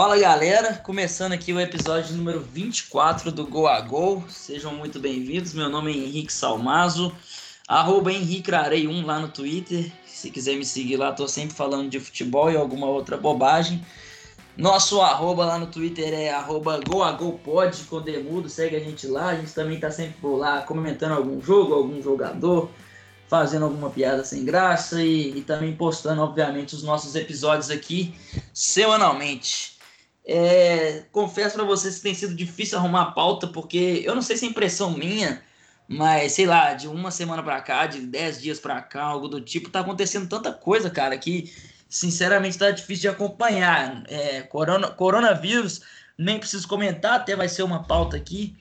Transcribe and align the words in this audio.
Fala 0.00 0.16
galera, 0.16 0.74
começando 0.74 1.32
aqui 1.32 1.52
o 1.52 1.58
episódio 1.58 2.14
número 2.14 2.38
24 2.38 3.32
do 3.32 3.44
Go 3.44 3.66
a 3.66 3.80
Go. 3.80 4.22
Sejam 4.28 4.72
muito 4.72 5.00
bem-vindos. 5.00 5.52
Meu 5.52 5.68
nome 5.68 5.90
é 5.90 5.96
Henrique 5.96 6.32
Salmazo, 6.32 7.12
arroba 7.66 8.12
HenriqueArei1 8.12 9.04
lá 9.04 9.18
no 9.18 9.26
Twitter. 9.26 9.90
Se 10.06 10.30
quiser 10.30 10.54
me 10.54 10.64
seguir 10.64 10.98
lá, 10.98 11.10
tô 11.10 11.26
sempre 11.26 11.56
falando 11.56 11.90
de 11.90 11.98
futebol 11.98 12.48
e 12.48 12.56
alguma 12.56 12.86
outra 12.86 13.16
bobagem. 13.16 13.84
Nosso 14.56 15.00
arroba 15.00 15.44
lá 15.44 15.58
no 15.58 15.66
Twitter 15.66 16.14
é 16.14 16.30
arroba 16.30 16.78
goagopod 16.78 17.82
com 17.90 18.00
demudo, 18.00 18.48
segue 18.48 18.76
a 18.76 18.80
gente 18.80 19.04
lá. 19.08 19.30
A 19.30 19.34
gente 19.34 19.52
também 19.52 19.80
tá 19.80 19.90
sempre 19.90 20.14
por 20.20 20.36
lá 20.36 20.62
comentando 20.62 21.14
algum 21.14 21.42
jogo, 21.42 21.74
algum 21.74 22.00
jogador, 22.00 22.70
fazendo 23.26 23.64
alguma 23.64 23.90
piada 23.90 24.22
sem 24.22 24.44
graça 24.44 25.02
e, 25.02 25.38
e 25.38 25.42
também 25.42 25.74
postando, 25.74 26.22
obviamente, 26.22 26.76
os 26.76 26.84
nossos 26.84 27.16
episódios 27.16 27.68
aqui 27.68 28.14
semanalmente. 28.54 29.76
É, 30.30 31.04
confesso 31.10 31.54
para 31.54 31.64
vocês 31.64 31.96
que 31.96 32.02
tem 32.02 32.14
sido 32.14 32.34
difícil 32.34 32.76
arrumar 32.76 33.12
pauta, 33.12 33.46
porque 33.46 34.02
eu 34.04 34.14
não 34.14 34.20
sei 34.20 34.36
se 34.36 34.44
é 34.44 34.48
impressão 34.50 34.90
minha, 34.90 35.42
mas 35.88 36.32
sei 36.32 36.44
lá, 36.44 36.74
de 36.74 36.86
uma 36.86 37.10
semana 37.10 37.42
para 37.42 37.58
cá, 37.62 37.86
de 37.86 38.00
dez 38.00 38.38
dias 38.38 38.60
para 38.60 38.82
cá, 38.82 39.04
algo 39.04 39.26
do 39.26 39.40
tipo, 39.40 39.70
tá 39.70 39.80
acontecendo 39.80 40.28
tanta 40.28 40.52
coisa, 40.52 40.90
cara, 40.90 41.16
que 41.16 41.50
sinceramente 41.88 42.58
tá 42.58 42.70
difícil 42.70 43.02
de 43.02 43.08
acompanhar. 43.08 44.04
É, 44.06 44.42
corona, 44.42 44.88
coronavírus, 44.90 45.80
nem 46.18 46.38
preciso 46.38 46.68
comentar, 46.68 47.14
até 47.14 47.34
vai 47.34 47.48
ser 47.48 47.62
uma 47.62 47.84
pauta 47.84 48.14
aqui. 48.16 48.54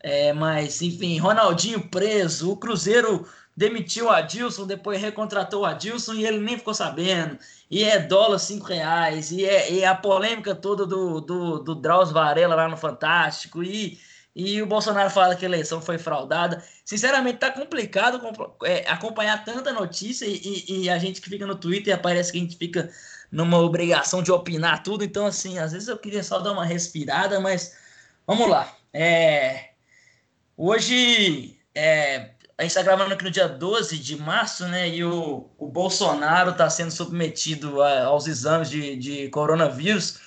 É, 0.00 0.34
mas, 0.34 0.82
enfim, 0.82 1.16
Ronaldinho 1.18 1.88
preso, 1.88 2.52
o 2.52 2.56
Cruzeiro 2.58 3.26
demitiu 3.56 4.06
o 4.06 4.10
Adilson, 4.10 4.66
depois 4.66 5.00
recontratou 5.00 5.62
o 5.62 5.64
Adilson 5.64 6.14
e 6.14 6.26
ele 6.26 6.38
nem 6.40 6.58
ficou 6.58 6.74
sabendo. 6.74 7.38
E 7.70 7.82
é 7.82 7.98
dólar 7.98 8.38
cinco 8.38 8.66
reais, 8.66 9.30
e 9.32 9.44
é, 9.44 9.72
e 9.72 9.80
é 9.80 9.86
a 9.86 9.94
polêmica 9.94 10.54
toda 10.54 10.86
do, 10.86 11.20
do, 11.20 11.58
do 11.58 11.74
Drauzio 11.74 12.14
Varela 12.14 12.54
lá 12.54 12.68
no 12.68 12.76
Fantástico, 12.76 13.62
e, 13.62 13.98
e 14.34 14.60
o 14.60 14.66
Bolsonaro 14.66 15.10
fala 15.10 15.34
que 15.34 15.44
a 15.44 15.48
eleição 15.48 15.80
foi 15.80 15.96
fraudada. 15.96 16.62
Sinceramente, 16.84 17.38
tá 17.38 17.50
complicado 17.50 18.20
é, 18.64 18.88
acompanhar 18.90 19.44
tanta 19.44 19.72
notícia 19.72 20.26
e, 20.26 20.64
e, 20.68 20.90
a 20.90 20.98
gente 20.98 21.20
que 21.20 21.30
fica 21.30 21.46
no 21.46 21.54
Twitter 21.54 22.00
parece 22.00 22.32
que 22.32 22.38
a 22.38 22.40
gente 22.40 22.56
fica 22.56 22.90
numa 23.30 23.58
obrigação 23.58 24.22
de 24.22 24.30
opinar 24.30 24.82
tudo. 24.82 25.04
Então, 25.04 25.26
assim, 25.26 25.58
às 25.58 25.72
vezes 25.72 25.88
eu 25.88 25.98
queria 25.98 26.22
só 26.22 26.40
dar 26.40 26.52
uma 26.52 26.64
respirada, 26.64 27.40
mas 27.40 27.76
vamos 28.26 28.48
lá. 28.48 28.76
É, 28.92 29.70
hoje 30.56 31.58
é, 31.74 32.33
a 32.56 32.62
gente 32.62 32.70
está 32.70 32.82
gravando 32.82 33.12
aqui 33.12 33.24
no 33.24 33.30
dia 33.30 33.48
12 33.48 33.98
de 33.98 34.16
março, 34.16 34.66
né? 34.68 34.88
E 34.88 35.04
o, 35.04 35.48
o 35.58 35.66
Bolsonaro 35.66 36.50
está 36.50 36.70
sendo 36.70 36.90
submetido 36.90 37.82
a, 37.82 38.04
aos 38.04 38.26
exames 38.26 38.70
de, 38.70 38.96
de 38.96 39.28
coronavírus. 39.28 40.20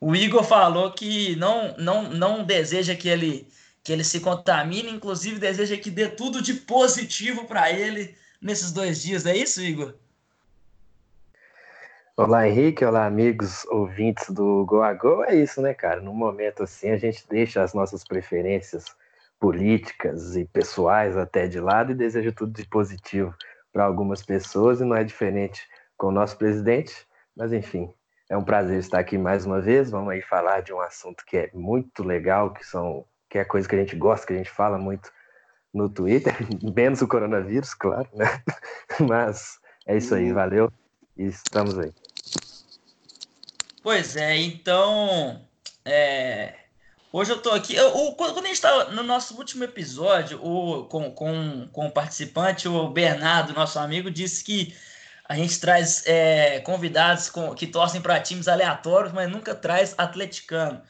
O 0.00 0.14
Igor 0.14 0.42
falou 0.42 0.92
que 0.92 1.36
não, 1.36 1.76
não, 1.78 2.10
não 2.10 2.44
deseja 2.44 2.96
que 2.96 3.08
ele, 3.08 3.46
que 3.84 3.92
ele 3.92 4.02
se 4.02 4.18
contamine, 4.18 4.90
inclusive 4.90 5.38
deseja 5.38 5.76
que 5.76 5.90
dê 5.90 6.08
tudo 6.08 6.42
de 6.42 6.54
positivo 6.54 7.44
para 7.44 7.70
ele 7.70 8.16
nesses 8.42 8.72
dois 8.72 9.00
dias. 9.00 9.24
É 9.24 9.36
isso, 9.36 9.62
Igor? 9.62 9.94
Olá, 12.16 12.48
Henrique. 12.48 12.84
Olá, 12.84 13.06
amigos 13.06 13.64
ouvintes 13.66 14.30
do 14.30 14.64
Go 14.66 14.82
a 14.82 14.92
Go. 14.92 15.22
É 15.22 15.36
isso, 15.36 15.62
né, 15.62 15.72
cara? 15.74 16.00
No 16.00 16.12
momento 16.12 16.64
assim, 16.64 16.90
a 16.90 16.96
gente 16.96 17.24
deixa 17.30 17.62
as 17.62 17.72
nossas 17.72 18.02
preferências 18.02 18.86
políticas 19.38 20.36
e 20.36 20.44
pessoais 20.44 21.16
até 21.16 21.46
de 21.46 21.60
lado 21.60 21.92
e 21.92 21.94
deseja 21.94 22.32
tudo 22.32 22.52
de 22.52 22.66
positivo 22.66 23.34
para 23.72 23.84
algumas 23.84 24.22
pessoas 24.22 24.80
e 24.80 24.84
não 24.84 24.96
é 24.96 25.04
diferente 25.04 25.62
com 25.96 26.08
o 26.08 26.12
nosso 26.12 26.36
presidente, 26.36 27.06
mas 27.36 27.52
enfim, 27.52 27.92
é 28.28 28.36
um 28.36 28.44
prazer 28.44 28.78
estar 28.78 28.98
aqui 28.98 29.16
mais 29.16 29.46
uma 29.46 29.60
vez. 29.60 29.90
Vamos 29.90 30.10
aí 30.10 30.20
falar 30.22 30.60
de 30.60 30.72
um 30.72 30.80
assunto 30.80 31.24
que 31.26 31.36
é 31.36 31.50
muito 31.54 32.02
legal, 32.02 32.52
que 32.52 32.64
são 32.64 33.04
que 33.30 33.38
é 33.38 33.44
coisa 33.44 33.68
que 33.68 33.74
a 33.74 33.78
gente 33.78 33.94
gosta, 33.94 34.26
que 34.26 34.32
a 34.32 34.36
gente 34.36 34.50
fala 34.50 34.78
muito 34.78 35.12
no 35.72 35.88
Twitter, 35.88 36.34
menos 36.74 37.02
o 37.02 37.08
coronavírus, 37.08 37.74
claro, 37.74 38.08
né? 38.14 38.42
Mas 39.06 39.58
é 39.86 39.96
isso 39.96 40.14
aí, 40.14 40.32
valeu 40.32 40.72
e 41.16 41.26
estamos 41.26 41.78
aí. 41.78 41.92
Pois 43.82 44.16
é, 44.16 44.36
então 44.36 45.42
é, 45.84 46.54
Hoje 47.10 47.32
eu 47.32 47.40
tô 47.40 47.50
aqui. 47.50 47.74
Eu, 47.74 47.88
o, 47.96 48.14
quando 48.14 48.38
a 48.38 48.42
gente 48.42 48.52
estava 48.52 48.90
no 48.90 49.02
nosso 49.02 49.34
último 49.36 49.64
episódio, 49.64 50.38
o, 50.44 50.84
com, 50.84 51.10
com, 51.10 51.66
com 51.72 51.86
o 51.86 51.90
participante, 51.90 52.68
o 52.68 52.88
Bernardo, 52.88 53.54
nosso 53.54 53.78
amigo, 53.78 54.10
disse 54.10 54.44
que 54.44 54.76
a 55.26 55.34
gente 55.34 55.58
traz 55.58 56.06
é, 56.06 56.60
convidados 56.60 57.30
com, 57.30 57.54
que 57.54 57.66
torcem 57.66 58.00
para 58.02 58.20
times 58.20 58.46
aleatórios, 58.46 59.12
mas 59.12 59.30
nunca 59.30 59.54
traz 59.54 59.94
atleticano. 59.96 60.82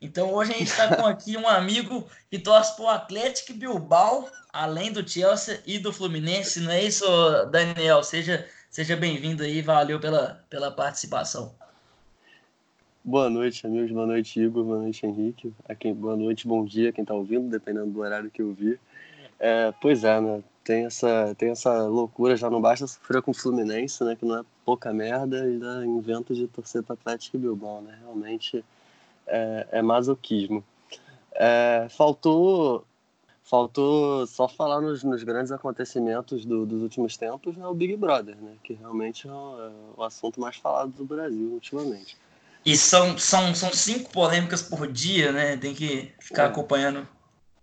Então 0.00 0.32
hoje 0.34 0.52
a 0.52 0.58
gente 0.58 0.70
está 0.70 0.94
com 0.94 1.06
aqui 1.06 1.38
um 1.38 1.48
amigo 1.48 2.06
que 2.30 2.38
torce 2.38 2.76
para 2.76 2.84
o 2.84 2.88
Atlético 2.88 3.54
Bilbao, 3.54 4.30
além 4.52 4.92
do 4.92 5.08
Chelsea 5.08 5.62
e 5.66 5.78
do 5.78 5.92
Fluminense. 5.92 6.60
Não 6.60 6.70
é 6.70 6.82
isso, 6.82 7.06
Daniel? 7.50 8.02
Seja, 8.02 8.46
seja 8.68 8.94
bem-vindo 8.94 9.42
aí, 9.42 9.62
valeu 9.62 9.98
pela, 9.98 10.44
pela 10.50 10.70
participação. 10.70 11.54
Boa 13.04 13.28
noite, 13.28 13.66
amigos. 13.66 13.90
Boa 13.90 14.06
noite, 14.06 14.40
Igor. 14.40 14.62
Boa 14.62 14.78
noite, 14.78 15.04
Henrique. 15.04 15.52
Boa 15.96 16.16
noite, 16.16 16.46
bom 16.46 16.64
dia, 16.64 16.92
quem 16.92 17.02
está 17.02 17.12
ouvindo, 17.12 17.50
dependendo 17.50 17.90
do 17.90 17.98
horário 17.98 18.30
que 18.30 18.40
eu 18.40 18.52
vi. 18.52 18.78
É, 19.40 19.74
pois 19.80 20.04
é, 20.04 20.20
né? 20.20 20.40
Tem 20.62 20.86
essa, 20.86 21.34
tem 21.36 21.50
essa 21.50 21.82
loucura, 21.88 22.36
já 22.36 22.48
não 22.48 22.60
basta 22.60 22.86
sofrer 22.86 23.20
com 23.20 23.32
o 23.32 23.34
Fluminense, 23.34 24.04
né? 24.04 24.14
Que 24.14 24.24
não 24.24 24.38
é 24.38 24.44
pouca 24.64 24.92
merda, 24.92 25.38
e 25.38 25.54
ainda 25.54 25.84
inventa 25.84 26.32
de 26.32 26.46
torcer 26.46 26.84
para 26.84 26.94
Atlético 26.94 27.36
e 27.36 27.40
Bilbao, 27.40 27.80
né? 27.80 27.98
Realmente 28.02 28.64
é, 29.26 29.66
é 29.72 29.82
masoquismo. 29.82 30.62
É, 31.32 31.88
faltou 31.90 32.86
faltou 33.42 34.24
só 34.28 34.46
falar 34.46 34.80
nos, 34.80 35.02
nos 35.02 35.24
grandes 35.24 35.50
acontecimentos 35.50 36.44
do, 36.44 36.64
dos 36.64 36.80
últimos 36.80 37.16
tempos, 37.16 37.56
né? 37.56 37.66
O 37.66 37.74
Big 37.74 37.96
Brother, 37.96 38.36
né? 38.36 38.54
Que 38.62 38.74
realmente 38.74 39.26
é 39.26 39.32
o, 39.32 39.60
é 39.60 39.72
o 39.96 40.04
assunto 40.04 40.40
mais 40.40 40.54
falado 40.54 40.92
do 40.92 41.04
Brasil 41.04 41.50
ultimamente. 41.50 42.16
E 42.64 42.76
são, 42.76 43.18
são, 43.18 43.54
são 43.54 43.72
cinco 43.72 44.10
polêmicas 44.10 44.62
por 44.62 44.86
dia, 44.86 45.32
né? 45.32 45.56
Tem 45.56 45.74
que 45.74 46.12
ficar 46.20 46.46
acompanhando. 46.46 47.06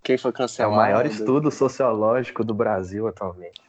Quem 0.03 0.17
foi 0.17 0.31
cancelado? 0.31 0.73
É 0.73 0.75
o 0.75 0.77
maior 0.77 1.05
estudo 1.05 1.51
sociológico 1.51 2.43
do 2.43 2.53
Brasil 2.53 3.07
atualmente. 3.07 3.61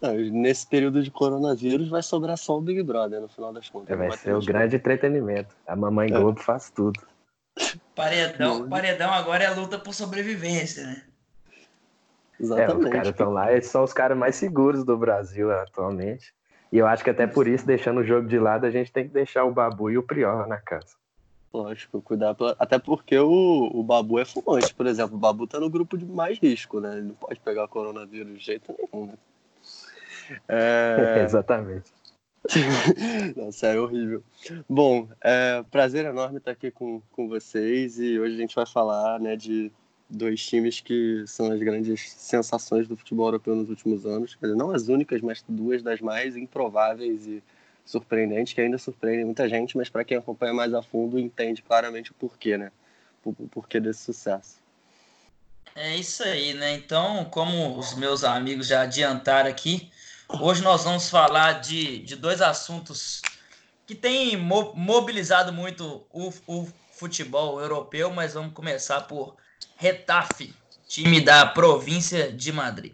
Não, 0.00 0.14
nesse 0.14 0.66
período 0.66 1.02
de 1.02 1.10
coronavírus 1.10 1.88
vai 1.88 2.02
sobrar 2.02 2.38
só 2.38 2.56
o 2.56 2.60
Big 2.60 2.82
Brother 2.82 3.20
no 3.20 3.28
final 3.28 3.52
das 3.52 3.68
contas. 3.68 3.90
É, 3.90 3.96
vai, 3.96 4.16
ser 4.16 4.34
o 4.34 4.40
grande 4.40 4.76
entretenimento. 4.76 5.54
A 5.66 5.76
Mamãe 5.76 6.08
é. 6.08 6.18
Globo 6.18 6.40
faz 6.40 6.70
tudo. 6.70 7.00
Paredão, 7.94 8.68
paredão 8.68 9.12
agora 9.12 9.44
é 9.44 9.46
a 9.48 9.54
luta 9.54 9.78
por 9.78 9.92
sobrevivência, 9.92 10.84
né? 10.86 11.02
Exatamente. 12.38 12.72
É, 12.72 12.88
os 12.88 12.92
caras 12.92 13.08
estão 13.08 13.30
lá, 13.30 13.52
eles 13.52 13.66
são 13.66 13.84
os 13.84 13.92
caras 13.92 14.16
mais 14.16 14.36
seguros 14.36 14.84
do 14.84 14.96
Brasil 14.96 15.52
atualmente. 15.52 16.32
E 16.72 16.78
eu 16.78 16.86
acho 16.86 17.02
que 17.02 17.10
até 17.10 17.26
por 17.26 17.48
isso, 17.48 17.66
deixando 17.66 18.00
o 18.00 18.04
jogo 18.04 18.28
de 18.28 18.38
lado, 18.38 18.64
a 18.64 18.70
gente 18.70 18.92
tem 18.92 19.04
que 19.04 19.12
deixar 19.12 19.44
o 19.44 19.52
Babu 19.52 19.90
e 19.90 19.98
o 19.98 20.02
Prior 20.02 20.46
na 20.46 20.58
casa. 20.58 20.94
Lógico, 21.52 22.00
cuidar. 22.00 22.36
Até 22.58 22.78
porque 22.78 23.18
o, 23.18 23.70
o 23.74 23.82
Babu 23.82 24.20
é 24.20 24.24
fumante, 24.24 24.72
por 24.72 24.86
exemplo. 24.86 25.16
O 25.16 25.18
Babu 25.18 25.48
tá 25.48 25.58
no 25.58 25.68
grupo 25.68 25.98
de 25.98 26.04
mais 26.04 26.38
risco, 26.38 26.80
né? 26.80 26.92
Ele 26.92 27.08
não 27.08 27.14
pode 27.14 27.40
pegar 27.40 27.66
coronavírus 27.66 28.38
de 28.38 28.44
jeito 28.44 28.72
nenhum, 28.78 29.06
né? 29.06 29.14
É... 30.48 31.22
Exatamente. 31.26 31.92
Nossa, 33.36 33.66
é 33.66 33.80
horrível. 33.80 34.22
Bom, 34.68 35.08
é 35.20 35.62
prazer 35.70 36.06
enorme 36.06 36.38
estar 36.38 36.52
aqui 36.52 36.70
com, 36.70 37.02
com 37.10 37.28
vocês 37.28 37.98
e 37.98 38.18
hoje 38.18 38.34
a 38.34 38.38
gente 38.38 38.54
vai 38.54 38.66
falar 38.66 39.18
né, 39.18 39.36
de 39.36 39.72
dois 40.10 40.44
times 40.44 40.80
que 40.80 41.24
são 41.26 41.52
as 41.52 41.60
grandes 41.60 42.10
sensações 42.12 42.88
do 42.88 42.96
futebol 42.96 43.28
europeu 43.28 43.54
nos 43.54 43.70
últimos 43.70 44.04
anos. 44.04 44.36
Dizer, 44.40 44.56
não 44.56 44.72
as 44.72 44.88
únicas, 44.88 45.20
mas 45.20 45.44
duas 45.48 45.82
das 45.82 46.00
mais 46.00 46.36
improváveis 46.36 47.26
e 47.26 47.42
surpreendentes, 47.84 48.52
que 48.52 48.60
ainda 48.60 48.78
surpreendem 48.78 49.24
muita 49.24 49.48
gente, 49.48 49.76
mas 49.76 49.88
para 49.88 50.04
quem 50.04 50.16
acompanha 50.16 50.52
mais 50.52 50.74
a 50.74 50.82
fundo 50.82 51.18
entende 51.18 51.62
claramente 51.62 52.10
o 52.10 52.14
porquê, 52.14 52.58
né? 52.58 52.70
O, 53.24 53.32
porquê 53.32 53.78
desse 53.78 54.02
sucesso. 54.02 54.60
É 55.74 55.96
isso 55.96 56.22
aí, 56.24 56.54
né? 56.54 56.74
Então, 56.74 57.24
como 57.26 57.78
os 57.78 57.94
meus 57.94 58.24
amigos 58.24 58.66
já 58.66 58.82
adiantaram 58.82 59.48
aqui, 59.48 59.90
hoje 60.40 60.62
nós 60.62 60.84
vamos 60.84 61.08
falar 61.08 61.60
de, 61.60 61.98
de 62.00 62.16
dois 62.16 62.40
assuntos 62.40 63.22
que 63.86 63.94
têm 63.94 64.36
mobilizado 64.36 65.52
muito 65.52 66.04
o, 66.12 66.32
o 66.46 66.68
futebol 66.92 67.60
europeu, 67.60 68.10
mas 68.10 68.34
vamos 68.34 68.52
começar 68.52 69.02
por 69.02 69.36
Retafe, 69.80 70.54
time 70.86 71.22
da 71.22 71.46
província 71.46 72.30
de 72.30 72.52
Madrid. 72.52 72.92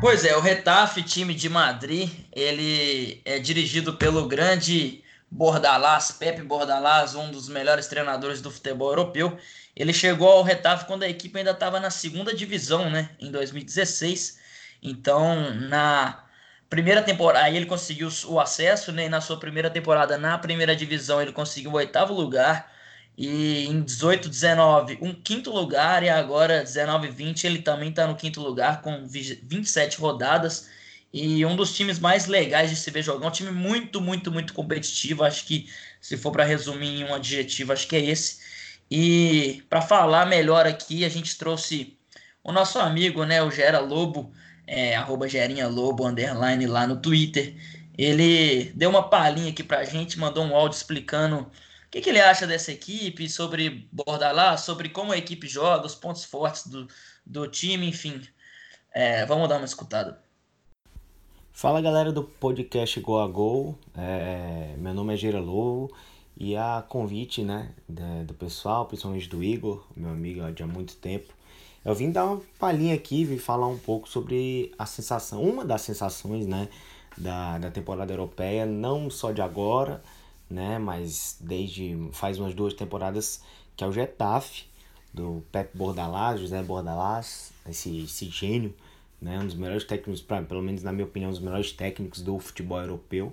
Pois 0.00 0.24
é, 0.24 0.34
o 0.34 0.40
Retafe, 0.40 1.02
time 1.02 1.34
de 1.34 1.50
Madrid, 1.50 2.08
ele 2.32 3.20
é 3.26 3.38
dirigido 3.38 3.92
pelo 3.92 4.26
grande 4.26 5.04
Bordalás, 5.30 6.12
Pepe 6.12 6.40
Bordalás, 6.40 7.14
um 7.14 7.30
dos 7.30 7.46
melhores 7.46 7.86
treinadores 7.88 8.40
do 8.40 8.50
futebol 8.50 8.88
europeu. 8.88 9.36
Ele 9.76 9.92
chegou 9.92 10.30
ao 10.30 10.42
Retafe 10.42 10.86
quando 10.86 11.02
a 11.02 11.08
equipe 11.10 11.36
ainda 11.36 11.50
estava 11.50 11.78
na 11.78 11.90
segunda 11.90 12.34
divisão, 12.34 12.88
né, 12.88 13.10
em 13.20 13.30
2016. 13.30 14.38
Então, 14.82 15.50
na 15.50 16.25
primeira 16.68 17.02
temporada, 17.02 17.44
aí 17.44 17.56
ele 17.56 17.66
conseguiu 17.66 18.08
o 18.26 18.40
acesso, 18.40 18.92
né? 18.92 19.06
E 19.06 19.08
na 19.08 19.20
sua 19.20 19.38
primeira 19.38 19.70
temporada 19.70 20.18
na 20.18 20.38
primeira 20.38 20.74
divisão 20.74 21.20
ele 21.20 21.32
conseguiu 21.32 21.70
o 21.72 21.74
oitavo 21.74 22.12
lugar. 22.14 22.72
E 23.18 23.66
em 23.66 23.80
18, 23.82 24.28
19, 24.28 24.98
um 25.00 25.14
quinto 25.14 25.50
lugar. 25.50 26.02
E 26.02 26.08
agora, 26.08 26.62
19, 26.62 27.08
20, 27.08 27.44
ele 27.46 27.62
também 27.62 27.90
está 27.90 28.06
no 28.06 28.16
quinto 28.16 28.40
lugar 28.40 28.82
com 28.82 29.06
27 29.06 29.98
rodadas. 29.98 30.68
E 31.12 31.44
um 31.46 31.56
dos 31.56 31.74
times 31.74 31.98
mais 31.98 32.26
legais 32.26 32.68
de 32.70 32.76
se 32.76 32.90
ver 32.90 33.02
jogar. 33.02 33.28
Um 33.28 33.30
time 33.30 33.50
muito, 33.50 34.00
muito, 34.00 34.30
muito 34.30 34.52
competitivo. 34.52 35.24
Acho 35.24 35.46
que, 35.46 35.70
se 36.00 36.16
for 36.16 36.30
para 36.32 36.44
resumir 36.44 37.00
em 37.00 37.04
um 37.04 37.14
adjetivo, 37.14 37.72
acho 37.72 37.86
que 37.88 37.96
é 37.96 38.04
esse. 38.04 38.38
E 38.90 39.64
para 39.68 39.80
falar 39.80 40.26
melhor 40.26 40.66
aqui, 40.66 41.04
a 41.04 41.08
gente 41.08 41.36
trouxe 41.38 41.96
o 42.44 42.52
nosso 42.52 42.78
amigo, 42.78 43.24
né, 43.24 43.42
o 43.42 43.50
Gera 43.50 43.80
Lobo 43.80 44.32
é, 44.66 44.96
arroba 44.96 45.28
Gerinha 45.28 45.68
Lobo, 45.68 46.06
underline 46.06 46.66
lá 46.66 46.86
no 46.86 46.96
Twitter. 47.00 47.54
Ele 47.96 48.72
deu 48.74 48.90
uma 48.90 49.08
palhinha 49.08 49.50
aqui 49.50 49.62
pra 49.62 49.84
gente, 49.84 50.18
mandou 50.18 50.44
um 50.44 50.54
áudio 50.54 50.76
explicando 50.76 51.40
o 51.86 51.90
que, 51.90 52.00
que 52.00 52.10
ele 52.10 52.20
acha 52.20 52.46
dessa 52.46 52.72
equipe, 52.72 53.28
sobre 53.28 53.88
Bordalás, 53.92 54.62
sobre 54.62 54.88
como 54.88 55.12
a 55.12 55.16
equipe 55.16 55.46
joga, 55.46 55.86
os 55.86 55.94
pontos 55.94 56.24
fortes 56.24 56.66
do, 56.66 56.86
do 57.24 57.46
time, 57.46 57.88
enfim. 57.88 58.20
É, 58.92 59.24
vamos 59.24 59.48
dar 59.48 59.56
uma 59.56 59.64
escutada. 59.64 60.20
Fala 61.52 61.80
galera 61.80 62.12
do 62.12 62.22
podcast 62.22 63.00
Go 63.00 63.18
a 63.18 63.26
Go, 63.26 63.78
é, 63.96 64.74
meu 64.76 64.92
nome 64.92 65.14
é 65.14 65.16
Gira 65.16 65.40
Lobo 65.40 65.90
e 66.36 66.54
a 66.54 66.84
convite 66.86 67.42
né, 67.42 67.72
do 67.88 68.34
pessoal, 68.34 68.84
principalmente 68.84 69.26
do 69.26 69.42
Igor, 69.42 69.86
meu 69.96 70.10
amigo 70.10 70.52
de 70.52 70.62
há 70.62 70.66
muito 70.66 70.96
tempo, 70.96 71.32
eu 71.86 71.94
vim 71.94 72.10
dar 72.10 72.24
uma 72.24 72.42
palhinha 72.58 72.96
aqui, 72.96 73.24
vim 73.24 73.38
falar 73.38 73.68
um 73.68 73.78
pouco 73.78 74.08
sobre 74.08 74.74
a 74.76 74.84
sensação, 74.84 75.40
uma 75.40 75.64
das 75.64 75.82
sensações, 75.82 76.44
né, 76.44 76.68
da, 77.16 77.58
da 77.58 77.70
temporada 77.70 78.12
europeia, 78.12 78.66
não 78.66 79.08
só 79.08 79.30
de 79.30 79.40
agora, 79.40 80.02
né, 80.50 80.80
mas 80.80 81.36
desde 81.40 81.96
faz 82.10 82.40
umas 82.40 82.54
duas 82.54 82.74
temporadas, 82.74 83.40
que 83.76 83.84
é 83.84 83.86
o 83.86 83.92
Getafe, 83.92 84.64
do 85.14 85.44
Pep 85.52 85.78
Bordalás, 85.78 86.40
José 86.40 86.60
Bordalás, 86.60 87.52
esse, 87.68 88.02
esse 88.02 88.28
gênio, 88.30 88.74
né, 89.22 89.38
um 89.38 89.46
dos 89.46 89.54
melhores 89.54 89.84
técnicos, 89.84 90.20
pra, 90.20 90.42
pelo 90.42 90.62
menos 90.62 90.82
na 90.82 90.90
minha 90.90 91.04
opinião, 91.04 91.28
um 91.28 91.32
dos 91.32 91.40
melhores 91.40 91.70
técnicos 91.70 92.20
do 92.20 92.36
futebol 92.40 92.80
europeu, 92.80 93.32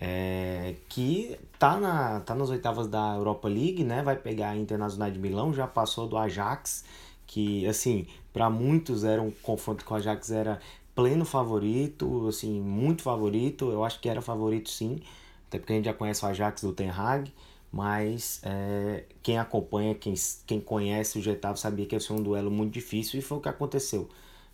é, 0.00 0.76
que 0.88 1.38
tá, 1.58 1.76
na, 1.76 2.20
tá 2.20 2.34
nas 2.34 2.48
oitavas 2.48 2.88
da 2.88 3.16
Europa 3.16 3.48
League, 3.48 3.84
né, 3.84 4.02
vai 4.02 4.16
pegar 4.16 4.52
a 4.52 4.56
Internacional 4.56 5.10
de 5.10 5.18
Milão, 5.18 5.52
já 5.52 5.66
passou 5.66 6.08
do 6.08 6.16
Ajax, 6.16 6.82
que 7.26 7.66
assim, 7.66 8.06
para 8.32 8.48
muitos 8.48 9.04
era 9.04 9.20
um 9.20 9.30
confronto 9.30 9.84
com 9.84 9.94
o 9.94 9.96
Ajax 9.96 10.30
era 10.30 10.60
pleno 10.94 11.24
favorito, 11.24 12.26
assim, 12.28 12.60
muito 12.60 13.02
favorito, 13.02 13.70
eu 13.70 13.84
acho 13.84 14.00
que 14.00 14.08
era 14.08 14.22
favorito 14.22 14.70
sim, 14.70 15.00
até 15.46 15.58
porque 15.58 15.74
a 15.74 15.76
gente 15.76 15.84
já 15.84 15.94
conhece 15.94 16.24
o 16.24 16.28
Ajax 16.28 16.62
do 16.62 16.72
Ten 16.72 16.90
Hag, 16.90 17.32
mas 17.70 18.40
é, 18.42 19.04
quem 19.22 19.38
acompanha, 19.38 19.94
quem, 19.94 20.14
quem 20.46 20.60
conhece 20.60 21.18
o 21.18 21.22
Getafe 21.22 21.60
sabia 21.60 21.84
que 21.84 21.94
ia 21.94 22.00
ser 22.00 22.14
um 22.14 22.22
duelo 22.22 22.50
muito 22.50 22.72
difícil 22.72 23.18
e 23.18 23.22
foi 23.22 23.36
o 23.38 23.40
que 23.40 23.48
aconteceu, 23.48 24.08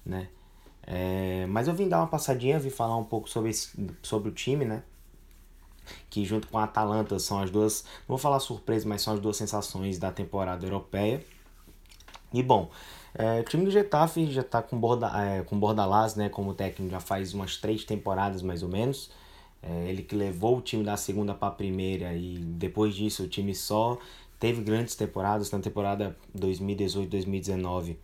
né? 0.04 0.28
É, 0.84 1.46
mas 1.48 1.68
eu 1.68 1.74
vim 1.74 1.88
dar 1.88 1.98
uma 1.98 2.08
passadinha, 2.08 2.58
vim 2.58 2.70
falar 2.70 2.96
um 2.96 3.04
pouco 3.04 3.28
sobre, 3.28 3.50
esse, 3.50 3.70
sobre 4.02 4.28
o 4.28 4.32
time, 4.32 4.64
né? 4.64 4.82
Que 6.10 6.24
junto 6.24 6.48
com 6.48 6.58
a 6.58 6.64
Atalanta 6.64 7.18
são 7.18 7.40
as 7.40 7.50
duas, 7.50 7.84
não 8.00 8.08
vou 8.08 8.18
falar 8.18 8.40
surpresa, 8.40 8.88
mas 8.88 9.02
são 9.02 9.14
as 9.14 9.20
duas 9.20 9.36
sensações 9.36 9.98
da 9.98 10.10
temporada 10.10 10.66
europeia. 10.66 11.24
E 12.32 12.42
bom, 12.42 12.70
é, 13.14 13.40
o 13.40 13.44
time 13.44 13.64
do 13.64 13.70
Getafe 13.70 14.30
já 14.30 14.40
está 14.40 14.62
com, 14.62 14.78
Borda, 14.78 15.10
é, 15.14 15.42
com 15.42 15.58
Bordalás 15.58 16.14
né, 16.14 16.28
como 16.28 16.54
técnico 16.54 16.90
já 16.90 17.00
faz 17.00 17.34
umas 17.34 17.56
três 17.56 17.84
temporadas 17.84 18.42
mais 18.42 18.62
ou 18.62 18.68
menos. 18.68 19.10
É, 19.62 19.88
ele 19.88 20.02
que 20.02 20.16
levou 20.16 20.58
o 20.58 20.60
time 20.60 20.82
da 20.82 20.96
segunda 20.96 21.34
para 21.34 21.48
a 21.48 21.52
primeira 21.52 22.14
e 22.14 22.38
depois 22.38 22.94
disso 22.94 23.24
o 23.24 23.28
time 23.28 23.54
só 23.54 23.98
teve 24.38 24.62
grandes 24.62 24.94
temporadas. 24.94 25.50
Na 25.50 25.58
temporada 25.60 26.16
2018-2019 26.36 27.96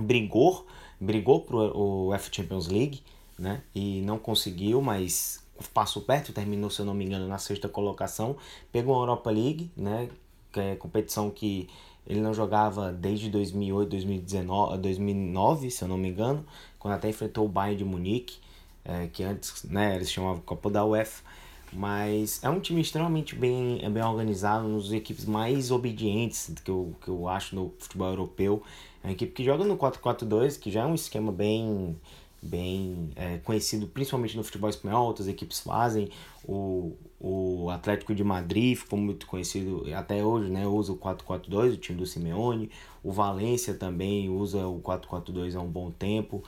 brigou, 0.00 0.66
brigou 1.00 1.40
para 1.40 1.56
o 1.56 2.08
UEFA 2.08 2.30
Champions 2.32 2.68
League 2.68 3.02
né, 3.38 3.62
e 3.74 4.02
não 4.02 4.18
conseguiu, 4.18 4.82
mas 4.82 5.42
passou 5.72 6.02
perto, 6.02 6.32
terminou, 6.32 6.70
se 6.70 6.80
eu 6.80 6.86
não 6.86 6.94
me 6.94 7.04
engano, 7.04 7.26
na 7.28 7.38
sexta 7.38 7.68
colocação. 7.68 8.36
Pegou 8.72 8.96
a 8.96 8.98
Europa 8.98 9.30
League, 9.30 9.70
né, 9.76 10.08
que 10.52 10.60
é 10.60 10.76
competição 10.76 11.30
que 11.30 11.68
ele 12.08 12.20
não 12.20 12.32
jogava 12.32 12.90
desde 12.90 13.28
2008, 13.28 13.90
2019, 13.90 14.78
2009, 14.78 15.70
se 15.70 15.84
eu 15.84 15.88
não 15.88 15.98
me 15.98 16.08
engano, 16.08 16.44
quando 16.78 16.94
até 16.94 17.10
enfrentou 17.10 17.44
o 17.44 17.48
Bayern 17.48 17.76
de 17.76 17.84
Munique, 17.84 18.38
é, 18.82 19.08
que 19.08 19.22
antes 19.22 19.62
né, 19.64 19.94
eles 19.94 20.10
chamavam 20.10 20.40
Copa 20.40 20.70
da 20.70 20.84
UEFA. 20.84 21.22
Mas 21.70 22.42
é 22.42 22.48
um 22.48 22.60
time 22.60 22.80
extremamente 22.80 23.34
bem, 23.34 23.84
é 23.84 23.90
bem 23.90 24.02
organizado, 24.02 24.66
uma 24.66 24.78
das 24.78 24.90
equipes 24.90 25.26
mais 25.26 25.70
obedientes 25.70 26.50
que 26.64 26.70
eu, 26.70 26.96
que 27.02 27.08
eu 27.08 27.28
acho 27.28 27.54
no 27.54 27.74
futebol 27.78 28.08
europeu. 28.08 28.62
É 29.04 29.08
uma 29.08 29.12
equipe 29.12 29.32
que 29.32 29.44
joga 29.44 29.64
no 29.64 29.76
4-4-2, 29.76 30.58
que 30.58 30.70
já 30.70 30.84
é 30.84 30.86
um 30.86 30.94
esquema 30.94 31.30
bem, 31.30 31.94
bem 32.40 33.10
é, 33.16 33.38
conhecido 33.38 33.86
principalmente 33.86 34.36
no 34.36 34.44
futebol 34.44 34.70
espanhol, 34.70 35.06
outras 35.06 35.28
equipes 35.28 35.60
fazem. 35.60 36.08
O, 36.44 36.96
o 37.20 37.68
Atlético 37.70 38.14
de 38.14 38.22
Madrid 38.22 38.76
ficou 38.76 38.98
muito 38.98 39.26
conhecido 39.26 39.84
até 39.94 40.24
hoje, 40.24 40.50
né? 40.50 40.66
Usa 40.66 40.92
o 40.92 40.96
4-4-2, 40.96 41.74
o 41.74 41.76
time 41.76 41.98
do 41.98 42.06
Simeone. 42.06 42.70
O 43.02 43.12
Valência 43.12 43.74
também 43.74 44.28
usa 44.28 44.66
o 44.66 44.80
4-4-2 44.80 45.56
há 45.56 45.60
um 45.60 45.68
bom 45.68 45.90
tempo. 45.90 46.42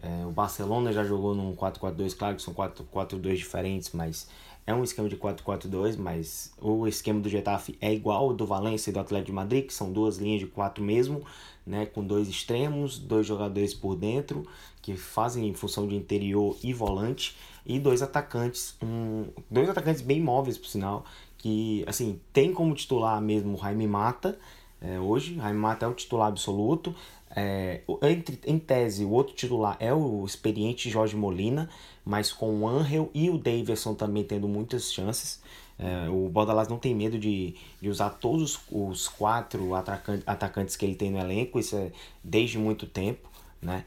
É, 0.00 0.26
o 0.26 0.30
Barcelona 0.30 0.92
já 0.92 1.04
jogou 1.04 1.34
num 1.34 1.54
4-4-2, 1.54 2.16
claro 2.16 2.36
que 2.36 2.42
são 2.42 2.52
4-4-2 2.52 3.36
diferentes, 3.36 3.90
mas 3.92 4.28
é 4.66 4.74
um 4.74 4.82
esquema 4.82 5.08
de 5.08 5.16
4-4-2, 5.16 5.96
mas 5.96 6.52
o 6.60 6.86
esquema 6.86 7.20
do 7.20 7.28
Getafe 7.28 7.76
é 7.80 7.92
igual 7.92 8.30
ao 8.30 8.34
do 8.34 8.46
Valência 8.46 8.90
e 8.90 8.92
do 8.92 9.00
Atlético 9.00 9.26
de 9.26 9.32
Madrid, 9.32 9.66
que 9.66 9.74
são 9.74 9.92
duas 9.92 10.18
linhas 10.18 10.40
de 10.40 10.46
quatro 10.46 10.82
mesmo, 10.82 11.24
né, 11.66 11.86
com 11.86 12.04
dois 12.04 12.28
extremos, 12.28 12.98
dois 12.98 13.26
jogadores 13.26 13.74
por 13.74 13.96
dentro, 13.96 14.46
que 14.82 14.96
fazem 14.96 15.48
em 15.48 15.54
função 15.54 15.86
de 15.86 15.94
interior 15.94 16.56
e 16.62 16.74
volante 16.74 17.36
e 17.64 17.78
dois 17.78 18.02
atacantes, 18.02 18.76
um, 18.82 19.26
dois 19.48 19.68
atacantes 19.68 20.02
bem 20.02 20.20
móveis, 20.20 20.58
por 20.58 20.66
sinal, 20.66 21.04
que 21.38 21.84
assim 21.86 22.20
tem 22.32 22.52
como 22.52 22.74
titular 22.74 23.20
mesmo 23.22 23.54
o 23.54 23.56
Jaime 23.56 23.86
Mata. 23.86 24.38
É, 24.80 24.98
hoje, 24.98 25.36
Jaime 25.36 25.58
Mata 25.58 25.86
é 25.86 25.88
o 25.88 25.94
titular 25.94 26.28
absoluto. 26.28 26.94
É, 27.34 27.80
entre, 28.02 28.38
em 28.44 28.58
tese, 28.58 29.04
o 29.04 29.10
outro 29.10 29.34
titular 29.34 29.76
é 29.78 29.94
o 29.94 30.24
experiente 30.26 30.90
Jorge 30.90 31.16
Molina, 31.16 31.70
mas 32.04 32.32
com 32.32 32.60
o 32.60 32.68
Angel 32.68 33.08
e 33.14 33.30
o 33.30 33.38
Davidson 33.38 33.94
também 33.94 34.24
tendo 34.24 34.48
muitas 34.48 34.92
chances. 34.92 35.40
É, 35.78 36.08
o 36.10 36.28
Bordalás 36.28 36.68
não 36.68 36.78
tem 36.78 36.94
medo 36.94 37.18
de, 37.18 37.54
de 37.80 37.88
usar 37.88 38.10
todos 38.10 38.60
os 38.70 39.08
quatro 39.08 39.74
atacantes, 39.74 40.22
atacantes 40.26 40.76
que 40.76 40.84
ele 40.84 40.94
tem 40.94 41.10
no 41.10 41.18
elenco, 41.18 41.58
isso 41.58 41.76
é 41.76 41.90
desde 42.22 42.58
muito 42.58 42.86
tempo, 42.86 43.28
né? 43.60 43.84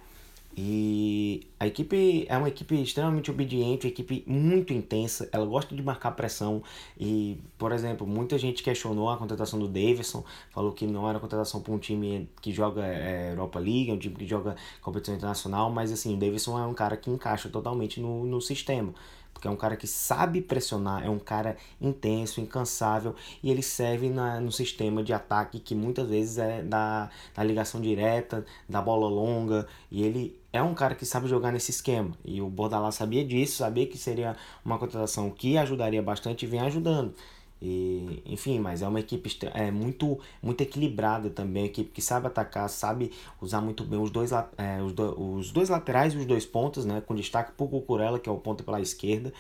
E 0.58 1.48
a 1.60 1.68
equipe 1.68 2.26
é 2.30 2.38
uma 2.38 2.48
equipe 2.48 2.82
extremamente 2.82 3.30
obediente, 3.30 3.86
uma 3.86 3.92
equipe 3.92 4.24
muito 4.26 4.72
intensa, 4.72 5.28
ela 5.34 5.46
gosta 5.46 5.76
de 5.76 5.84
marcar 5.84 6.12
pressão. 6.12 6.64
E, 6.98 7.38
por 7.58 7.74
exemplo, 7.74 8.08
muita 8.08 8.38
gente 8.38 8.64
questionou 8.64 9.10
a 9.10 9.18
contratação 9.18 9.60
do 9.60 9.68
Davidson, 9.68 10.24
falou 10.52 10.72
que 10.72 10.88
não 10.88 11.10
era 11.10 11.20
contratação 11.20 11.62
para 11.62 11.74
um 11.74 11.78
time 11.78 12.30
que 12.42 12.54
joga 12.54 12.86
é, 12.86 13.32
Europa 13.32 13.60
League, 13.60 13.90
é 13.90 13.94
um 13.94 13.98
time 13.98 14.16
que 14.16 14.26
joga 14.26 14.56
competição 14.82 15.14
internacional, 15.14 15.70
mas 15.70 15.92
assim, 15.92 16.14
o 16.14 16.18
Davidson 16.18 16.58
é 16.58 16.66
um 16.66 16.74
cara 16.74 16.96
que 16.96 17.10
encaixa 17.10 17.50
totalmente 17.50 18.00
no, 18.00 18.26
no 18.26 18.40
sistema. 18.40 18.94
Porque 19.36 19.50
é 19.50 19.52
um 19.52 19.58
cara 19.58 19.76
que 19.76 19.86
sabe 19.86 20.42
pressionar, 20.42 21.06
é 21.06 21.10
um 21.10 21.20
cara 21.20 21.58
intenso, 21.80 22.40
incansável. 22.40 23.14
E 23.44 23.52
ele 23.52 23.62
serve 23.62 24.10
na, 24.10 24.40
no 24.40 24.50
sistema 24.50 25.04
de 25.04 25.12
ataque 25.12 25.60
que 25.60 25.76
muitas 25.76 26.08
vezes 26.08 26.38
é 26.38 26.64
da, 26.64 27.10
da 27.36 27.44
ligação 27.44 27.82
direta, 27.82 28.46
da 28.68 28.82
bola 28.82 29.10
longa. 29.10 29.68
E 29.92 30.04
ele 30.04 30.40
é 30.56 30.64
um 30.64 30.74
cara 30.74 30.96
que 30.96 31.06
sabe 31.06 31.28
jogar 31.28 31.52
nesse 31.52 31.72
esquema 31.72 32.12
e 32.24 32.42
o 32.42 32.50
Bordalá 32.50 32.92
sabia 32.92 33.26
disso, 33.26 33.58
sabia 33.58 33.86
que 33.86 33.98
seria 33.98 34.36
uma 34.64 34.78
contratação 34.78 35.30
que 35.30 35.58
ajudaria 35.58 36.02
bastante 36.02 36.44
e 36.44 36.48
vem 36.48 36.62
ajudando. 36.62 37.14
E, 37.62 38.22
enfim, 38.26 38.60
mas 38.60 38.82
é 38.82 38.88
uma 38.88 39.00
equipe 39.00 39.30
é, 39.54 39.72
muito, 39.72 40.20
muito 40.42 40.62
equilibrada 40.62 41.30
também, 41.30 41.64
uma 41.64 41.68
equipe 41.68 41.90
que 41.92 42.02
sabe 42.02 42.28
atacar, 42.28 42.70
sabe 42.70 43.12
usar 43.42 43.60
muito 43.60 43.84
bem 43.84 44.00
os 44.00 44.12
dois, 44.12 44.32
é, 44.32 44.82
os, 44.82 44.94
do, 44.94 45.38
os 45.38 45.52
dois 45.52 45.70
laterais 45.70 46.14
e 46.14 46.18
os 46.18 46.26
dois 46.26 46.46
pontos, 46.46 46.86
né, 46.86 47.02
com 47.02 47.16
destaque 47.16 47.52
para 47.54 47.66
o 47.66 47.70
Cucurella, 47.70 48.20
que 48.20 48.30
é 48.30 48.32
o 48.32 48.38
ponto 48.38 48.64
pela 48.64 48.80
esquerda, 48.80 49.34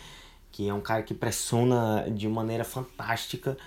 que 0.51 0.67
é 0.67 0.73
um 0.73 0.81
cara 0.81 1.03
que 1.03 1.13
pressiona 1.13 2.09
de 2.09 2.27
maneira 2.27 2.63
fantástica. 2.63 3.57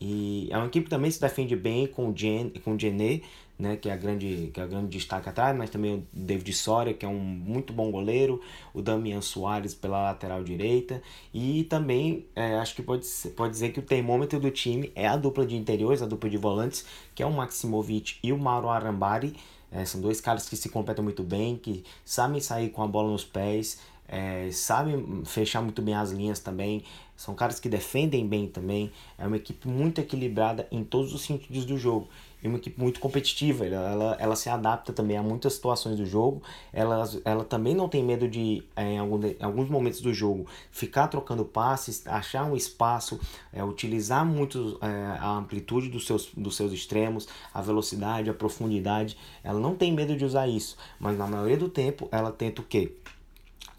E 0.00 0.48
é 0.50 0.56
uma 0.56 0.66
equipe 0.66 0.84
que 0.84 0.90
também 0.90 1.10
se 1.10 1.20
defende 1.20 1.56
bem 1.56 1.86
com 1.86 2.10
o, 2.10 2.16
Gen, 2.16 2.50
com 2.64 2.74
o 2.74 2.78
Gené, 2.78 3.20
né, 3.58 3.76
que 3.76 3.88
é 3.88 3.92
a 3.92 3.96
grande 3.96 4.50
que 4.52 4.60
é 4.60 4.62
a 4.62 4.66
grande 4.66 4.88
destaque 4.88 5.28
atrás, 5.28 5.56
mas 5.56 5.68
também 5.68 5.96
o 5.96 6.06
David 6.12 6.52
Soria, 6.52 6.94
que 6.94 7.04
é 7.04 7.08
um 7.08 7.18
muito 7.18 7.72
bom 7.72 7.90
goleiro, 7.90 8.40
o 8.72 8.80
Damian 8.80 9.20
Soares 9.20 9.74
pela 9.74 10.02
lateral 10.02 10.44
direita 10.44 11.02
e 11.34 11.64
também 11.64 12.26
é, 12.36 12.56
acho 12.58 12.74
que 12.76 12.82
pode, 12.82 13.06
pode 13.36 13.52
dizer 13.52 13.72
que 13.72 13.80
o 13.80 13.82
termômetro 13.82 14.38
do 14.38 14.50
time 14.50 14.92
é 14.94 15.08
a 15.08 15.16
dupla 15.16 15.44
de 15.44 15.56
interiores, 15.56 16.02
a 16.02 16.06
dupla 16.06 16.30
de 16.30 16.36
volantes, 16.36 16.86
que 17.14 17.22
é 17.22 17.26
o 17.26 17.32
Maximovic 17.32 18.18
e 18.22 18.32
o 18.32 18.38
Mauro 18.38 18.68
Arambari, 18.68 19.34
é, 19.70 19.84
são 19.84 20.00
dois 20.00 20.20
caras 20.20 20.48
que 20.48 20.56
se 20.56 20.68
completam 20.68 21.04
muito 21.04 21.22
bem, 21.22 21.56
que 21.56 21.84
sabem 22.04 22.40
sair 22.40 22.70
com 22.70 22.82
a 22.82 22.86
bola 22.86 23.10
nos 23.10 23.24
pés, 23.24 23.80
é, 24.06 24.50
sabem 24.50 25.22
fechar 25.26 25.60
muito 25.60 25.82
bem 25.82 25.94
as 25.94 26.10
linhas 26.10 26.40
também, 26.40 26.82
são 27.14 27.34
caras 27.34 27.60
que 27.60 27.68
defendem 27.68 28.26
bem 28.26 28.46
também. 28.46 28.90
É 29.18 29.26
uma 29.26 29.36
equipe 29.36 29.68
muito 29.68 30.00
equilibrada 30.00 30.66
em 30.70 30.82
todos 30.84 31.12
os 31.12 31.22
sentidos 31.22 31.64
do 31.66 31.76
jogo. 31.76 32.08
E 32.42 32.48
uma 32.48 32.58
equipe 32.58 32.80
muito 32.80 33.00
competitiva. 33.00 33.66
Ela, 33.66 33.90
ela, 33.90 34.16
ela 34.20 34.36
se 34.36 34.48
adapta 34.48 34.92
também 34.92 35.16
a 35.16 35.22
muitas 35.22 35.54
situações 35.54 35.96
do 35.96 36.06
jogo. 36.06 36.42
Ela, 36.72 37.08
ela 37.24 37.44
também 37.44 37.74
não 37.74 37.88
tem 37.88 38.02
medo 38.02 38.28
de, 38.28 38.62
é, 38.76 38.92
em, 38.92 38.98
algum, 38.98 39.20
em 39.26 39.42
alguns 39.42 39.68
momentos 39.68 40.00
do 40.00 40.14
jogo, 40.14 40.46
ficar 40.70 41.08
trocando 41.08 41.44
passes, 41.44 42.06
achar 42.06 42.44
um 42.44 42.54
espaço, 42.54 43.18
é, 43.52 43.62
utilizar 43.64 44.24
muito 44.24 44.78
é, 44.80 44.86
a 45.18 45.30
amplitude 45.36 45.88
dos 45.88 46.06
seus, 46.06 46.30
dos 46.36 46.56
seus 46.56 46.72
extremos, 46.72 47.26
a 47.52 47.60
velocidade, 47.60 48.30
a 48.30 48.34
profundidade. 48.34 49.16
Ela 49.42 49.58
não 49.58 49.74
tem 49.74 49.92
medo 49.92 50.16
de 50.16 50.24
usar 50.24 50.46
isso. 50.46 50.76
Mas 51.00 51.18
na 51.18 51.26
maioria 51.26 51.56
do 51.56 51.68
tempo, 51.68 52.08
ela 52.12 52.30
tenta 52.30 52.62
o 52.62 52.64
quê? 52.64 52.92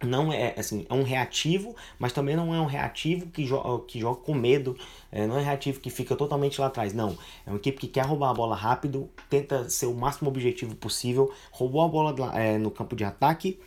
Não 0.03 0.31
é 0.31 0.53
assim 0.57 0.85
é 0.89 0.93
um 0.93 1.03
reativo 1.03 1.75
mas 1.97 2.13
também 2.13 2.35
não 2.35 2.53
é 2.53 2.59
um 2.59 2.65
reativo 2.65 3.27
que, 3.27 3.45
jo 3.45 3.79
que 3.79 3.99
joga 3.99 4.21
com 4.21 4.33
medo 4.33 4.77
é, 5.11 5.27
não 5.27 5.37
é 5.37 5.43
reativo 5.43 5.79
que 5.79 5.89
fica 5.89 6.15
totalmente 6.15 6.59
lá 6.61 6.67
atrás 6.67 6.93
não 6.93 7.17
é 7.45 7.49
uma 7.49 7.57
equipe 7.57 7.79
que 7.79 7.87
quer 7.87 8.05
roubar 8.05 8.29
a 8.29 8.33
bola 8.33 8.55
rápido 8.55 9.09
tenta 9.29 9.69
ser 9.69 9.87
o 9.87 9.93
máximo 9.93 10.29
objetivo 10.29 10.75
possível 10.75 11.31
roubou 11.51 11.81
a 11.81 11.87
bola 11.87 12.39
é, 12.39 12.57
no 12.57 12.71
campo 12.71 12.95
de 12.95 13.03
ataque 13.03 13.59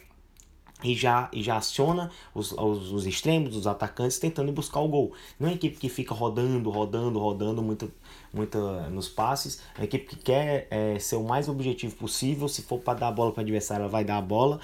e 0.82 0.94
já, 0.94 1.30
e 1.32 1.42
já 1.42 1.56
aciona 1.56 2.10
os, 2.34 2.52
os, 2.52 2.92
os, 2.92 3.06
extremos, 3.06 3.56
os 3.56 3.66
atacantes, 3.66 4.18
tentando 4.18 4.50
buscar 4.52 4.80
o 4.80 4.88
gol. 4.88 5.12
Não 5.38 5.48
é 5.48 5.52
equipe 5.52 5.76
que 5.76 5.88
fica 5.88 6.14
rodando, 6.14 6.68
rodando, 6.70 7.18
rodando 7.18 7.62
muito, 7.62 7.92
muito 8.32 8.58
nos 8.90 9.08
passes. 9.08 9.60
É 9.76 9.80
uma 9.80 9.84
equipe 9.84 10.06
que 10.06 10.16
quer 10.16 10.66
é, 10.70 10.98
ser 10.98 11.16
o 11.16 11.22
mais 11.22 11.48
objetivo 11.48 11.94
possível. 11.96 12.48
Se 12.48 12.62
for 12.62 12.78
para 12.78 12.98
dar 12.98 13.08
a 13.08 13.12
bola 13.12 13.32
para 13.32 13.40
o 13.40 13.44
adversário, 13.44 13.82
ela 13.82 13.90
vai 13.90 14.04
dar 14.04 14.16
a 14.16 14.22
bola. 14.22 14.60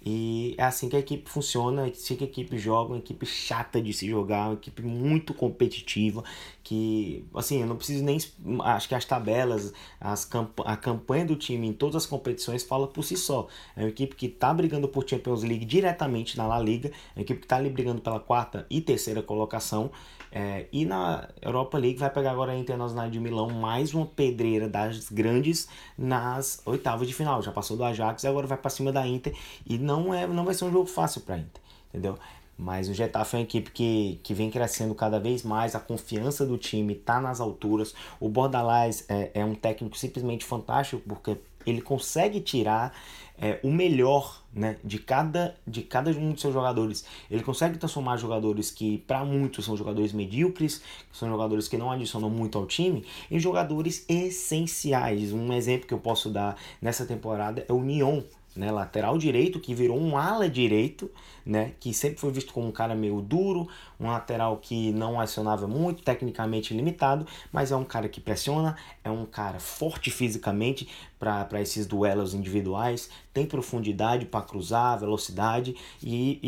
E 0.00 0.54
é 0.56 0.62
assim 0.62 0.88
que 0.88 0.94
a 0.94 0.98
equipe 1.00 1.28
funciona, 1.28 1.86
é 1.86 1.90
assim 1.90 2.14
que 2.14 2.24
a 2.24 2.26
equipe 2.26 2.56
joga, 2.56 2.92
uma 2.92 2.98
equipe 2.98 3.26
chata 3.26 3.80
de 3.80 3.92
se 3.92 4.08
jogar, 4.08 4.46
uma 4.46 4.54
equipe 4.54 4.80
muito 4.80 5.34
competitiva, 5.34 6.22
que, 6.62 7.24
assim, 7.34 7.60
eu 7.62 7.66
não 7.66 7.76
preciso 7.76 8.04
nem, 8.04 8.16
acho 8.62 8.88
que 8.88 8.94
as 8.94 9.04
tabelas, 9.04 9.72
as 10.00 10.24
camp 10.24 10.60
a 10.64 10.76
campanha 10.76 11.24
do 11.24 11.34
time 11.34 11.66
em 11.66 11.72
todas 11.72 11.96
as 11.96 12.06
competições 12.06 12.62
fala 12.62 12.86
por 12.86 13.02
si 13.02 13.16
só. 13.16 13.48
É 13.76 13.82
uma 13.82 13.88
equipe 13.88 14.14
que 14.14 14.26
está 14.26 14.54
brigando 14.54 14.86
por 14.88 15.08
Champions 15.08 15.42
League 15.42 15.64
diretamente 15.64 16.36
na 16.36 16.46
La 16.46 16.60
Liga, 16.60 16.88
é 16.88 17.18
uma 17.18 17.22
equipe 17.22 17.40
que 17.40 17.46
está 17.46 17.56
ali 17.56 17.68
brigando 17.68 18.00
pela 18.00 18.20
quarta 18.20 18.66
e 18.70 18.80
terceira 18.80 19.22
colocação, 19.22 19.90
é, 20.30 20.66
e 20.72 20.84
na 20.84 21.28
Europa 21.40 21.78
League 21.78 21.98
vai 21.98 22.10
pegar 22.10 22.32
agora 22.32 22.52
a 22.52 22.56
Internacional 22.56 23.08
de 23.10 23.18
Milão, 23.18 23.50
mais 23.50 23.94
uma 23.94 24.06
pedreira 24.06 24.68
das 24.68 25.08
grandes 25.10 25.68
nas 25.96 26.60
oitavas 26.64 27.06
de 27.06 27.14
final. 27.14 27.42
Já 27.42 27.52
passou 27.52 27.76
do 27.76 27.84
Ajax 27.84 28.22
e 28.22 28.26
agora 28.26 28.46
vai 28.46 28.58
para 28.58 28.70
cima 28.70 28.92
da 28.92 29.06
Inter. 29.06 29.34
E 29.66 29.78
não, 29.78 30.12
é, 30.12 30.26
não 30.26 30.44
vai 30.44 30.54
ser 30.54 30.64
um 30.64 30.72
jogo 30.72 30.86
fácil 30.86 31.22
para 31.22 31.38
Inter, 31.38 31.62
entendeu? 31.88 32.18
Mas 32.58 32.88
o 32.88 32.94
Getafe 32.94 33.36
é 33.36 33.38
uma 33.38 33.44
equipe 33.44 33.70
que, 33.70 34.20
que 34.22 34.34
vem 34.34 34.50
crescendo 34.50 34.92
cada 34.92 35.20
vez 35.20 35.44
mais, 35.44 35.76
a 35.76 35.80
confiança 35.80 36.44
do 36.44 36.58
time 36.58 36.94
está 36.94 37.20
nas 37.20 37.40
alturas. 37.40 37.94
O 38.18 38.28
Bordalás 38.28 39.04
é, 39.08 39.30
é 39.32 39.44
um 39.44 39.54
técnico 39.54 39.96
simplesmente 39.96 40.44
fantástico, 40.44 41.00
porque 41.06 41.36
ele 41.64 41.80
consegue 41.80 42.40
tirar 42.40 42.92
é, 43.40 43.60
o 43.62 43.70
melhor 43.70 44.42
né, 44.52 44.76
de, 44.82 44.98
cada, 44.98 45.54
de 45.66 45.82
cada 45.82 46.10
um 46.10 46.32
dos 46.32 46.40
seus 46.40 46.52
jogadores. 46.52 47.04
Ele 47.30 47.42
consegue 47.42 47.78
transformar 47.78 48.16
jogadores 48.16 48.70
que, 48.70 48.98
para 48.98 49.24
muitos, 49.24 49.64
são 49.64 49.76
jogadores 49.76 50.12
medíocres, 50.12 50.82
são 51.12 51.28
jogadores 51.28 51.68
que 51.68 51.76
não 51.76 51.90
adicionam 51.90 52.28
muito 52.28 52.58
ao 52.58 52.66
time, 52.66 53.04
em 53.30 53.38
jogadores 53.38 54.04
essenciais. 54.08 55.32
Um 55.32 55.52
exemplo 55.52 55.86
que 55.86 55.94
eu 55.94 55.98
posso 55.98 56.30
dar 56.30 56.56
nessa 56.82 57.06
temporada 57.06 57.64
é 57.68 57.72
o 57.72 57.80
Nyon 57.82 58.22
né, 58.58 58.72
lateral 58.72 59.16
direito, 59.16 59.60
que 59.60 59.72
virou 59.72 59.96
um 59.96 60.16
ala 60.16 60.50
direito, 60.50 61.08
né, 61.46 61.74
que 61.78 61.94
sempre 61.94 62.18
foi 62.18 62.32
visto 62.32 62.52
como 62.52 62.66
um 62.66 62.72
cara 62.72 62.92
meio 62.92 63.20
duro, 63.20 63.68
um 64.00 64.08
lateral 64.08 64.56
que 64.56 64.90
não 64.90 65.20
acionava 65.20 65.68
muito, 65.68 66.02
tecnicamente 66.02 66.74
limitado, 66.74 67.24
mas 67.52 67.70
é 67.70 67.76
um 67.76 67.84
cara 67.84 68.08
que 68.08 68.20
pressiona, 68.20 68.76
é 69.04 69.10
um 69.10 69.24
cara 69.24 69.60
forte 69.60 70.10
fisicamente 70.10 70.88
para 71.20 71.60
esses 71.60 71.86
duelos 71.86 72.34
individuais, 72.34 73.08
tem 73.32 73.46
profundidade 73.46 74.26
para 74.26 74.44
cruzar, 74.44 74.98
velocidade, 74.98 75.76
e, 76.02 76.40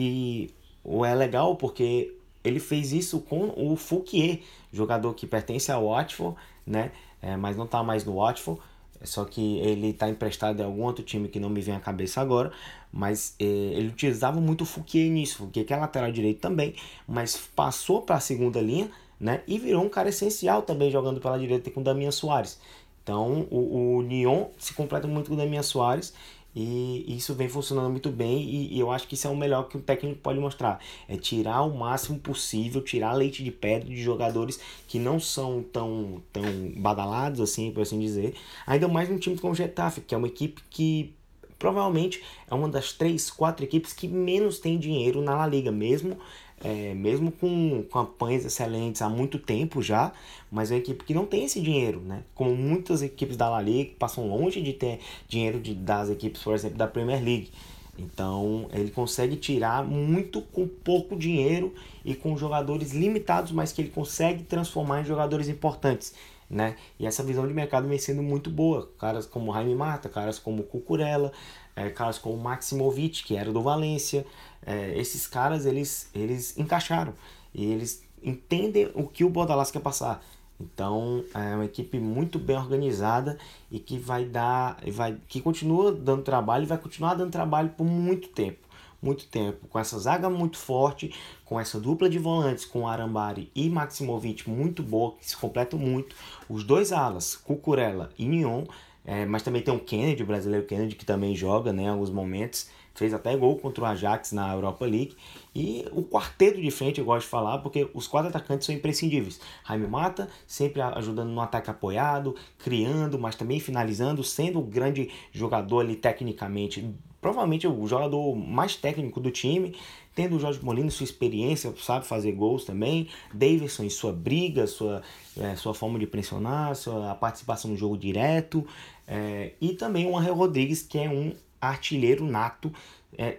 e 0.84 1.04
é 1.06 1.14
legal 1.14 1.54
porque 1.54 2.12
ele 2.42 2.58
fez 2.58 2.92
isso 2.92 3.20
com 3.20 3.52
o 3.56 3.76
Fouquier, 3.76 4.40
jogador 4.72 5.14
que 5.14 5.28
pertence 5.28 5.70
ao 5.70 5.86
Watford, 5.86 6.36
né, 6.66 6.90
é, 7.22 7.36
mas 7.36 7.56
não 7.56 7.66
está 7.66 7.84
mais 7.84 8.04
no 8.04 8.16
Watford, 8.16 8.60
só 9.02 9.24
que 9.24 9.58
ele 9.58 9.88
está 9.90 10.08
emprestado 10.08 10.60
em 10.60 10.64
algum 10.64 10.82
outro 10.82 11.04
time 11.04 11.28
que 11.28 11.40
não 11.40 11.48
me 11.48 11.60
vem 11.60 11.74
à 11.74 11.80
cabeça 11.80 12.20
agora. 12.20 12.52
Mas 12.92 13.34
eh, 13.38 13.44
ele 13.44 13.88
utilizava 13.88 14.40
muito 14.40 14.62
o 14.62 14.66
Fouquier 14.66 15.08
nisso. 15.10 15.38
Fouquier 15.38 15.64
que 15.64 15.72
é 15.72 15.76
lateral 15.76 16.10
direito 16.12 16.40
também. 16.40 16.74
Mas 17.06 17.36
passou 17.54 18.02
para 18.02 18.16
a 18.16 18.20
segunda 18.20 18.60
linha 18.60 18.90
né? 19.20 19.42
E 19.46 19.58
virou 19.58 19.84
um 19.84 19.88
cara 19.88 20.08
essencial 20.08 20.62
também 20.62 20.90
jogando 20.90 21.20
pela 21.20 21.38
direita 21.38 21.70
com 21.70 21.80
o 21.80 21.84
Damian 21.84 22.10
Soares. 22.10 22.58
Então 23.02 23.46
o, 23.50 23.96
o 23.96 24.02
Lyon 24.02 24.46
se 24.56 24.72
completa 24.72 25.06
muito 25.06 25.28
com 25.28 25.34
o 25.34 25.36
Damian 25.36 25.62
Soares. 25.62 26.14
E 26.54 27.04
isso 27.16 27.32
vem 27.34 27.48
funcionando 27.48 27.90
muito 27.90 28.10
bem 28.10 28.42
e, 28.42 28.74
e, 28.74 28.80
eu 28.80 28.90
acho 28.90 29.06
que 29.06 29.14
isso 29.14 29.26
é 29.26 29.30
o 29.30 29.36
melhor 29.36 29.68
que 29.68 29.76
o 29.76 29.80
técnico 29.80 30.20
pode 30.20 30.40
mostrar. 30.40 30.80
É 31.08 31.16
tirar 31.16 31.62
o 31.62 31.76
máximo 31.76 32.18
possível, 32.18 32.82
tirar 32.82 33.12
leite 33.12 33.44
de 33.44 33.50
pedra 33.52 33.88
de 33.88 34.02
jogadores 34.02 34.58
que 34.88 34.98
não 34.98 35.20
são 35.20 35.62
tão, 35.62 36.22
tão 36.32 36.42
badalados, 36.76 37.40
assim, 37.40 37.70
por 37.70 37.82
assim 37.82 38.00
dizer. 38.00 38.34
Ainda 38.66 38.88
mais 38.88 39.08
num 39.08 39.18
time 39.18 39.38
como 39.38 39.52
o 39.52 39.56
Getafe, 39.56 40.00
que 40.00 40.14
é 40.14 40.18
uma 40.18 40.26
equipe 40.26 40.60
que 40.68 41.14
provavelmente 41.58 42.22
é 42.50 42.54
uma 42.54 42.68
das 42.68 42.92
três, 42.92 43.30
quatro 43.30 43.64
equipes 43.64 43.92
que 43.92 44.08
menos 44.08 44.58
tem 44.58 44.78
dinheiro 44.78 45.20
na 45.20 45.36
La 45.36 45.46
Liga, 45.46 45.70
mesmo 45.70 46.18
é, 46.62 46.94
mesmo 46.94 47.32
com 47.32 47.82
campanhas 47.90 48.44
excelentes 48.44 49.00
há 49.00 49.08
muito 49.08 49.38
tempo 49.38 49.80
já, 49.82 50.12
mas 50.50 50.70
é 50.70 50.74
uma 50.74 50.80
equipe 50.80 51.04
que 51.04 51.14
não 51.14 51.24
tem 51.24 51.44
esse 51.44 51.60
dinheiro, 51.60 52.00
né? 52.00 52.22
Como 52.34 52.54
muitas 52.54 53.02
equipes 53.02 53.36
da 53.36 53.48
La 53.48 53.62
Liga 53.62 53.90
que 53.90 53.96
passam 53.96 54.28
longe 54.28 54.60
de 54.60 54.72
ter 54.72 55.00
dinheiro 55.26 55.58
de, 55.58 55.74
das 55.74 56.10
equipes, 56.10 56.42
por 56.42 56.54
exemplo, 56.54 56.76
da 56.76 56.86
Premier 56.86 57.22
League. 57.22 57.50
Então 57.98 58.68
ele 58.72 58.90
consegue 58.90 59.36
tirar 59.36 59.84
muito 59.84 60.40
com 60.40 60.66
pouco 60.66 61.16
dinheiro 61.16 61.74
e 62.04 62.14
com 62.14 62.36
jogadores 62.36 62.92
limitados, 62.92 63.52
mas 63.52 63.72
que 63.72 63.82
ele 63.82 63.90
consegue 63.90 64.42
transformar 64.42 65.00
em 65.00 65.04
jogadores 65.04 65.48
importantes. 65.48 66.14
Né? 66.48 66.74
E 66.98 67.06
essa 67.06 67.22
visão 67.22 67.46
de 67.46 67.54
mercado 67.54 67.86
vem 67.86 67.98
sendo 67.98 68.22
muito 68.22 68.50
boa. 68.50 68.90
Caras 68.98 69.24
como 69.24 69.52
Jaime 69.52 69.74
Mata, 69.74 70.08
caras 70.08 70.38
como 70.38 70.64
Cucurella, 70.64 71.30
é, 71.76 71.88
caras 71.90 72.18
como 72.18 72.36
Maximovic, 72.36 73.22
que 73.22 73.36
era 73.36 73.52
do 73.52 73.62
Valência, 73.62 74.26
é, 74.64 74.98
esses 74.98 75.26
caras 75.26 75.66
eles, 75.66 76.08
eles 76.14 76.56
encaixaram. 76.58 77.14
E 77.54 77.64
eles 77.64 78.02
entendem 78.22 78.90
o 78.94 79.06
que 79.06 79.24
o 79.24 79.30
Bordalas 79.30 79.70
quer 79.70 79.80
passar. 79.80 80.22
Então 80.60 81.24
é 81.34 81.54
uma 81.54 81.64
equipe 81.64 81.98
muito 81.98 82.38
bem 82.38 82.56
organizada 82.56 83.38
e 83.70 83.78
que 83.78 83.98
vai 83.98 84.26
dar, 84.26 84.78
vai, 84.92 85.16
que 85.26 85.40
continua 85.40 85.90
dando 85.90 86.22
trabalho 86.22 86.64
e 86.64 86.66
vai 86.66 86.76
continuar 86.76 87.14
dando 87.14 87.30
trabalho 87.30 87.70
por 87.70 87.84
muito 87.84 88.28
tempo, 88.28 88.58
muito 89.00 89.26
tempo, 89.26 89.66
com 89.68 89.78
essa 89.78 89.98
zaga 89.98 90.28
muito 90.28 90.58
forte, 90.58 91.14
com 91.46 91.58
essa 91.58 91.80
dupla 91.80 92.10
de 92.10 92.18
volantes 92.18 92.66
com 92.66 92.86
Arambari 92.86 93.50
e 93.54 93.70
Maximovic 93.70 94.50
muito 94.50 94.82
boa, 94.82 95.16
que 95.16 95.30
se 95.30 95.36
completam 95.36 95.78
muito, 95.78 96.14
os 96.46 96.62
dois 96.62 96.92
alas, 96.92 97.34
Cucurella 97.36 98.10
e 98.18 98.26
Nyon, 98.26 98.64
é, 99.02 99.24
mas 99.24 99.42
também 99.42 99.62
tem 99.62 99.74
o 99.74 99.80
Kennedy, 99.80 100.22
o 100.22 100.26
brasileiro 100.26 100.66
Kennedy, 100.66 100.94
que 100.94 101.06
também 101.06 101.34
joga 101.34 101.72
né, 101.72 101.84
em 101.84 101.88
alguns 101.88 102.10
momentos 102.10 102.68
fez 103.00 103.14
até 103.14 103.34
gol 103.34 103.56
contra 103.56 103.82
o 103.82 103.86
Ajax 103.86 104.32
na 104.32 104.52
Europa 104.52 104.84
League. 104.84 105.16
E 105.54 105.86
o 105.90 106.02
quarteto 106.02 106.60
de 106.60 106.70
frente 106.70 107.00
eu 107.00 107.04
gosto 107.06 107.24
de 107.24 107.30
falar 107.30 107.58
porque 107.58 107.88
os 107.94 108.06
quatro 108.06 108.28
atacantes 108.28 108.66
são 108.66 108.74
imprescindíveis. 108.74 109.40
Jaime 109.66 109.86
Mata, 109.86 110.28
sempre 110.46 110.82
ajudando 110.82 111.30
no 111.30 111.40
ataque 111.40 111.70
apoiado, 111.70 112.36
criando, 112.58 113.18
mas 113.18 113.34
também 113.34 113.58
finalizando, 113.58 114.22
sendo 114.22 114.58
o 114.58 114.62
grande 114.62 115.10
jogador 115.32 115.80
ali 115.80 115.96
tecnicamente, 115.96 116.94
provavelmente 117.22 117.66
o 117.66 117.86
jogador 117.86 118.36
mais 118.36 118.76
técnico 118.76 119.18
do 119.18 119.30
time. 119.30 119.74
Tendo 120.14 120.36
o 120.36 120.38
Jorge 120.38 120.62
Molina, 120.62 120.90
sua 120.90 121.04
experiência, 121.04 121.72
sabe 121.78 122.04
fazer 122.04 122.32
gols 122.32 122.66
também. 122.66 123.08
Davidson 123.32 123.88
sua 123.88 124.12
briga, 124.12 124.66
sua, 124.66 125.00
é, 125.38 125.56
sua 125.56 125.72
forma 125.72 125.98
de 125.98 126.06
pressionar, 126.06 126.76
sua 126.76 127.14
participação 127.14 127.70
no 127.70 127.76
jogo 127.78 127.96
direto. 127.96 128.66
É, 129.08 129.52
e 129.58 129.72
também 129.72 130.06
o 130.06 130.18
Angel 130.18 130.34
Rodrigues, 130.34 130.82
que 130.82 130.98
é 130.98 131.08
um 131.08 131.32
artilheiro 131.60 132.24
nato, 132.24 132.72
é, 133.16 133.36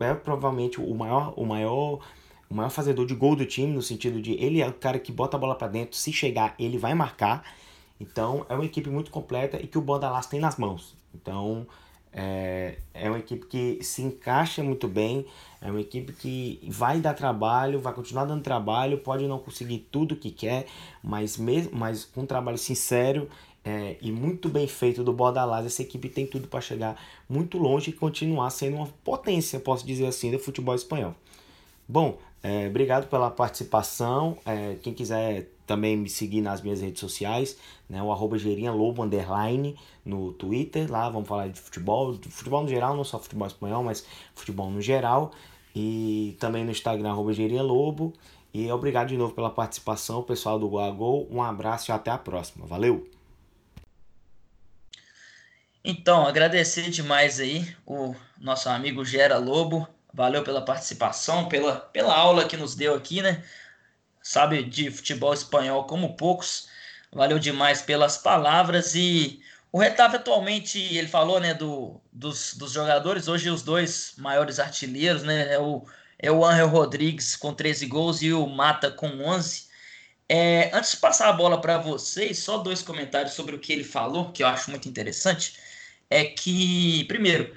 é, 0.00 0.14
provavelmente 0.14 0.80
o 0.80 0.94
maior, 0.94 1.32
o 1.36 1.44
maior 1.44 2.00
o 2.52 2.54
maior 2.54 2.68
fazedor 2.68 3.06
de 3.06 3.14
gol 3.14 3.34
do 3.34 3.46
time, 3.46 3.72
no 3.72 3.80
sentido 3.80 4.20
de 4.20 4.32
ele 4.32 4.60
é 4.60 4.68
o 4.68 4.74
cara 4.74 4.98
que 4.98 5.10
bota 5.10 5.38
a 5.38 5.40
bola 5.40 5.54
para 5.54 5.68
dentro, 5.68 5.96
se 5.96 6.12
chegar, 6.12 6.54
ele 6.58 6.76
vai 6.76 6.92
marcar. 6.92 7.42
Então, 7.98 8.44
é 8.46 8.54
uma 8.54 8.66
equipe 8.66 8.90
muito 8.90 9.10
completa 9.10 9.58
e 9.58 9.66
que 9.66 9.78
o 9.78 9.80
Bordalas 9.80 10.26
tem 10.26 10.38
nas 10.38 10.58
mãos. 10.58 10.94
Então, 11.14 11.66
é, 12.12 12.76
é 12.92 13.08
uma 13.08 13.18
equipe 13.18 13.46
que 13.46 13.82
se 13.82 14.02
encaixa 14.02 14.62
muito 14.62 14.86
bem, 14.86 15.24
é 15.62 15.70
uma 15.70 15.80
equipe 15.80 16.12
que 16.12 16.60
vai 16.68 17.00
dar 17.00 17.14
trabalho, 17.14 17.80
vai 17.80 17.94
continuar 17.94 18.26
dando 18.26 18.42
trabalho, 18.42 18.98
pode 18.98 19.26
não 19.26 19.38
conseguir 19.38 19.88
tudo 19.90 20.14
que 20.14 20.30
quer, 20.30 20.66
mas, 21.02 21.38
mesmo, 21.38 21.70
mas 21.72 22.04
com 22.04 22.20
um 22.20 22.26
trabalho 22.26 22.58
sincero 22.58 23.30
é, 23.64 23.96
e 24.00 24.10
muito 24.10 24.48
bem 24.48 24.66
feito 24.66 25.04
do 25.04 25.12
Bordalás, 25.12 25.64
essa 25.64 25.82
equipe 25.82 26.08
tem 26.08 26.26
tudo 26.26 26.48
para 26.48 26.60
chegar 26.60 27.00
muito 27.28 27.58
longe 27.58 27.90
e 27.90 27.92
continuar 27.92 28.50
sendo 28.50 28.76
uma 28.76 28.88
potência, 29.04 29.60
posso 29.60 29.86
dizer 29.86 30.06
assim, 30.06 30.30
do 30.30 30.38
futebol 30.38 30.74
espanhol. 30.74 31.14
Bom, 31.88 32.18
é, 32.42 32.66
obrigado 32.66 33.08
pela 33.08 33.30
participação. 33.30 34.36
É, 34.44 34.76
quem 34.82 34.92
quiser 34.92 35.48
também 35.64 35.96
me 35.96 36.08
seguir 36.08 36.40
nas 36.40 36.60
minhas 36.60 36.80
redes 36.80 37.00
sociais, 37.00 37.56
né, 37.88 38.02
o 38.02 38.10
arroba 38.10 38.36
Gerinha 38.36 38.72
Lobo 38.72 39.02
Underline 39.02 39.76
no 40.04 40.32
Twitter, 40.32 40.90
lá 40.90 41.08
vamos 41.08 41.28
falar 41.28 41.48
de 41.48 41.60
futebol, 41.60 42.18
futebol 42.28 42.62
no 42.62 42.68
geral, 42.68 42.96
não 42.96 43.04
só 43.04 43.18
futebol 43.18 43.46
espanhol, 43.46 43.84
mas 43.84 44.04
futebol 44.34 44.70
no 44.70 44.80
geral. 44.80 45.32
E 45.74 46.36
também 46.38 46.64
no 46.64 46.70
Instagram, 46.70 47.10
arroba 47.10 47.32
Gerinha 47.32 47.62
Lobo. 47.62 48.12
E 48.52 48.70
obrigado 48.70 49.08
de 49.08 49.16
novo 49.16 49.32
pela 49.32 49.48
participação, 49.48 50.22
pessoal 50.22 50.58
do 50.58 50.68
Goagol. 50.68 51.26
Um 51.30 51.42
abraço 51.42 51.90
e 51.90 51.92
até 51.92 52.10
a 52.10 52.18
próxima. 52.18 52.66
Valeu! 52.66 53.21
Então, 55.84 56.26
agradecer 56.26 56.90
demais 56.90 57.40
aí 57.40 57.74
o 57.84 58.14
nosso 58.38 58.68
amigo 58.68 59.04
Gera 59.04 59.36
Lobo. 59.36 59.88
Valeu 60.14 60.44
pela 60.44 60.64
participação, 60.64 61.48
pela, 61.48 61.76
pela 61.76 62.14
aula 62.14 62.46
que 62.46 62.56
nos 62.56 62.74
deu 62.76 62.94
aqui, 62.94 63.20
né? 63.20 63.42
Sabe 64.22 64.62
de 64.62 64.90
futebol 64.90 65.34
espanhol 65.34 65.84
como 65.84 66.16
poucos. 66.16 66.68
Valeu 67.10 67.38
demais 67.38 67.82
pelas 67.82 68.16
palavras 68.16 68.94
e 68.94 69.40
o 69.72 69.78
Retave 69.78 70.16
atualmente, 70.16 70.78
ele 70.78 71.08
falou, 71.08 71.40
né, 71.40 71.54
do, 71.54 72.00
dos, 72.12 72.54
dos 72.54 72.72
jogadores, 72.72 73.26
hoje 73.26 73.50
os 73.50 73.62
dois 73.62 74.12
maiores 74.18 74.58
artilheiros, 74.58 75.22
né, 75.22 75.54
é 75.54 75.58
o, 75.58 75.84
é 76.18 76.30
o 76.30 76.44
Angel 76.44 76.68
Rodrigues 76.68 77.36
com 77.36 77.54
13 77.54 77.86
gols 77.86 78.22
e 78.22 78.32
o 78.32 78.46
Mata 78.46 78.90
com 78.90 79.06
11. 79.24 79.64
É, 80.28 80.70
antes 80.74 80.92
de 80.92 80.96
passar 80.98 81.28
a 81.28 81.32
bola 81.32 81.60
para 81.60 81.78
vocês, 81.78 82.38
só 82.38 82.58
dois 82.58 82.82
comentários 82.82 83.34
sobre 83.34 83.56
o 83.56 83.58
que 83.58 83.72
ele 83.72 83.84
falou, 83.84 84.30
que 84.30 84.42
eu 84.42 84.46
acho 84.46 84.70
muito 84.70 84.88
interessante 84.88 85.54
é 86.20 86.24
que, 86.24 87.04
primeiro, 87.04 87.54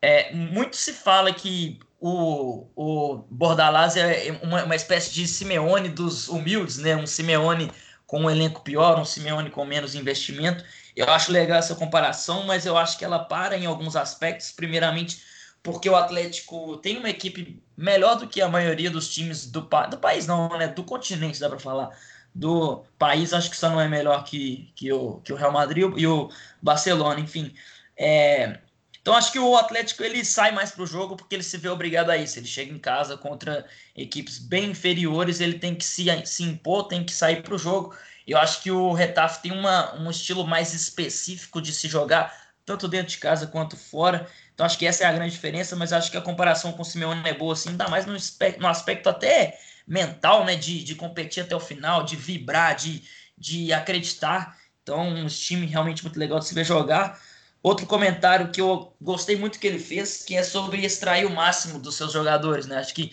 é, 0.00 0.32
muito 0.34 0.76
se 0.76 0.92
fala 0.92 1.32
que 1.32 1.78
o, 2.00 2.66
o 2.74 3.24
Bordalás 3.30 3.96
é 3.96 4.36
uma, 4.42 4.64
uma 4.64 4.74
espécie 4.74 5.12
de 5.12 5.26
Simeone 5.28 5.88
dos 5.88 6.28
humildes, 6.28 6.78
né? 6.78 6.96
Um 6.96 7.06
Simeone 7.06 7.70
com 8.06 8.22
um 8.22 8.30
elenco 8.30 8.60
pior, 8.62 8.98
um 8.98 9.04
Simeone 9.04 9.50
com 9.50 9.64
menos 9.64 9.94
investimento. 9.94 10.64
Eu 10.96 11.08
acho 11.08 11.30
legal 11.30 11.58
essa 11.58 11.76
comparação, 11.76 12.44
mas 12.44 12.66
eu 12.66 12.76
acho 12.76 12.98
que 12.98 13.04
ela 13.04 13.20
para 13.20 13.56
em 13.56 13.66
alguns 13.66 13.94
aspectos. 13.94 14.50
Primeiramente, 14.50 15.22
porque 15.62 15.88
o 15.88 15.94
Atlético 15.94 16.76
tem 16.78 16.98
uma 16.98 17.08
equipe 17.08 17.62
melhor 17.76 18.16
do 18.16 18.26
que 18.26 18.42
a 18.42 18.48
maioria 18.48 18.90
dos 18.90 19.08
times 19.08 19.46
do, 19.46 19.60
do 19.60 19.98
país, 19.98 20.26
não, 20.26 20.48
né? 20.58 20.66
Do 20.66 20.82
continente, 20.82 21.38
dá 21.38 21.48
para 21.48 21.60
falar. 21.60 21.90
Do 22.34 22.84
país, 22.98 23.32
acho 23.32 23.48
que 23.48 23.56
só 23.56 23.70
não 23.70 23.80
é 23.80 23.86
melhor 23.86 24.24
que, 24.24 24.72
que, 24.74 24.92
o, 24.92 25.18
que 25.18 25.32
o 25.32 25.36
Real 25.36 25.52
Madrid 25.52 25.84
e 25.96 26.06
o 26.06 26.30
Barcelona, 26.60 27.20
enfim. 27.20 27.54
É, 27.96 28.58
então 29.00 29.14
acho 29.14 29.32
que 29.32 29.38
o 29.38 29.56
Atlético 29.56 30.02
ele 30.02 30.24
sai 30.24 30.52
mais 30.52 30.70
para 30.70 30.82
o 30.82 30.86
jogo 30.86 31.16
porque 31.16 31.34
ele 31.34 31.42
se 31.42 31.58
vê 31.58 31.68
obrigado 31.68 32.10
a 32.10 32.16
isso. 32.16 32.38
Ele 32.38 32.46
chega 32.46 32.72
em 32.72 32.78
casa 32.78 33.16
contra 33.16 33.66
equipes 33.96 34.38
bem 34.38 34.70
inferiores, 34.70 35.40
ele 35.40 35.58
tem 35.58 35.74
que 35.74 35.84
se, 35.84 36.06
se 36.24 36.44
impor, 36.44 36.88
tem 36.88 37.04
que 37.04 37.12
sair 37.12 37.42
para 37.42 37.54
o 37.54 37.58
jogo. 37.58 37.94
Eu 38.26 38.38
acho 38.38 38.62
que 38.62 38.70
o 38.70 38.92
Retaf 38.92 39.42
tem 39.42 39.50
uma, 39.52 39.94
um 40.00 40.10
estilo 40.10 40.46
mais 40.46 40.72
específico 40.72 41.60
de 41.60 41.72
se 41.72 41.88
jogar, 41.88 42.32
tanto 42.64 42.86
dentro 42.86 43.08
de 43.08 43.18
casa 43.18 43.46
quanto 43.48 43.76
fora. 43.76 44.28
Então 44.54 44.64
acho 44.64 44.78
que 44.78 44.86
essa 44.86 45.02
é 45.02 45.06
a 45.06 45.12
grande 45.12 45.32
diferença, 45.32 45.74
mas 45.74 45.92
acho 45.92 46.10
que 46.10 46.16
a 46.16 46.20
comparação 46.20 46.72
com 46.72 46.82
o 46.82 46.84
Simeone 46.84 47.28
é 47.28 47.34
boa, 47.34 47.54
assim, 47.54 47.70
ainda 47.70 47.88
mais 47.88 48.06
no 48.06 48.12
no 48.12 48.68
aspecto 48.68 49.08
até 49.08 49.58
mental, 49.86 50.44
né? 50.44 50.54
De, 50.54 50.84
de 50.84 50.94
competir 50.94 51.42
até 51.42 51.56
o 51.56 51.60
final, 51.60 52.04
de 52.04 52.16
vibrar, 52.16 52.76
de, 52.76 53.02
de 53.36 53.72
acreditar. 53.72 54.56
Então, 54.82 55.08
um 55.08 55.26
time 55.26 55.66
realmente 55.66 56.02
muito 56.04 56.18
legal 56.18 56.38
de 56.38 56.46
se 56.46 56.54
ver 56.54 56.64
jogar. 56.64 57.20
Outro 57.62 57.86
comentário 57.86 58.50
que 58.50 58.60
eu 58.60 58.92
gostei 59.00 59.36
muito 59.36 59.58
que 59.58 59.66
ele 59.66 59.78
fez, 59.78 60.24
que 60.24 60.34
é 60.34 60.42
sobre 60.42 60.84
extrair 60.84 61.26
o 61.26 61.30
máximo 61.30 61.78
dos 61.78 61.94
seus 61.94 62.12
jogadores, 62.12 62.66
né? 62.66 62.76
Acho 62.76 62.94
que 62.94 63.12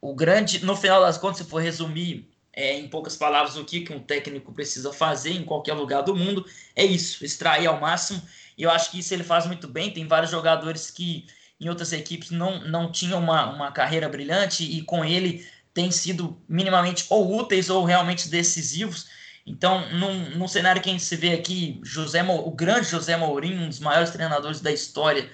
o 0.00 0.14
grande, 0.14 0.64
no 0.64 0.76
final 0.76 1.00
das 1.00 1.18
contas, 1.18 1.38
se 1.38 1.44
for 1.44 1.60
resumir 1.60 2.30
é, 2.52 2.78
em 2.78 2.88
poucas 2.88 3.16
palavras 3.16 3.56
o 3.56 3.64
que, 3.64 3.80
que 3.80 3.92
um 3.92 4.00
técnico 4.00 4.52
precisa 4.52 4.92
fazer 4.92 5.32
em 5.32 5.44
qualquer 5.44 5.74
lugar 5.74 6.02
do 6.02 6.14
mundo, 6.14 6.44
é 6.74 6.84
isso, 6.84 7.24
extrair 7.24 7.66
ao 7.66 7.80
máximo. 7.80 8.22
E 8.56 8.62
eu 8.62 8.70
acho 8.70 8.90
que 8.90 8.98
isso 8.98 9.12
ele 9.12 9.24
faz 9.24 9.46
muito 9.46 9.66
bem. 9.66 9.90
Tem 9.90 10.06
vários 10.06 10.30
jogadores 10.30 10.90
que 10.90 11.26
em 11.60 11.68
outras 11.68 11.92
equipes 11.92 12.30
não, 12.30 12.60
não 12.68 12.90
tinham 12.90 13.18
uma, 13.18 13.52
uma 13.52 13.72
carreira 13.72 14.08
brilhante 14.08 14.64
e 14.64 14.82
com 14.82 15.04
ele 15.04 15.46
têm 15.74 15.90
sido 15.90 16.40
minimamente 16.48 17.06
ou 17.08 17.36
úteis 17.36 17.70
ou 17.70 17.84
realmente 17.84 18.28
decisivos. 18.28 19.08
Então, 19.46 19.88
num, 19.92 20.30
num 20.36 20.48
cenário 20.48 20.82
que 20.82 20.88
a 20.88 20.92
gente 20.92 21.04
se 21.04 21.16
vê 21.16 21.32
aqui, 21.32 21.80
José, 21.82 22.22
o 22.22 22.50
grande 22.50 22.88
José 22.88 23.16
Mourinho, 23.16 23.62
um 23.62 23.68
dos 23.68 23.80
maiores 23.80 24.10
treinadores 24.10 24.60
da 24.60 24.70
história, 24.70 25.28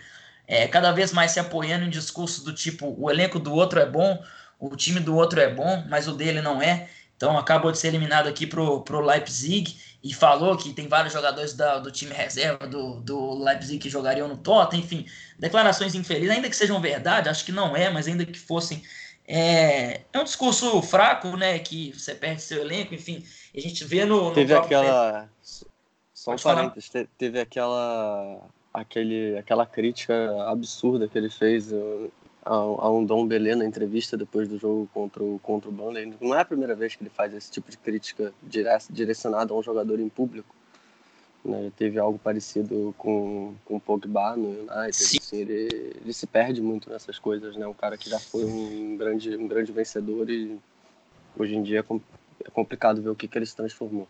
é, 0.47 0.67
cada 0.69 0.93
vez 0.93 1.13
mais 1.13 1.33
se 1.33 1.41
apoiando 1.41 1.85
em 1.85 1.91
discursos 1.91 2.45
do 2.45 2.53
tipo: 2.53 2.95
o 2.99 3.11
elenco 3.11 3.39
do 3.39 3.53
outro 3.53 3.81
é 3.81 3.87
bom, 3.87 4.23
o 4.59 4.75
time 4.77 5.01
do 5.01 5.17
outro 5.17 5.41
é 5.41 5.53
bom, 5.53 5.85
mas 5.89 6.09
o 6.09 6.13
dele 6.13 6.41
não 6.41 6.63
é. 6.63 6.89
Então, 7.17 7.39
acabou 7.39 7.73
de 7.73 7.79
ser 7.79 7.89
eliminado 7.89 8.29
aqui 8.29 8.47
pro, 8.47 8.83
pro 8.83 9.01
Leipzig 9.01 9.75
e 10.05 10.13
falou 10.13 10.57
que 10.57 10.73
tem 10.73 10.87
vários 10.87 11.15
jogadores 11.15 11.55
da, 11.55 11.79
do 11.79 11.91
time 11.91 12.13
reserva 12.13 12.67
do, 12.67 13.01
do 13.01 13.43
Leipzig 13.43 13.79
que 13.79 13.89
jogariam 13.89 14.29
no 14.29 14.37
Tottenham, 14.37 14.85
enfim, 14.85 15.07
declarações 15.39 15.95
infelizes, 15.95 16.31
ainda 16.31 16.49
que 16.49 16.55
sejam 16.55 16.81
verdade, 16.81 17.29
acho 17.29 17.45
que 17.45 17.53
não 17.53 17.75
é, 17.75 17.89
mas 17.89 18.07
ainda 18.07 18.25
que 18.25 18.39
fossem, 18.39 18.83
é, 19.27 20.03
é 20.13 20.19
um 20.19 20.25
discurso 20.25 20.81
fraco, 20.83 21.37
né, 21.37 21.59
que 21.59 21.93
você 21.93 22.15
perde 22.15 22.43
seu 22.43 22.61
elenco, 22.61 22.95
enfim, 22.95 23.25
a 23.57 23.61
gente 23.61 23.85
vê 23.85 24.05
no. 24.05 24.25
no 24.25 24.33
teve 24.33 24.55
aquela. 24.55 25.29
Só 26.13 26.33
um 26.33 26.37
parênteses, 26.37 26.89
te, 26.89 27.09
teve 27.17 27.41
aquela. 27.41 28.41
Aquele, 28.73 29.39
aquela 29.39 29.65
crítica 29.65 30.45
absurda 30.51 31.09
que 31.09 31.17
ele 31.17 31.31
fez 31.31 31.73
uh, 31.73 32.13
a, 32.45 32.53
a 32.53 32.91
um 32.91 33.03
Dom 33.03 33.27
Belê 33.27 33.55
na 33.55 33.65
entrevista 33.65 34.19
depois 34.19 34.47
do 34.47 34.59
jogo 34.59 34.87
contra 34.93 35.25
o, 35.25 35.39
contra 35.43 35.71
o 35.71 35.73
Burnley. 35.73 36.15
Não 36.21 36.35
é 36.35 36.43
a 36.43 36.45
primeira 36.45 36.75
vez 36.75 36.95
que 36.95 37.03
ele 37.03 37.09
faz 37.09 37.33
esse 37.33 37.51
tipo 37.51 37.71
de 37.71 37.79
crítica 37.79 38.35
direcionada 38.91 39.55
a 39.55 39.57
um 39.57 39.63
jogador 39.63 39.99
em 39.99 40.11
público. 40.11 40.55
Né? 41.43 41.73
Teve 41.75 41.99
algo 41.99 42.19
parecido 42.19 42.95
com, 42.99 43.55
com 43.65 43.77
o 43.77 43.81
Pogba 43.81 44.37
no 44.37 44.49
United. 44.49 44.91
Assim, 44.91 45.37
ele, 45.39 45.95
ele 46.03 46.13
se 46.13 46.27
perde 46.27 46.61
muito 46.61 46.91
nessas 46.91 47.19
coisas. 47.19 47.57
Né? 47.57 47.67
Um 47.67 47.73
cara 47.73 47.97
que 47.97 48.11
já 48.11 48.19
foi 48.19 48.45
um 48.45 48.97
grande, 48.99 49.35
um 49.37 49.49
grande 49.49 49.73
vencedor 49.73 50.29
e 50.29 50.59
hoje 51.39 51.55
em 51.55 51.63
dia 51.63 51.83
é 52.47 52.51
complicado 52.51 53.03
ver 53.03 53.11
o 53.11 53.15
que, 53.15 53.29
que 53.29 53.37
ele 53.37 53.47
se 53.47 53.57
transformou. 53.57 54.09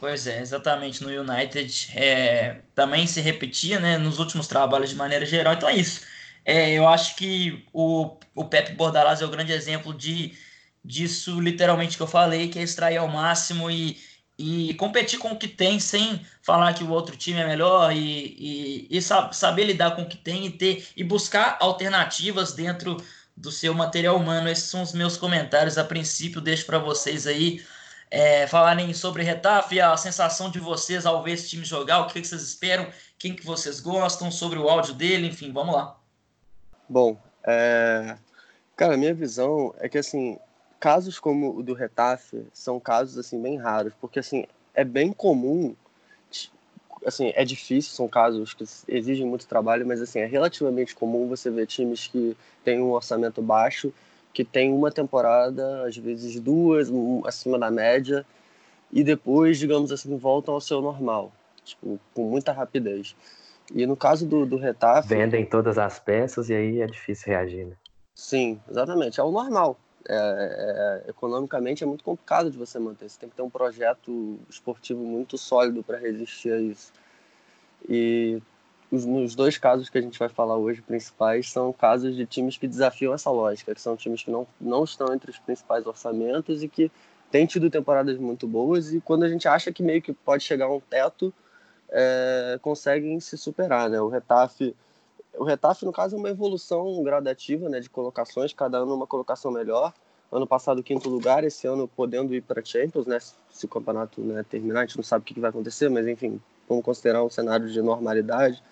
Pois 0.00 0.26
é, 0.26 0.40
exatamente. 0.40 1.02
No 1.02 1.10
United 1.10 1.92
é, 1.94 2.60
também 2.74 3.06
se 3.06 3.20
repetia 3.20 3.78
né, 3.78 3.96
nos 3.98 4.18
últimos 4.18 4.48
trabalhos 4.48 4.90
de 4.90 4.96
maneira 4.96 5.24
geral. 5.24 5.54
Então 5.54 5.68
é 5.68 5.76
isso. 5.76 6.00
É, 6.44 6.72
eu 6.72 6.88
acho 6.88 7.14
que 7.14 7.64
o, 7.72 8.16
o 8.34 8.44
Pepe 8.44 8.72
Bordalás 8.72 9.22
é 9.22 9.24
o 9.24 9.30
grande 9.30 9.52
exemplo 9.52 9.94
de, 9.94 10.36
disso, 10.84 11.40
literalmente, 11.40 11.96
que 11.96 12.02
eu 12.02 12.08
falei, 12.08 12.48
que 12.48 12.58
é 12.58 12.62
extrair 12.62 12.96
ao 12.96 13.06
máximo 13.06 13.70
e, 13.70 13.96
e 14.36 14.74
competir 14.74 15.20
com 15.20 15.32
o 15.32 15.38
que 15.38 15.46
tem 15.46 15.78
sem 15.78 16.20
falar 16.42 16.74
que 16.74 16.82
o 16.82 16.90
outro 16.90 17.16
time 17.16 17.38
é 17.38 17.46
melhor 17.46 17.92
e, 17.92 18.88
e, 18.90 18.98
e 18.98 19.00
saber 19.00 19.64
lidar 19.64 19.94
com 19.94 20.02
o 20.02 20.08
que 20.08 20.16
tem 20.16 20.46
e 20.46 20.50
ter 20.50 20.84
e 20.96 21.04
buscar 21.04 21.58
alternativas 21.60 22.52
dentro 22.52 22.96
do 23.36 23.50
seu 23.50 23.74
material 23.74 24.16
humano. 24.16 24.48
Esses 24.48 24.64
são 24.64 24.82
os 24.82 24.92
meus 24.92 25.16
comentários 25.16 25.78
a 25.78 25.84
princípio. 25.84 26.40
Deixo 26.40 26.66
para 26.66 26.78
vocês 26.78 27.26
aí 27.26 27.62
é, 28.12 28.46
falarem 28.46 28.92
sobre 28.92 29.22
Retafe, 29.22 29.80
a 29.80 29.96
sensação 29.96 30.50
de 30.50 30.60
vocês 30.60 31.06
ao 31.06 31.22
ver 31.22 31.32
esse 31.32 31.48
time 31.48 31.64
jogar, 31.64 32.00
o 32.00 32.06
que, 32.08 32.20
que 32.20 32.28
vocês 32.28 32.42
esperam, 32.42 32.86
quem 33.18 33.34
que 33.34 33.44
vocês 33.44 33.80
gostam, 33.80 34.30
sobre 34.30 34.58
o 34.58 34.68
áudio 34.68 34.92
dele, 34.92 35.28
enfim, 35.28 35.50
vamos 35.50 35.74
lá. 35.74 35.98
Bom, 36.86 37.16
é... 37.42 38.18
cara, 38.76 38.98
minha 38.98 39.14
visão 39.14 39.74
é 39.78 39.88
que 39.88 39.96
assim, 39.96 40.38
casos 40.78 41.18
como 41.18 41.56
o 41.56 41.62
do 41.62 41.72
Retafe 41.72 42.46
são 42.52 42.78
casos 42.78 43.16
assim 43.16 43.40
bem 43.40 43.56
raros, 43.56 43.94
porque 43.98 44.18
assim 44.18 44.44
é 44.74 44.84
bem 44.84 45.10
comum 45.10 45.74
assim, 47.04 47.32
é 47.34 47.44
difícil, 47.44 47.92
são 47.92 48.08
casos 48.08 48.54
que 48.54 48.64
exigem 48.88 49.26
muito 49.26 49.46
trabalho, 49.46 49.86
mas 49.86 50.00
assim, 50.00 50.20
é 50.20 50.26
relativamente 50.26 50.94
comum 50.94 51.28
você 51.28 51.50
ver 51.50 51.66
times 51.66 52.06
que 52.06 52.36
têm 52.64 52.80
um 52.80 52.92
orçamento 52.92 53.42
baixo, 53.42 53.92
que 54.32 54.44
tem 54.44 54.72
uma 54.72 54.90
temporada, 54.90 55.86
às 55.86 55.96
vezes 55.96 56.40
duas, 56.40 56.88
acima 57.26 57.58
da 57.58 57.70
média, 57.70 58.24
e 58.90 59.02
depois, 59.02 59.58
digamos 59.58 59.90
assim, 59.92 60.16
voltam 60.16 60.54
ao 60.54 60.60
seu 60.60 60.80
normal, 60.80 61.32
tipo, 61.64 61.98
com 62.14 62.30
muita 62.30 62.52
rapidez. 62.52 63.14
E 63.74 63.86
no 63.86 63.96
caso 63.96 64.26
do, 64.26 64.44
do 64.44 64.56
Retafe... 64.56 65.08
Vendem 65.08 65.46
todas 65.46 65.78
as 65.78 65.98
peças 65.98 66.48
e 66.50 66.54
aí 66.54 66.80
é 66.80 66.86
difícil 66.86 67.28
reagir, 67.28 67.66
né? 67.66 67.76
Sim, 68.14 68.60
exatamente, 68.70 69.18
é 69.18 69.22
o 69.22 69.30
normal. 69.30 69.78
É, 70.08 71.02
é, 71.06 71.10
economicamente 71.10 71.84
é 71.84 71.86
muito 71.86 72.02
complicado 72.02 72.50
de 72.50 72.58
você 72.58 72.78
manter. 72.78 73.08
Você 73.08 73.18
tem 73.18 73.28
que 73.28 73.36
ter 73.36 73.42
um 73.42 73.50
projeto 73.50 74.38
esportivo 74.48 75.04
muito 75.04 75.38
sólido 75.38 75.82
para 75.82 75.98
resistir 75.98 76.52
a 76.52 76.60
isso. 76.60 76.92
E 77.88 78.40
os, 78.90 79.06
nos 79.06 79.34
dois 79.34 79.56
casos 79.56 79.88
que 79.88 79.98
a 79.98 80.02
gente 80.02 80.18
vai 80.18 80.28
falar 80.28 80.56
hoje, 80.56 80.82
principais, 80.82 81.50
são 81.50 81.72
casos 81.72 82.14
de 82.14 82.26
times 82.26 82.56
que 82.58 82.68
desafiam 82.68 83.14
essa 83.14 83.30
lógica, 83.30 83.74
que 83.74 83.80
são 83.80 83.96
times 83.96 84.22
que 84.22 84.30
não, 84.30 84.46
não 84.60 84.84
estão 84.84 85.14
entre 85.14 85.30
os 85.30 85.38
principais 85.38 85.86
orçamentos 85.86 86.62
e 86.62 86.68
que 86.68 86.90
tem 87.30 87.46
tido 87.46 87.70
temporadas 87.70 88.18
muito 88.18 88.46
boas 88.46 88.92
e 88.92 89.00
quando 89.00 89.22
a 89.22 89.28
gente 89.28 89.48
acha 89.48 89.72
que 89.72 89.82
meio 89.82 90.02
que 90.02 90.12
pode 90.12 90.44
chegar 90.44 90.66
a 90.66 90.74
um 90.74 90.80
teto, 90.80 91.32
é, 91.88 92.58
conseguem 92.60 93.18
se 93.20 93.38
superar, 93.38 93.88
né? 93.88 94.00
O 94.00 94.08
Retafe, 94.08 94.76
o 95.36 95.44
Retafe 95.44 95.84
no 95.84 95.92
caso 95.92 96.16
é 96.16 96.18
uma 96.18 96.30
evolução 96.30 97.02
gradativa, 97.02 97.68
né, 97.68 97.80
de 97.80 97.88
colocações, 97.88 98.52
cada 98.52 98.78
ano 98.78 98.94
uma 98.94 99.06
colocação 99.06 99.50
melhor. 99.50 99.92
Ano 100.30 100.46
passado 100.46 100.82
quinto 100.82 101.10
lugar, 101.10 101.44
esse 101.44 101.66
ano 101.66 101.86
podendo 101.86 102.34
ir 102.34 102.42
para 102.42 102.64
Champions, 102.64 103.06
né? 103.06 103.18
Se 103.50 103.66
o 103.66 103.68
campeonato 103.68 104.18
né, 104.22 104.42
terminar, 104.48 104.80
a 104.80 104.86
gente 104.86 104.96
não 104.96 105.04
sabe 105.04 105.22
o 105.22 105.24
que 105.26 105.38
vai 105.38 105.50
acontecer, 105.50 105.90
mas 105.90 106.08
enfim, 106.08 106.40
vamos 106.66 106.82
considerar 106.82 107.22
um 107.22 107.28
cenário 107.28 107.68
de 107.68 107.82
normalidade. 107.82 108.62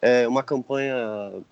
É 0.00 0.28
uma 0.28 0.44
campanha, 0.44 0.96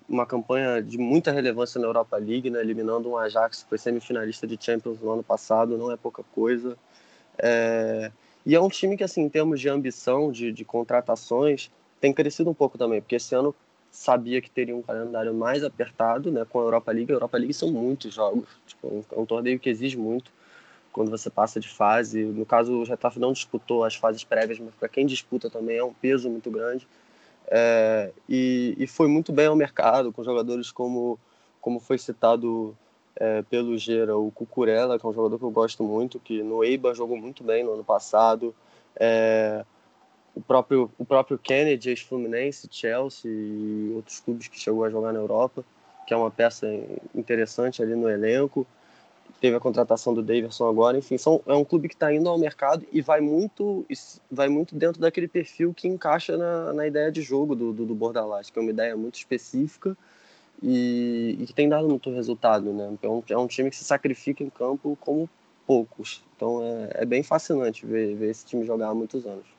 uma 0.07 0.25
campanha 0.25 0.81
de 0.81 0.97
muita 0.97 1.31
relevância 1.31 1.81
na 1.81 1.87
Europa 1.87 2.15
League, 2.15 2.49
né? 2.49 2.61
eliminando 2.61 3.09
um 3.09 3.17
Ajax 3.17 3.63
que 3.63 3.69
foi 3.69 3.77
semifinalista 3.77 4.47
de 4.47 4.57
Champions 4.57 5.01
no 5.01 5.11
ano 5.11 5.23
passado, 5.23 5.77
não 5.77 5.91
é 5.91 5.97
pouca 5.97 6.23
coisa. 6.33 6.77
É... 7.37 8.11
E 8.45 8.55
é 8.55 8.61
um 8.61 8.69
time 8.69 8.95
que, 8.95 9.03
assim, 9.03 9.23
em 9.23 9.29
termos 9.29 9.59
de 9.59 9.67
ambição, 9.67 10.31
de, 10.31 10.51
de 10.51 10.63
contratações, 10.63 11.71
tem 11.99 12.13
crescido 12.13 12.49
um 12.49 12.53
pouco 12.53 12.77
também, 12.77 13.01
porque 13.01 13.15
esse 13.15 13.33
ano 13.33 13.53
sabia 13.95 14.41
que 14.41 14.51
teria 14.51 14.75
um 14.75 14.81
calendário 14.81 15.33
mais 15.33 15.63
apertado, 15.63 16.29
né, 16.29 16.45
com 16.47 16.59
a 16.59 16.63
Europa 16.63 16.91
League. 16.91 17.11
A 17.11 17.15
Europa 17.15 17.37
League 17.37 17.53
são 17.53 17.71
muitos 17.71 18.13
jogos, 18.13 18.47
tipo, 18.67 19.05
é 19.11 19.19
um 19.19 19.25
torneio 19.25 19.57
que 19.59 19.69
exige 19.69 19.97
muito 19.97 20.31
quando 20.91 21.09
você 21.09 21.29
passa 21.29 21.59
de 21.59 21.69
fase. 21.69 22.23
No 22.23 22.45
caso, 22.45 22.73
o 22.73 22.85
Getafe 22.85 23.19
não 23.19 23.31
disputou 23.31 23.83
as 23.83 23.95
fases 23.95 24.23
prévias, 24.23 24.59
mas 24.59 24.73
para 24.75 24.89
quem 24.89 25.05
disputa 25.05 25.49
também 25.49 25.77
é 25.77 25.83
um 25.83 25.93
peso 25.93 26.29
muito 26.29 26.51
grande. 26.51 26.87
É, 27.47 28.11
e, 28.27 28.75
e, 28.77 28.87
foi 28.87 29.07
muito 29.07 29.31
bem 29.31 29.45
ao 29.45 29.55
mercado, 29.55 30.11
com 30.11 30.23
jogadores 30.23 30.71
como, 30.71 31.19
como 31.61 31.79
foi 31.79 31.97
citado 31.97 32.75
é, 33.15 33.43
pelo 33.43 33.77
Gera, 33.77 34.17
o 34.17 34.31
Cucurella, 34.31 34.99
que 34.99 35.05
é 35.05 35.09
um 35.09 35.13
jogador 35.13 35.37
que 35.37 35.45
eu 35.45 35.51
gosto 35.51 35.83
muito, 35.83 36.19
que 36.19 36.41
no 36.41 36.63
Eibar 36.63 36.95
jogou 36.95 37.17
muito 37.17 37.43
bem 37.43 37.63
no 37.63 37.73
ano 37.73 37.83
passado. 37.83 38.53
É, 38.95 39.63
o 40.35 40.41
próprio, 40.41 40.91
o 40.97 41.05
próprio 41.05 41.37
Kennedy, 41.37 41.89
ex-Fluminense, 41.89 42.67
Chelsea 42.69 43.31
e 43.31 43.93
outros 43.95 44.19
clubes 44.19 44.47
que 44.49 44.59
chegou 44.59 44.83
a 44.83 44.89
jogar 44.89 45.13
na 45.13 45.19
Europa, 45.19 45.63
que 46.05 46.13
é 46.13 46.17
uma 46.17 46.29
peça 46.29 46.67
interessante 47.15 47.81
ali 47.81 47.95
no 47.95 48.09
elenco. 48.09 48.67
Teve 49.39 49.55
a 49.55 49.59
contratação 49.59 50.13
do 50.13 50.21
Davidson 50.21 50.67
agora, 50.67 50.97
enfim, 50.97 51.17
são, 51.17 51.41
é 51.47 51.53
um 51.53 51.63
clube 51.63 51.87
que 51.87 51.95
está 51.95 52.13
indo 52.13 52.27
ao 52.27 52.37
mercado 52.37 52.85
e 52.91 53.01
vai 53.01 53.21
muito, 53.21 53.85
vai 54.29 54.47
muito 54.49 54.75
dentro 54.75 55.01
daquele 55.01 55.27
perfil 55.27 55.73
que 55.73 55.87
encaixa 55.87 56.37
na, 56.37 56.73
na 56.73 56.87
ideia 56.87 57.11
de 57.11 57.21
jogo 57.21 57.55
do, 57.55 57.71
do, 57.71 57.85
do 57.85 57.95
Bordalás, 57.95 58.49
que 58.49 58.59
é 58.59 58.61
uma 58.61 58.71
ideia 58.71 58.95
muito 58.95 59.15
específica 59.15 59.95
e, 60.61 61.37
e 61.39 61.45
que 61.45 61.53
tem 61.53 61.69
dado 61.69 61.87
muito 61.87 62.09
resultado, 62.11 62.71
né? 62.73 62.97
É 63.01 63.07
um, 63.07 63.23
é 63.29 63.37
um 63.37 63.47
time 63.47 63.69
que 63.69 63.75
se 63.75 63.83
sacrifica 63.83 64.43
em 64.43 64.49
campo 64.49 64.97
como 65.01 65.29
poucos. 65.65 66.23
Então 66.35 66.61
é, 66.63 67.03
é 67.03 67.05
bem 67.05 67.23
fascinante 67.23 67.85
ver, 67.85 68.15
ver 68.15 68.29
esse 68.29 68.45
time 68.45 68.65
jogar 68.65 68.89
há 68.89 68.95
muitos 68.95 69.25
anos. 69.25 69.54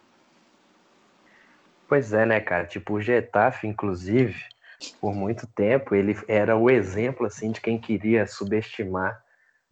Pois 1.89 2.13
é, 2.13 2.27
né, 2.27 2.41
cara? 2.41 2.67
Tipo, 2.67 2.95
o 2.95 3.01
Getafe, 3.01 3.67
inclusive, 3.67 4.35
por 5.01 5.15
muito 5.15 5.47
tempo, 5.47 5.95
ele 5.95 6.17
era 6.27 6.57
o 6.57 6.69
exemplo, 6.69 7.27
assim, 7.27 7.53
de 7.53 7.61
quem 7.61 7.79
queria 7.79 8.27
subestimar 8.27 9.23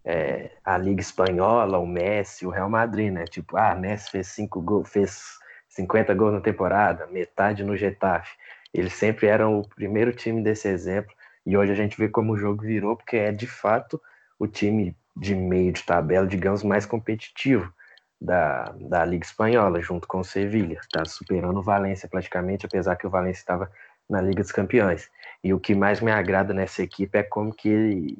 é, 0.05 0.51
a 0.65 0.79
Liga 0.79 1.01
Espanhola, 1.01 1.79
o 1.79 1.87
Messi, 1.87 2.47
o 2.47 2.51
Real 2.51 2.71
Madrid, 2.71 3.13
né? 3.13 3.25
Tipo, 3.25 3.57
ah, 3.57 3.75
Messi 3.75 4.11
fez, 4.11 4.29
cinco 4.29 4.61
gols, 4.61 4.89
fez 4.89 5.39
50 5.69 6.15
gols 6.15 6.35
na 6.35 6.41
temporada, 6.41 7.07
metade 7.09 7.65
no 7.65 7.77
Getafe. 7.77 8.37
Eles 8.73 8.93
sempre 8.93 9.27
eram 9.27 9.59
o 9.59 9.69
primeiro 9.69 10.13
time 10.13 10.43
desse 10.43 10.69
exemplo, 10.69 11.13
e 11.45 11.57
hoje 11.57 11.73
a 11.73 11.77
gente 11.77 11.97
vê 11.99 12.09
como 12.09 12.35
o 12.35 12.39
jogo 12.39 12.63
virou, 12.63 12.97
porque 12.97 13.17
é, 13.17 13.33
de 13.33 13.47
fato, 13.47 14.01
o 14.39 14.47
time 14.47 14.97
de 15.17 15.35
meio 15.35 15.73
de 15.73 15.83
tabela, 15.83 16.27
digamos, 16.27 16.63
mais 16.63 16.87
competitivo 16.87 17.73
da, 18.21 18.75
da 18.81 19.05
Liga 19.05 19.25
Espanhola, 19.25 19.81
junto 19.81 20.09
com 20.09 20.21
o 20.21 20.25
Sevilha. 20.25 20.79
Está 20.81 21.05
superando 21.05 21.59
o 21.59 21.63
Valência 21.63 22.09
praticamente, 22.09 22.67
apesar 22.67 22.97
que 22.97 23.07
o 23.07 23.11
Valência 23.11 23.41
estava 23.41 23.71
na 24.09 24.21
Liga 24.21 24.43
dos 24.43 24.53
Campeões. 24.53 25.11
E 25.43 25.53
o 25.53 25.61
que 25.61 25.75
mais 25.75 26.01
me 26.01 26.11
agrada 26.11 26.55
nessa 26.55 26.83
equipe 26.83 27.19
é 27.19 27.23
como 27.23 27.53
que 27.55 27.69
ele. 27.69 28.19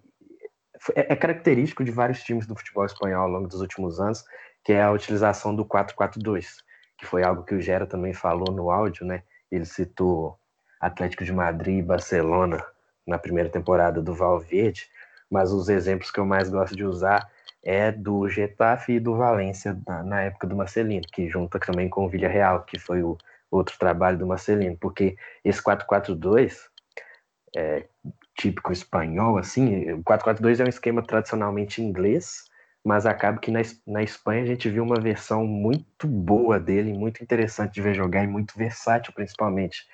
É, 0.95 1.13
é 1.13 1.17
característico 1.17 1.85
de 1.85 1.91
vários 1.91 2.23
times 2.23 2.47
do 2.47 2.57
futebol 2.57 2.85
espanhol 2.85 3.23
ao 3.23 3.29
longo 3.29 3.49
dos 3.49 3.61
últimos 3.61 4.01
anos, 4.01 4.25
que 4.63 4.73
é 4.73 4.83
a 4.83 4.91
utilização 4.91 5.55
do 5.55 5.65
4-4-2, 5.65 6.47
que 6.99 7.07
foi 7.07 7.23
algo 7.23 7.43
que 7.43 7.55
o 7.55 7.61
Gera 7.61 7.87
também 7.87 8.13
falou 8.13 8.53
no 8.53 8.71
áudio, 8.71 9.07
né? 9.07 9.23
Ele 9.51 9.65
citou 9.65 10.39
Atlético 10.81 11.25
de 11.25 11.33
Madrid 11.33 11.79
e 11.79 11.83
Barcelona 11.83 12.63
na 13.07 13.19
primeira 13.19 13.49
temporada 13.49 14.03
do 14.03 14.15
Valverde, 14.15 14.89
mas 15.31 15.53
os 15.53 15.69
exemplos 15.69 16.11
que 16.11 16.21
eu 16.21 16.27
mais 16.27 16.51
gosto 16.51 16.77
de 16.77 16.85
usar 16.85 17.31
é 17.65 17.91
do 17.91 18.29
Getafe 18.29 18.93
e 18.93 19.01
do 19.01 19.17
Valência 19.17 19.81
na, 19.87 20.03
na, 20.03 20.21
época 20.21 20.47
do 20.47 20.55
Marcelino, 20.55 21.07
que 21.11 21.29
junta 21.29 21.59
também 21.59 21.89
com 21.89 22.05
o 22.05 22.09
Villarreal, 22.09 22.63
que 22.65 22.79
foi 22.79 23.03
o 23.03 23.17
outro 23.51 23.79
trabalho 23.79 24.19
do 24.19 24.27
Marcelino, 24.27 24.77
porque 24.79 25.17
esse 25.43 25.63
4-4-2 25.63 26.59
é 27.57 27.87
típico 28.37 28.73
espanhol, 28.73 29.39
assim, 29.39 29.93
o 29.93 30.03
4-4-2 30.03 30.61
é 30.61 30.65
um 30.65 30.69
esquema 30.69 31.03
tradicionalmente 31.03 31.81
inglês, 31.81 32.45
mas 32.85 33.07
acaba 33.07 33.39
que 33.39 33.51
na, 33.51 33.61
na 33.87 34.03
Espanha 34.03 34.43
a 34.43 34.47
gente 34.47 34.69
viu 34.69 34.83
uma 34.83 35.01
versão 35.01 35.47
muito 35.47 36.07
boa 36.07 36.61
dele, 36.61 36.93
muito 36.93 37.23
interessante 37.23 37.75
de 37.75 37.81
ver 37.81 37.95
jogar 37.95 38.25
e 38.25 38.27
muito 38.27 38.59
versátil 38.59 39.13
principalmente, 39.15 39.87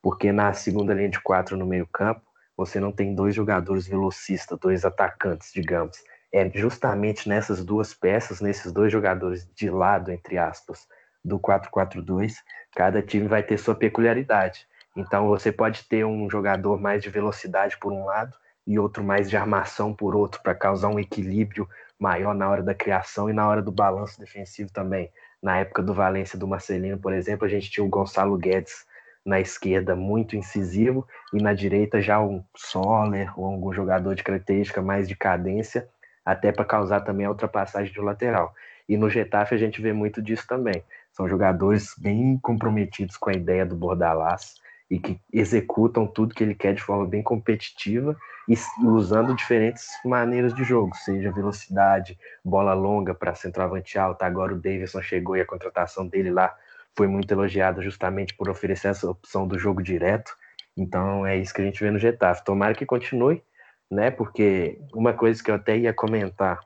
porque 0.00 0.32
na 0.32 0.54
segunda 0.54 0.94
linha 0.94 1.10
de 1.10 1.20
quatro 1.20 1.56
no 1.56 1.66
meio 1.66 1.86
campo, 1.86 2.22
você 2.56 2.80
não 2.80 2.92
tem 2.92 3.14
dois 3.14 3.34
jogadores 3.34 3.86
velocistas, 3.86 4.58
dois 4.58 4.84
atacantes, 4.84 5.52
digamos, 5.52 5.98
é 6.32 6.48
justamente 6.50 7.28
nessas 7.28 7.64
duas 7.64 7.92
peças, 7.92 8.40
nesses 8.40 8.72
dois 8.72 8.92
jogadores 8.92 9.48
de 9.54 9.68
lado, 9.68 10.10
entre 10.10 10.38
aspas, 10.38 10.86
do 11.24 11.38
4-4-2, 11.38 12.34
cada 12.74 13.02
time 13.02 13.26
vai 13.26 13.42
ter 13.42 13.58
sua 13.58 13.74
peculiaridade. 13.74 14.66
Então 14.96 15.28
você 15.28 15.50
pode 15.52 15.84
ter 15.84 16.04
um 16.04 16.28
jogador 16.30 16.80
mais 16.80 17.02
de 17.02 17.10
velocidade 17.10 17.76
por 17.78 17.92
um 17.92 18.04
lado 18.04 18.36
e 18.66 18.78
outro 18.78 19.02
mais 19.02 19.28
de 19.28 19.36
armação 19.36 19.92
por 19.92 20.14
outro, 20.14 20.40
para 20.42 20.54
causar 20.54 20.88
um 20.88 20.98
equilíbrio 20.98 21.68
maior 21.98 22.34
na 22.34 22.48
hora 22.48 22.62
da 22.62 22.74
criação 22.74 23.28
e 23.28 23.32
na 23.32 23.48
hora 23.48 23.60
do 23.60 23.72
balanço 23.72 24.18
defensivo 24.18 24.72
também. 24.72 25.10
Na 25.42 25.58
época 25.58 25.82
do 25.82 25.94
Valência 25.94 26.38
do 26.38 26.46
Marcelino, 26.46 26.98
por 26.98 27.12
exemplo, 27.12 27.46
a 27.46 27.48
gente 27.48 27.70
tinha 27.70 27.84
o 27.84 27.88
Gonçalo 27.88 28.36
Guedes 28.36 28.86
na 29.24 29.40
esquerda 29.40 29.94
muito 29.96 30.36
incisivo 30.36 31.06
e 31.32 31.42
na 31.42 31.52
direita 31.52 32.00
já 32.00 32.20
um 32.20 32.42
Soler 32.56 33.38
ou 33.38 33.46
algum 33.46 33.72
jogador 33.72 34.14
de 34.14 34.22
característica 34.22 34.80
mais 34.80 35.08
de 35.08 35.16
cadência 35.16 35.88
até 36.24 36.52
para 36.52 36.64
causar 36.64 37.00
também 37.00 37.26
a 37.26 37.30
ultrapassagem 37.30 37.92
do 37.92 38.02
lateral. 38.02 38.54
E 38.88 38.96
no 38.96 39.08
Getafe 39.08 39.54
a 39.54 39.58
gente 39.58 39.80
vê 39.80 39.92
muito 39.92 40.20
disso 40.20 40.46
também. 40.46 40.82
São 41.12 41.28
jogadores 41.28 41.94
bem 41.98 42.38
comprometidos 42.42 43.16
com 43.16 43.30
a 43.30 43.34
ideia 43.34 43.64
do 43.64 43.76
Bordalás 43.76 44.54
e 44.90 44.98
que 44.98 45.20
executam 45.32 46.06
tudo 46.06 46.34
que 46.34 46.42
ele 46.42 46.54
quer 46.54 46.74
de 46.74 46.82
forma 46.82 47.06
bem 47.06 47.22
competitiva 47.22 48.16
e 48.48 48.54
usando 48.84 49.34
diferentes 49.34 49.86
maneiras 50.04 50.52
de 50.52 50.64
jogo, 50.64 50.96
seja 50.96 51.30
velocidade, 51.30 52.18
bola 52.44 52.74
longa 52.74 53.14
para 53.14 53.34
centroavante 53.34 53.96
alta. 53.96 54.26
Agora 54.26 54.52
o 54.52 54.58
Davidson 54.58 55.00
chegou 55.00 55.36
e 55.36 55.40
a 55.40 55.46
contratação 55.46 56.06
dele 56.06 56.30
lá 56.30 56.52
foi 56.96 57.06
muito 57.06 57.32
elogiada 57.32 57.80
justamente 57.80 58.34
por 58.34 58.48
oferecer 58.48 58.88
essa 58.88 59.08
opção 59.08 59.46
do 59.46 59.56
jogo 59.56 59.80
direto. 59.80 60.36
Então 60.76 61.24
é 61.24 61.36
isso 61.36 61.54
que 61.54 61.62
a 61.62 61.64
gente 61.64 61.80
vê 61.80 61.90
no 61.92 61.98
Getafe. 61.98 62.44
Tomara 62.44 62.74
que 62.74 62.84
continue 62.84 63.40
né? 63.90 64.10
Porque 64.10 64.80
uma 64.94 65.12
coisa 65.12 65.42
que 65.42 65.50
eu 65.50 65.54
até 65.54 65.76
ia 65.76 65.92
comentar 65.92 66.60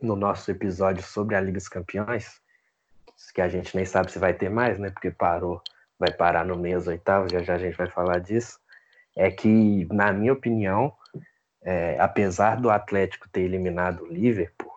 no 0.00 0.14
nosso 0.14 0.50
episódio 0.50 1.02
sobre 1.02 1.34
a 1.34 1.40
Liga 1.40 1.58
dos 1.58 1.68
Campeões, 1.68 2.40
que 3.34 3.40
a 3.40 3.48
gente 3.48 3.76
nem 3.76 3.84
sabe 3.84 4.10
se 4.10 4.18
vai 4.18 4.34
ter 4.34 4.48
mais, 4.48 4.78
né? 4.78 4.90
Porque 4.90 5.10
parou, 5.10 5.62
vai 5.98 6.10
parar 6.10 6.44
no 6.44 6.56
mês 6.56 6.86
oitavo, 6.86 7.28
já 7.30 7.42
já 7.42 7.54
a 7.54 7.58
gente 7.58 7.76
vai 7.76 7.88
falar 7.88 8.18
disso. 8.18 8.58
É 9.16 9.30
que, 9.30 9.86
na 9.92 10.12
minha 10.12 10.32
opinião, 10.32 10.92
é, 11.62 11.98
apesar 12.00 12.56
do 12.56 12.70
Atlético 12.70 13.28
ter 13.28 13.42
eliminado 13.42 14.04
o 14.04 14.06
Liverpool, 14.06 14.72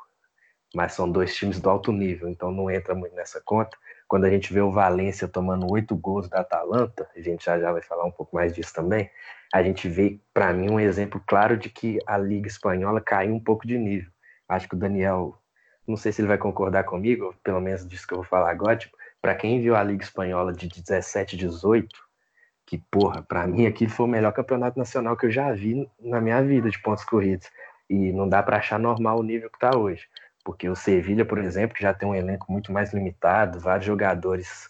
mas 0.74 0.94
são 0.94 1.10
dois 1.10 1.36
times 1.36 1.60
do 1.60 1.70
alto 1.70 1.92
nível, 1.92 2.28
então 2.28 2.52
não 2.52 2.70
entra 2.70 2.96
muito 2.96 3.16
nessa 3.16 3.40
conta. 3.40 3.78
Quando 4.14 4.26
a 4.26 4.30
gente 4.30 4.54
vê 4.54 4.62
o 4.62 4.70
Valência 4.70 5.28
tomando 5.28 5.66
oito 5.72 5.96
gols 5.96 6.30
da 6.30 6.42
Atalanta, 6.42 7.10
a 7.16 7.20
gente 7.20 7.46
já 7.46 7.60
já 7.60 7.72
vai 7.72 7.82
falar 7.82 8.06
um 8.06 8.12
pouco 8.12 8.36
mais 8.36 8.54
disso 8.54 8.72
também 8.72 9.10
a 9.54 9.62
gente 9.62 9.88
vê, 9.88 10.20
para 10.34 10.52
mim, 10.52 10.72
um 10.72 10.80
exemplo 10.80 11.22
claro 11.28 11.56
de 11.56 11.70
que 11.70 12.00
a 12.08 12.18
Liga 12.18 12.48
Espanhola 12.48 13.00
caiu 13.00 13.36
um 13.36 13.40
pouco 13.40 13.68
de 13.68 13.78
nível. 13.78 14.10
Acho 14.50 14.68
que 14.68 14.74
o 14.74 14.78
Daniel, 14.78 15.38
não 15.88 15.96
sei 15.96 16.12
se 16.12 16.22
ele 16.22 16.28
vai 16.28 16.40
concordar 16.40 16.86
comigo, 16.86 17.36
pelo 17.44 17.62
menos 17.62 17.88
disso 17.88 18.08
que 18.08 18.16
eu 18.16 18.18
vou 18.18 18.26
falar 18.26 18.50
agora, 18.50 18.76
tipo, 18.76 18.98
para 19.22 19.36
quem 19.36 19.62
viu 19.62 19.76
a 19.76 19.84
Liga 19.84 20.04
Espanhola 20.04 20.52
de 20.52 20.68
17, 20.68 21.38
18, 21.38 21.88
que, 22.66 22.80
porra, 22.90 23.22
para 23.22 23.46
mim 23.46 23.68
aqui 23.68 23.88
foi 23.88 24.08
o 24.08 24.10
melhor 24.10 24.34
campeonato 24.34 24.80
nacional 24.80 25.16
que 25.16 25.28
eu 25.28 25.32
já 25.32 25.54
vi 25.54 25.88
na 26.00 26.20
minha 26.20 26.42
vida 26.42 26.68
de 26.68 26.82
pontos 26.82 27.04
corridos. 27.04 27.48
E 27.88 28.12
não 28.12 28.28
dá 28.28 28.42
para 28.42 28.58
achar 28.58 28.80
normal 28.80 29.20
o 29.20 29.24
nível 29.24 29.52
que 29.52 29.58
está 29.58 29.78
hoje. 29.78 30.08
Porque 30.44 30.68
o 30.70 30.76
Sevilha, 30.76 31.26
por 31.26 31.38
exemplo, 31.38 31.76
que 31.76 31.84
já 31.84 31.94
tem 31.94 32.08
um 32.08 32.16
elenco 32.16 32.52
muito 32.52 32.72
mais 32.72 32.94
limitado, 32.94 33.60
vários 33.60 33.86
jogadores 33.86 34.70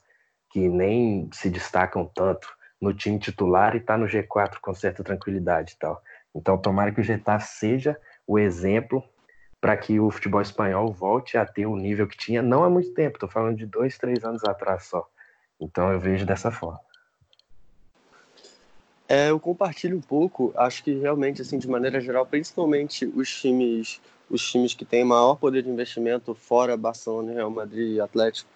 que 0.49 0.69
nem 0.69 1.29
se 1.33 1.49
destacam 1.49 2.05
tanto 2.05 2.47
no 2.79 2.93
time 2.93 3.17
titular 3.17 3.73
e 3.73 3.79
está 3.79 3.97
no 3.97 4.05
G4 4.05 4.59
com 4.61 4.73
certa 4.73 5.03
tranquilidade 5.03 5.73
e 5.73 5.77
tal. 5.77 6.01
Então, 6.35 6.57
tomara 6.57 6.91
que 6.91 7.01
o 7.01 7.03
Getafe 7.03 7.47
seja 7.47 7.99
o 8.27 8.37
exemplo 8.37 9.03
para 9.59 9.77
que 9.77 9.99
o 9.99 10.11
futebol 10.11 10.41
espanhol 10.41 10.91
volte 10.91 11.37
a 11.37 11.45
ter 11.45 11.65
o 11.65 11.75
nível 11.75 12.05
que 12.05 12.17
tinha 12.17 12.41
não 12.41 12.63
há 12.63 12.69
muito 12.69 12.93
tempo, 12.93 13.15
estou 13.15 13.29
falando 13.29 13.57
de 13.57 13.65
dois, 13.65 13.97
três 13.97 14.23
anos 14.25 14.43
atrás 14.43 14.83
só. 14.83 15.07
Então 15.59 15.91
eu 15.91 15.99
vejo 15.99 16.25
dessa 16.25 16.51
forma. 16.51 16.79
É, 19.13 19.29
eu 19.29 19.39
compartilho 19.39 19.95
um 19.95 20.01
pouco, 20.01 20.51
acho 20.57 20.83
que 20.83 20.91
realmente, 20.91 21.39
assim, 21.39 21.59
de 21.59 21.67
maneira 21.67 22.01
geral, 22.01 22.25
principalmente 22.25 23.05
os 23.05 23.29
times, 23.29 24.01
os 24.27 24.49
times 24.49 24.73
que 24.73 24.83
têm 24.83 25.03
maior 25.03 25.35
poder 25.35 25.61
de 25.61 25.69
investimento 25.69 26.33
fora 26.33 26.75
Barcelona, 26.75 27.31
Real 27.31 27.51
Madrid 27.51 27.99
Atlético, 27.99 28.49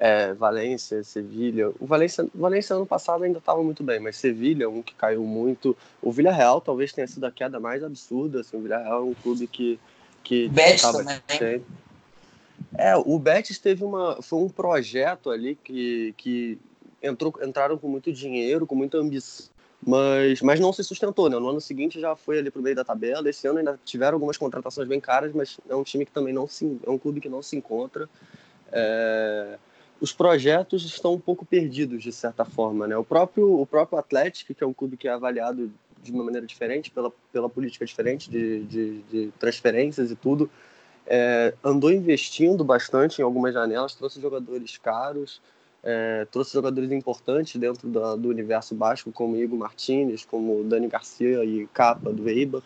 é, 0.00 0.34
Valência, 0.34 1.04
Sevilha. 1.04 1.70
O 1.78 1.86
Valência, 1.86 2.26
Valência 2.34 2.74
ano 2.74 2.84
passado 2.84 3.22
ainda 3.22 3.38
estava 3.38 3.62
muito 3.62 3.84
bem, 3.84 4.00
mas 4.00 4.16
Sevilha, 4.16 4.68
um 4.68 4.82
que 4.82 4.96
caiu 4.96 5.22
muito. 5.22 5.76
O 6.02 6.10
Villarreal 6.10 6.60
talvez 6.60 6.92
tenha 6.92 7.06
sido 7.06 7.24
a 7.24 7.30
queda 7.30 7.60
mais 7.60 7.84
absurda. 7.84 8.40
Assim, 8.40 8.56
o 8.56 8.62
Villarreal 8.62 8.98
é 8.98 9.04
um 9.04 9.14
clube 9.14 9.46
que 9.46 9.78
que 10.24 10.48
Betis 10.48 10.82
também. 10.82 11.62
É, 12.76 12.96
o 12.96 13.16
Betis 13.16 13.60
teve 13.60 13.84
uma 13.84 14.20
foi 14.20 14.40
um 14.40 14.48
projeto 14.48 15.30
ali 15.30 15.54
que, 15.54 16.12
que 16.16 16.58
entrou, 17.00 17.32
entraram 17.44 17.78
com 17.78 17.86
muito 17.86 18.12
dinheiro, 18.12 18.66
com 18.66 18.74
muita 18.74 18.98
ambição 18.98 19.53
mas, 19.86 20.40
mas 20.40 20.58
não 20.58 20.72
se 20.72 20.82
sustentou, 20.82 21.28
né? 21.28 21.38
No 21.38 21.48
ano 21.48 21.60
seguinte 21.60 22.00
já 22.00 22.16
foi 22.16 22.38
ali 22.38 22.50
pro 22.50 22.62
meio 22.62 22.74
da 22.74 22.84
tabela. 22.84 23.28
Esse 23.28 23.46
ano 23.46 23.58
ainda 23.58 23.78
tiveram 23.84 24.16
algumas 24.16 24.38
contratações 24.38 24.88
bem 24.88 25.00
caras, 25.00 25.32
mas 25.34 25.58
é 25.68 25.74
um 25.74 25.82
time 25.82 26.06
que 26.06 26.12
também 26.12 26.32
não 26.32 26.46
se, 26.48 26.78
é 26.86 26.90
um 26.90 26.98
clube 26.98 27.20
que 27.20 27.28
não 27.28 27.42
se 27.42 27.56
encontra. 27.56 28.08
É, 28.72 29.58
os 30.00 30.12
projetos 30.12 30.84
estão 30.84 31.12
um 31.12 31.20
pouco 31.20 31.44
perdidos 31.44 32.02
de 32.02 32.12
certa 32.12 32.44
forma, 32.44 32.86
né? 32.86 32.96
O 32.96 33.04
próprio 33.04 33.60
o 33.60 33.66
próprio 33.66 33.98
Atlético, 33.98 34.54
que 34.54 34.64
é 34.64 34.66
um 34.66 34.72
clube 34.72 34.96
que 34.96 35.06
é 35.06 35.12
avaliado 35.12 35.70
de 36.02 36.12
uma 36.12 36.24
maneira 36.24 36.46
diferente 36.46 36.90
pela, 36.90 37.12
pela 37.32 37.48
política 37.48 37.84
diferente 37.84 38.30
de, 38.30 38.64
de, 38.64 39.02
de 39.02 39.32
transferências 39.38 40.10
e 40.10 40.16
tudo, 40.16 40.50
é, 41.06 41.54
andou 41.62 41.90
investindo 41.90 42.64
bastante 42.64 43.20
em 43.20 43.24
algumas 43.24 43.52
janelas, 43.52 43.94
trouxe 43.94 44.20
jogadores 44.20 44.78
caros 44.78 45.40
é, 45.84 46.26
trouxe 46.30 46.54
jogadores 46.54 46.90
importantes 46.90 47.60
dentro 47.60 47.86
da, 47.88 48.16
do 48.16 48.30
universo 48.30 48.74
basco, 48.74 49.12
como 49.12 49.36
Igor 49.36 49.58
Martinez, 49.58 50.24
como 50.24 50.64
Dani 50.64 50.88
Garcia 50.88 51.44
e 51.44 51.66
Capa 51.66 52.10
do 52.10 52.26
Eibar. 52.26 52.62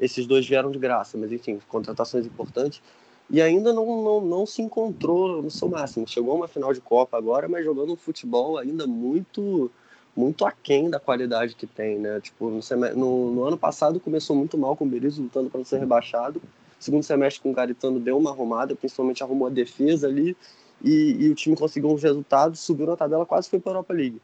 Esses 0.00 0.26
dois 0.26 0.46
vieram 0.46 0.70
de 0.72 0.78
graça, 0.78 1.16
mas 1.16 1.30
enfim, 1.30 1.60
contratações 1.68 2.26
importantes. 2.26 2.82
E 3.30 3.40
ainda 3.40 3.72
não, 3.72 4.02
não, 4.02 4.20
não 4.20 4.46
se 4.46 4.60
encontrou 4.60 5.40
no 5.40 5.50
seu 5.50 5.68
máximo. 5.68 6.08
Chegou 6.08 6.34
uma 6.34 6.48
final 6.48 6.72
de 6.72 6.80
Copa 6.80 7.16
agora, 7.16 7.48
mas 7.48 7.64
jogando 7.64 7.92
um 7.92 7.96
futebol 7.96 8.58
ainda 8.58 8.86
muito 8.86 9.70
muito 10.16 10.44
aquém 10.44 10.90
da 10.90 10.98
qualidade 10.98 11.54
que 11.54 11.64
tem, 11.64 11.96
né? 11.96 12.20
Tipo, 12.20 12.50
no, 12.50 12.60
no, 12.96 13.30
no 13.34 13.44
ano 13.44 13.56
passado 13.56 14.00
começou 14.00 14.34
muito 14.34 14.58
mal 14.58 14.74
com 14.76 14.84
o 14.84 14.88
Berizzo 14.88 15.22
lutando 15.22 15.48
para 15.48 15.58
não 15.58 15.64
ser 15.64 15.78
rebaixado. 15.78 16.42
Segundo 16.80 17.04
semestre 17.04 17.40
com 17.40 17.52
o 17.52 17.54
Garitano 17.54 18.00
deu 18.00 18.18
uma 18.18 18.30
arrumada, 18.30 18.74
principalmente 18.74 19.22
arrumou 19.22 19.46
a 19.46 19.50
defesa 19.50 20.08
ali 20.08 20.36
e, 20.82 21.24
e, 21.24 21.28
o 21.28 21.34
time 21.34 21.56
conseguiu 21.56 21.90
uns 21.90 22.02
resultados, 22.02 22.60
subiu 22.60 22.86
na 22.86 22.96
tabela, 22.96 23.26
quase 23.26 23.48
foi 23.48 23.58
para 23.58 23.72
a 23.72 23.74
Europa 23.74 23.92
League. 23.92 24.20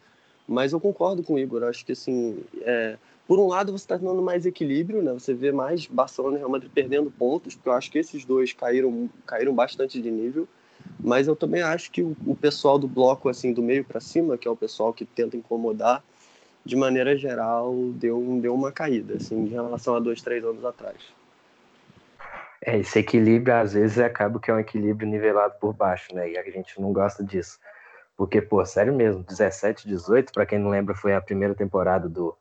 Mas 0.46 0.72
eu 0.72 0.80
concordo 0.80 1.22
com 1.22 1.34
o 1.34 1.38
Igor, 1.38 1.64
acho 1.64 1.84
que 1.84 1.92
assim, 1.92 2.38
é, 2.60 2.96
por 3.26 3.38
um 3.38 3.46
lado 3.46 3.72
você 3.72 3.84
está 3.84 3.98
tendo 3.98 4.20
mais 4.20 4.44
equilíbrio, 4.44 5.02
né? 5.02 5.12
Você 5.12 5.32
vê 5.32 5.50
mais 5.50 5.86
Barcelona 5.86 6.36
e 6.36 6.38
Real 6.38 6.50
Madrid 6.50 6.70
perdendo 6.72 7.10
pontos, 7.10 7.54
porque 7.54 7.68
eu 7.68 7.72
acho 7.72 7.90
que 7.90 7.98
esses 7.98 8.24
dois 8.24 8.52
caíram, 8.52 9.08
caíram 9.26 9.54
bastante 9.54 10.00
de 10.00 10.10
nível. 10.10 10.46
Mas 11.02 11.26
eu 11.26 11.34
também 11.34 11.62
acho 11.62 11.90
que 11.90 12.02
o, 12.02 12.14
o 12.26 12.36
pessoal 12.36 12.78
do 12.78 12.86
bloco 12.86 13.28
assim 13.28 13.52
do 13.52 13.62
meio 13.62 13.84
para 13.84 14.00
cima, 14.00 14.36
que 14.36 14.46
é 14.46 14.50
o 14.50 14.56
pessoal 14.56 14.92
que 14.92 15.06
tenta 15.06 15.36
incomodar, 15.36 16.04
de 16.64 16.76
maneira 16.76 17.16
geral 17.16 17.74
deu, 17.94 18.38
deu 18.40 18.54
uma 18.54 18.70
caída 18.70 19.16
assim 19.16 19.36
em 19.36 19.48
relação 19.48 19.94
a 19.94 20.00
dois, 20.00 20.20
três 20.20 20.44
anos 20.44 20.64
atrás. 20.64 20.96
É, 22.66 22.78
esse 22.78 22.98
equilíbrio 22.98 23.54
às 23.54 23.74
vezes 23.74 23.98
acaba 23.98 24.40
que 24.40 24.50
é 24.50 24.54
um 24.54 24.58
equilíbrio 24.58 25.08
nivelado 25.08 25.54
por 25.60 25.74
baixo, 25.74 26.14
né? 26.14 26.30
E 26.30 26.38
a 26.38 26.42
gente 26.50 26.80
não 26.80 26.92
gosta 26.92 27.22
disso. 27.22 27.58
Porque, 28.16 28.40
pô, 28.40 28.64
sério 28.64 28.94
mesmo, 28.94 29.22
17, 29.22 29.86
18, 29.86 30.32
para 30.32 30.46
quem 30.46 30.58
não 30.58 30.70
lembra, 30.70 30.94
foi 30.94 31.14
a 31.14 31.20
primeira 31.20 31.54
temporada 31.54 32.08
do, 32.08 32.36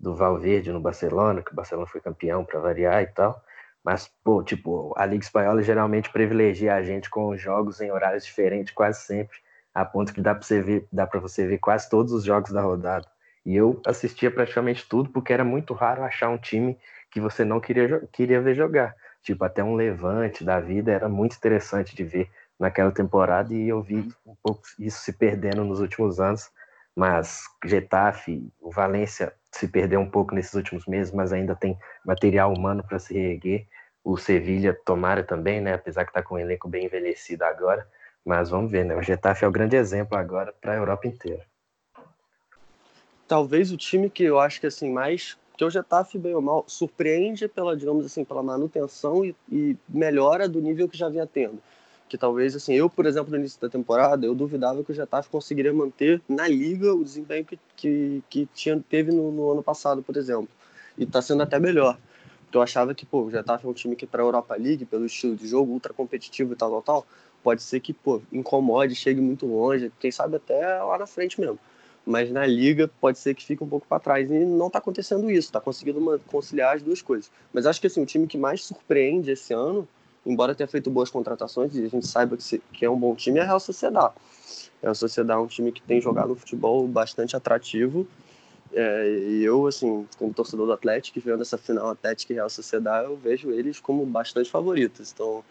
do 0.00 0.14
Valverde 0.14 0.72
no 0.72 0.80
Barcelona, 0.80 1.42
que 1.42 1.52
o 1.52 1.54
Barcelona 1.54 1.86
foi 1.86 2.00
campeão 2.00 2.44
para 2.44 2.58
variar 2.60 3.02
e 3.02 3.06
tal. 3.08 3.42
Mas, 3.84 4.10
pô, 4.24 4.42
tipo, 4.42 4.94
a 4.96 5.04
Liga 5.04 5.24
Espanhola 5.24 5.62
geralmente 5.62 6.10
privilegia 6.10 6.74
a 6.74 6.82
gente 6.82 7.10
com 7.10 7.36
jogos 7.36 7.80
em 7.80 7.90
horários 7.92 8.24
diferentes 8.24 8.72
quase 8.72 9.00
sempre, 9.00 9.38
a 9.74 9.84
ponto 9.84 10.12
que 10.14 10.20
dá 10.22 10.34
para 10.34 10.42
você 10.42 10.62
ver, 10.62 10.88
dá 10.90 11.06
para 11.06 11.20
você 11.20 11.46
ver 11.46 11.58
quase 11.58 11.88
todos 11.90 12.12
os 12.12 12.24
jogos 12.24 12.50
da 12.50 12.62
rodada. 12.62 13.06
E 13.44 13.54
eu 13.54 13.80
assistia 13.86 14.30
praticamente 14.30 14.88
tudo 14.88 15.10
porque 15.10 15.32
era 15.32 15.44
muito 15.44 15.74
raro 15.74 16.02
achar 16.02 16.30
um 16.30 16.38
time 16.38 16.78
que 17.10 17.20
você 17.20 17.44
não 17.44 17.60
queria, 17.60 18.00
queria 18.12 18.40
ver 18.40 18.54
jogar 18.54 18.94
tipo, 19.26 19.44
até 19.44 19.62
um 19.62 19.74
levante 19.74 20.44
da 20.44 20.60
vida 20.60 20.92
era 20.92 21.08
muito 21.08 21.36
interessante 21.36 21.96
de 21.96 22.04
ver 22.04 22.30
naquela 22.58 22.92
temporada 22.92 23.52
e 23.52 23.68
eu 23.68 23.82
vi 23.82 24.08
um 24.24 24.36
pouco 24.40 24.62
isso 24.78 25.00
se 25.00 25.12
perdendo 25.12 25.64
nos 25.64 25.80
últimos 25.80 26.20
anos, 26.20 26.48
mas 26.94 27.42
Getafe, 27.64 28.48
o 28.60 28.70
Valência 28.70 29.34
se 29.50 29.66
perdeu 29.66 29.98
um 29.98 30.08
pouco 30.08 30.32
nesses 30.32 30.54
últimos 30.54 30.86
meses, 30.86 31.12
mas 31.12 31.32
ainda 31.32 31.56
tem 31.56 31.76
material 32.04 32.52
humano 32.52 32.84
para 32.84 33.00
se 33.00 33.14
reerguer. 33.14 33.66
O 34.04 34.16
Sevilha 34.16 34.72
tomara 34.72 35.24
também, 35.24 35.60
né, 35.60 35.74
apesar 35.74 36.04
que 36.04 36.10
está 36.10 36.22
com 36.22 36.36
um 36.36 36.38
elenco 36.38 36.68
bem 36.68 36.86
envelhecido 36.86 37.44
agora, 37.44 37.86
mas 38.24 38.48
vamos 38.48 38.70
ver, 38.70 38.84
né? 38.84 38.94
O 38.94 39.02
Getafe 39.02 39.44
é 39.44 39.48
o 39.48 39.52
grande 39.52 39.74
exemplo 39.74 40.16
agora 40.16 40.54
para 40.60 40.72
a 40.72 40.76
Europa 40.76 41.08
inteira. 41.08 41.44
Talvez 43.26 43.72
o 43.72 43.76
time 43.76 44.08
que 44.08 44.22
eu 44.22 44.38
acho 44.38 44.60
que 44.60 44.68
assim 44.68 44.90
mais 44.90 45.36
porque 45.56 45.64
o 45.64 45.70
Getafe, 45.70 46.18
bem 46.18 46.34
ou 46.34 46.42
mal, 46.42 46.64
surpreende 46.68 47.48
pela, 47.48 47.74
digamos 47.74 48.04
assim, 48.04 48.22
pela 48.26 48.42
manutenção 48.42 49.24
e, 49.24 49.34
e, 49.50 49.74
melhora 49.88 50.46
do 50.46 50.60
nível 50.60 50.86
que 50.86 50.98
já 50.98 51.08
vinha 51.08 51.26
tendo. 51.26 51.58
Que 52.10 52.18
talvez, 52.18 52.54
assim, 52.54 52.74
eu, 52.74 52.90
por 52.90 53.06
exemplo, 53.06 53.30
no 53.30 53.38
início 53.38 53.58
da 53.58 53.70
temporada, 53.70 54.26
eu 54.26 54.34
duvidava 54.34 54.84
que 54.84 54.92
o 54.92 54.94
Getafe 54.94 55.30
conseguiria 55.30 55.72
manter 55.72 56.20
na 56.28 56.46
Liga 56.46 56.94
o 56.94 57.02
desempenho 57.02 57.46
que, 57.46 57.58
que, 57.74 58.22
que 58.28 58.48
tinha, 58.54 58.78
teve 58.86 59.10
no, 59.10 59.32
no 59.32 59.50
ano 59.50 59.62
passado, 59.62 60.02
por 60.02 60.18
exemplo. 60.18 60.50
E 60.98 61.04
está 61.04 61.22
sendo 61.22 61.42
até 61.42 61.58
melhor. 61.58 61.98
Porque 62.42 62.58
eu 62.58 62.62
achava 62.62 62.94
que, 62.94 63.06
pô, 63.06 63.22
o 63.22 63.30
Getafe 63.30 63.66
é 63.66 63.68
um 63.70 63.72
time 63.72 63.96
que 63.96 64.06
para 64.06 64.22
a 64.22 64.26
Europa 64.26 64.54
League, 64.56 64.84
pelo 64.84 65.06
estilo 65.06 65.34
de 65.34 65.48
jogo 65.48 65.72
ultra 65.72 65.94
competitivo 65.94 66.52
e 66.52 66.56
tal, 66.56 66.70
tal, 66.70 66.82
tal, 66.82 67.06
pode 67.42 67.62
ser 67.62 67.80
que, 67.80 67.94
pô, 67.94 68.20
incomode, 68.30 68.94
chegue 68.94 69.22
muito 69.22 69.46
longe, 69.46 69.90
quem 69.98 70.10
sabe 70.10 70.36
até 70.36 70.82
lá 70.82 70.98
na 70.98 71.06
frente 71.06 71.40
mesmo 71.40 71.58
mas 72.06 72.30
na 72.30 72.46
liga 72.46 72.88
pode 73.00 73.18
ser 73.18 73.34
que 73.34 73.44
fique 73.44 73.64
um 73.64 73.68
pouco 73.68 73.86
para 73.86 73.98
trás. 73.98 74.30
E 74.30 74.38
não 74.44 74.68
está 74.68 74.78
acontecendo 74.78 75.28
isso, 75.28 75.48
está 75.48 75.60
conseguindo 75.60 76.20
conciliar 76.28 76.76
as 76.76 76.82
duas 76.82 77.02
coisas. 77.02 77.30
Mas 77.52 77.66
acho 77.66 77.80
que 77.80 77.88
assim, 77.88 78.00
o 78.00 78.06
time 78.06 78.28
que 78.28 78.38
mais 78.38 78.64
surpreende 78.64 79.32
esse 79.32 79.52
ano, 79.52 79.88
embora 80.24 80.54
tenha 80.54 80.68
feito 80.68 80.88
boas 80.88 81.10
contratações 81.10 81.74
e 81.74 81.84
a 81.84 81.88
gente 81.88 82.06
saiba 82.06 82.36
que, 82.36 82.84
é 82.84 82.88
um 82.88 82.96
bom 82.96 83.16
time, 83.16 83.40
é 83.40 83.42
a 83.42 83.46
Real 83.46 83.58
Sociedad. 83.58 84.12
A 84.14 84.82
Real 84.82 84.94
Sociedad 84.94 85.36
é 85.36 85.40
um 85.40 85.48
time 85.48 85.72
que 85.72 85.82
tem 85.82 86.00
jogado 86.00 86.32
um 86.32 86.36
futebol 86.36 86.86
bastante 86.86 87.34
atrativo. 87.34 88.06
É, 88.72 89.08
e 89.08 89.44
eu, 89.44 89.66
assim, 89.66 90.06
como 90.16 90.32
torcedor 90.32 90.66
do 90.66 90.72
Atlético, 90.72 91.18
vendo 91.20 91.42
essa 91.42 91.58
final 91.58 91.90
Atlético 91.90 92.32
e 92.32 92.36
Real 92.36 92.50
Sociedad, 92.50 93.04
eu 93.04 93.16
vejo 93.16 93.50
eles 93.50 93.80
como 93.80 94.06
bastante 94.06 94.48
favoritos. 94.48 95.12
Então, 95.12 95.42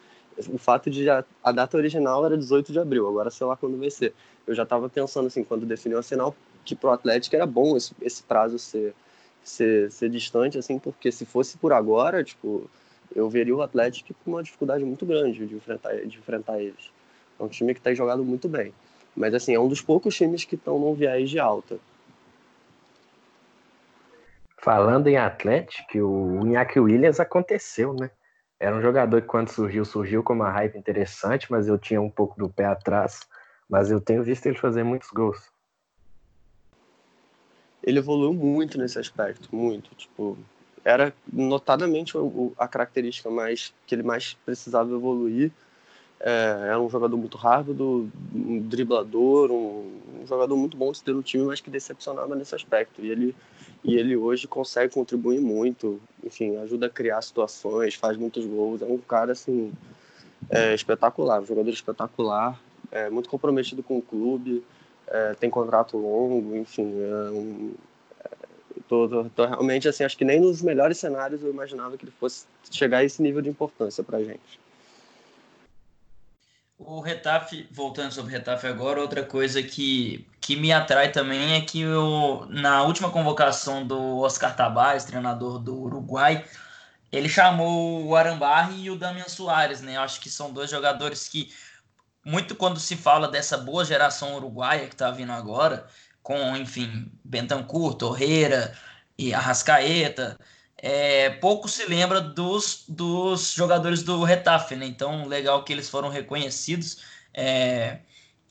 o 0.50 0.58
fato 0.58 0.90
de 0.90 1.04
já, 1.04 1.24
a 1.44 1.52
data 1.52 1.78
original 1.78 2.26
era 2.26 2.38
18 2.38 2.72
de 2.72 2.80
abril, 2.80 3.08
agora 3.08 3.30
sei 3.30 3.48
lá 3.48 3.56
quando 3.56 3.78
vai 3.78 3.90
ser. 3.90 4.14
Eu 4.46 4.54
já 4.54 4.64
estava 4.64 4.90
pensando 4.90 5.28
assim, 5.28 5.44
quando 5.44 5.66
definiu 5.66 5.98
a 5.98 6.04
final, 6.04 6.36
que 6.64 6.76
pro 6.76 6.92
Atlético 6.92 7.36
era 7.36 7.46
bom 7.46 7.78
esse, 7.78 7.94
esse 8.02 8.24
prazo 8.24 8.60
ser, 8.60 8.94
ser, 9.44 9.92
ser 9.92 10.10
distante, 10.10 10.58
assim, 10.58 10.78
porque 10.78 11.12
se 11.12 11.26
fosse 11.26 11.58
por 11.58 11.72
agora, 11.72 12.24
tipo, 12.24 12.70
eu 13.16 13.30
veria 13.30 13.56
o 13.56 13.62
Atlético 13.62 14.14
com 14.24 14.32
uma 14.32 14.44
dificuldade 14.44 14.84
muito 14.84 15.06
grande 15.06 15.46
de 15.46 15.56
enfrentar, 15.56 15.96
de 15.96 16.18
enfrentar 16.18 16.60
eles. 16.60 16.92
É 17.40 17.44
um 17.44 17.48
time 17.48 17.74
que 17.74 17.80
está 17.80 17.94
jogado 17.94 18.24
muito 18.24 18.48
bem. 18.50 18.74
Mas, 19.16 19.34
assim, 19.34 19.54
é 19.54 19.60
um 19.60 19.68
dos 19.68 19.82
poucos 19.82 20.16
times 20.16 20.44
que 20.44 20.56
estão 20.56 20.78
num 20.78 20.94
viés 20.94 21.30
de 21.30 21.40
alta. 21.40 21.78
Falando 24.58 25.08
em 25.08 25.16
Atlético, 25.16 26.00
o 26.00 26.46
Iñaki 26.46 26.80
Williams 26.80 27.20
aconteceu, 27.20 27.94
né? 27.94 28.10
Era 28.60 28.76
um 28.76 28.82
jogador 28.82 29.22
que 29.22 29.28
quando 29.28 29.50
surgiu, 29.50 29.84
surgiu 29.84 30.24
com 30.24 30.34
uma 30.34 30.50
hype 30.50 30.78
interessante, 30.78 31.52
mas 31.52 31.68
eu 31.68 31.78
tinha 31.78 32.02
um 32.02 32.10
pouco 32.10 32.38
do 32.38 32.50
pé 32.50 32.66
atrás. 32.66 33.20
Mas 33.70 33.92
eu 33.92 34.00
tenho 34.00 34.24
visto 34.24 34.46
ele 34.46 34.58
fazer 34.58 34.84
muitos 34.84 35.10
gols. 35.10 35.52
Ele 37.84 38.00
evoluiu 38.00 38.34
muito 38.34 38.78
nesse 38.78 38.98
aspecto, 38.98 39.54
muito. 39.54 39.94
Tipo, 39.96 40.38
era 40.84 41.14
notadamente 41.32 42.14
a 42.58 42.68
característica 42.68 43.30
mais 43.30 43.74
que 43.86 43.94
ele 43.94 44.04
mais 44.04 44.34
precisava 44.46 44.94
evoluir. 44.94 45.52
É, 46.26 46.70
era 46.70 46.82
um 46.82 46.90
jogador 46.90 47.16
muito 47.18 47.38
rápido, 47.38 48.10
um 48.34 48.60
driblador, 48.60 49.52
um, 49.52 50.02
um 50.24 50.28
jogador 50.28 50.58
muito 50.58 50.76
bom 50.76 50.92
de 50.92 51.04
ter 51.04 51.14
no 51.14 51.22
time, 51.22 51.46
mas 51.46 51.62
que 51.62 51.70
decepcionava 51.70 52.36
nesse 52.36 52.56
aspecto. 52.56 53.00
E 53.00 53.12
ele 53.12 53.36
e 53.84 53.96
ele 53.96 54.18
hoje 54.18 54.48
consegue 54.48 54.92
contribuir 54.92 55.40
muito, 55.40 56.02
enfim, 56.24 56.58
ajuda 56.58 56.88
a 56.88 56.90
criar 56.90 57.22
situações, 57.22 57.94
faz 57.94 58.18
muitos 58.18 58.44
gols, 58.48 58.82
é 58.82 58.86
um 58.86 58.98
cara 58.98 59.34
assim 59.34 59.72
é, 60.50 60.74
espetacular, 60.74 61.40
um 61.40 61.46
jogador 61.46 61.70
espetacular, 61.70 62.60
é, 62.92 63.12
muito 63.12 63.30
comprometido 63.30 63.84
com 63.84 64.00
o 64.00 64.02
clube, 64.02 64.64
é, 65.06 65.36
tem 65.36 65.52
contrato 65.52 65.98
longo, 65.98 66.56
enfim, 66.56 66.92
é 67.00 67.30
um, 67.30 67.76
é, 68.22 68.30
tô, 68.88 69.08
tô, 69.08 69.26
tô, 69.26 69.46
realmente 69.46 69.88
assim, 69.88 70.04
acho 70.04 70.18
que 70.18 70.26
nem 70.26 70.40
nos 70.40 70.64
melhores 70.64 70.98
cenários 70.98 71.44
eu 71.44 71.52
imaginava 71.52 71.96
que 71.96 72.06
ele 72.06 72.14
fosse 72.20 72.48
chegar 72.72 72.98
a 72.98 73.04
esse 73.04 73.22
nível 73.22 73.44
de 73.44 73.50
importância 73.50 74.04
para 74.04 74.24
gente. 74.24 74.65
O 76.78 77.00
Retafe, 77.00 77.68
voltando 77.72 78.12
sobre 78.12 78.32
o 78.32 78.38
Retafe 78.38 78.68
agora, 78.68 79.00
outra 79.00 79.24
coisa 79.24 79.64
que, 79.64 80.28
que 80.42 80.58
me 80.58 80.74
atrai 80.74 81.12
também 81.12 81.54
é 81.54 81.62
que 81.62 81.82
eu, 81.82 82.46
na 82.50 82.84
última 82.84 83.10
convocação 83.10 83.86
do 83.88 84.20
Oscar 84.20 84.56
Tabás, 84.56 85.06
treinador 85.06 85.58
do 85.58 85.74
Uruguai, 85.74 86.46
ele 87.12 87.30
chamou 87.30 88.06
o 88.06 88.16
Arambarri 88.16 88.84
e 88.84 88.90
o 88.92 88.98
Damian 88.98 89.28
Soares, 89.30 89.82
né? 89.82 89.96
Eu 89.96 90.02
acho 90.02 90.20
que 90.20 90.30
são 90.30 90.52
dois 90.52 90.70
jogadores 90.70 91.30
que, 91.30 91.50
muito 92.26 92.56
quando 92.56 92.80
se 92.80 92.98
fala 92.98 93.30
dessa 93.30 93.58
boa 93.58 93.86
geração 93.86 94.36
uruguaia 94.36 94.88
que 94.88 94.96
está 94.96 95.12
vindo 95.12 95.32
agora, 95.32 95.88
com, 96.22 96.58
enfim, 96.58 97.10
Bentancur, 97.24 97.94
Torreira 97.96 98.78
e 99.18 99.34
Arrascaeta, 99.34 100.38
é, 100.88 101.32
pouco 101.32 101.68
se 101.68 101.84
lembra 101.88 102.22
dos, 102.22 102.84
dos 102.88 103.54
jogadores 103.54 104.04
do 104.04 104.24
Retafe, 104.24 104.76
né? 104.76 104.86
Então, 104.86 105.26
legal 105.28 105.64
que 105.64 105.74
eles 105.74 105.90
foram 105.90 106.10
reconhecidos. 106.10 106.98
É, 107.34 108.02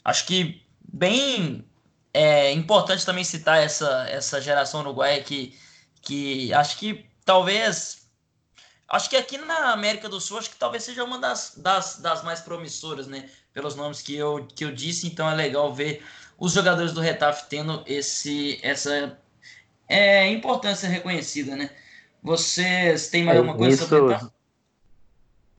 acho 0.04 0.26
que 0.26 0.60
bem 0.92 1.64
é, 2.12 2.50
importante 2.50 3.06
também 3.06 3.22
citar 3.22 3.62
essa, 3.62 4.08
essa 4.08 4.40
geração 4.40 4.80
uruguaia 4.80 5.22
que, 5.22 5.56
que 6.02 6.52
acho 6.52 6.76
que 6.76 7.06
talvez. 7.24 8.08
Acho 8.88 9.08
que 9.08 9.16
aqui 9.16 9.38
na 9.38 9.70
América 9.72 10.08
do 10.08 10.20
Sul, 10.20 10.38
acho 10.38 10.50
que 10.50 10.56
talvez 10.56 10.82
seja 10.82 11.04
uma 11.04 11.20
das, 11.20 11.54
das, 11.56 12.00
das 12.00 12.24
mais 12.24 12.40
promissoras, 12.40 13.06
né? 13.06 13.30
Pelos 13.52 13.76
nomes 13.76 14.02
que 14.02 14.16
eu, 14.16 14.44
que 14.56 14.64
eu 14.64 14.72
disse, 14.72 15.06
então 15.06 15.30
é 15.30 15.34
legal 15.36 15.72
ver 15.72 16.04
os 16.36 16.52
jogadores 16.52 16.92
do 16.92 17.00
Retafe 17.00 17.44
tendo 17.48 17.84
esse, 17.86 18.58
essa 18.60 19.16
é, 19.88 20.28
importância 20.28 20.88
reconhecida, 20.88 21.54
né? 21.54 21.70
Vocês 22.24 23.10
têm 23.10 23.22
mais 23.22 23.36
é, 23.36 23.38
alguma 23.40 23.54
coisa 23.54 23.74
isso... 23.74 23.86
sobre 23.86 24.16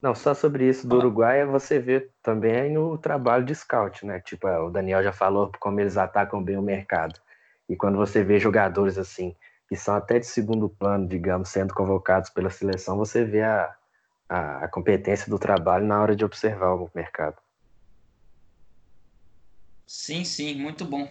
Não, 0.02 0.16
só 0.16 0.34
sobre 0.34 0.68
isso 0.68 0.88
do 0.88 0.98
Uruguai, 0.98 1.46
você 1.46 1.78
vê 1.78 2.10
também 2.24 2.74
no 2.74 2.98
trabalho 2.98 3.46
de 3.46 3.54
scout, 3.54 4.04
né? 4.04 4.20
Tipo, 4.20 4.48
o 4.48 4.72
Daniel 4.72 5.04
já 5.04 5.14
falou 5.14 5.52
como 5.60 5.80
eles 5.80 5.96
atacam 5.96 6.44
bem 6.44 6.58
o 6.58 6.64
mercado. 6.64 7.22
E 7.70 7.76
quando 7.76 7.98
você 7.98 8.24
vê 8.24 8.40
jogadores 8.40 8.98
assim, 8.98 9.36
que 9.70 9.76
são 9.76 9.94
até 9.94 10.18
de 10.18 10.26
segundo 10.26 10.68
plano, 10.68 11.08
digamos, 11.08 11.50
sendo 11.50 11.72
convocados 11.72 12.32
pela 12.32 12.50
seleção, 12.50 12.98
você 12.98 13.24
vê 13.24 13.44
a, 13.44 13.76
a, 14.28 14.66
a 14.66 14.68
competência 14.68 15.30
do 15.30 15.38
trabalho 15.38 15.86
na 15.86 16.02
hora 16.02 16.16
de 16.16 16.26
observar 16.26 16.74
o 16.74 16.90
mercado. 16.96 17.38
Sim, 19.86 20.24
sim, 20.24 20.56
muito 20.56 20.84
bom. 20.84 21.08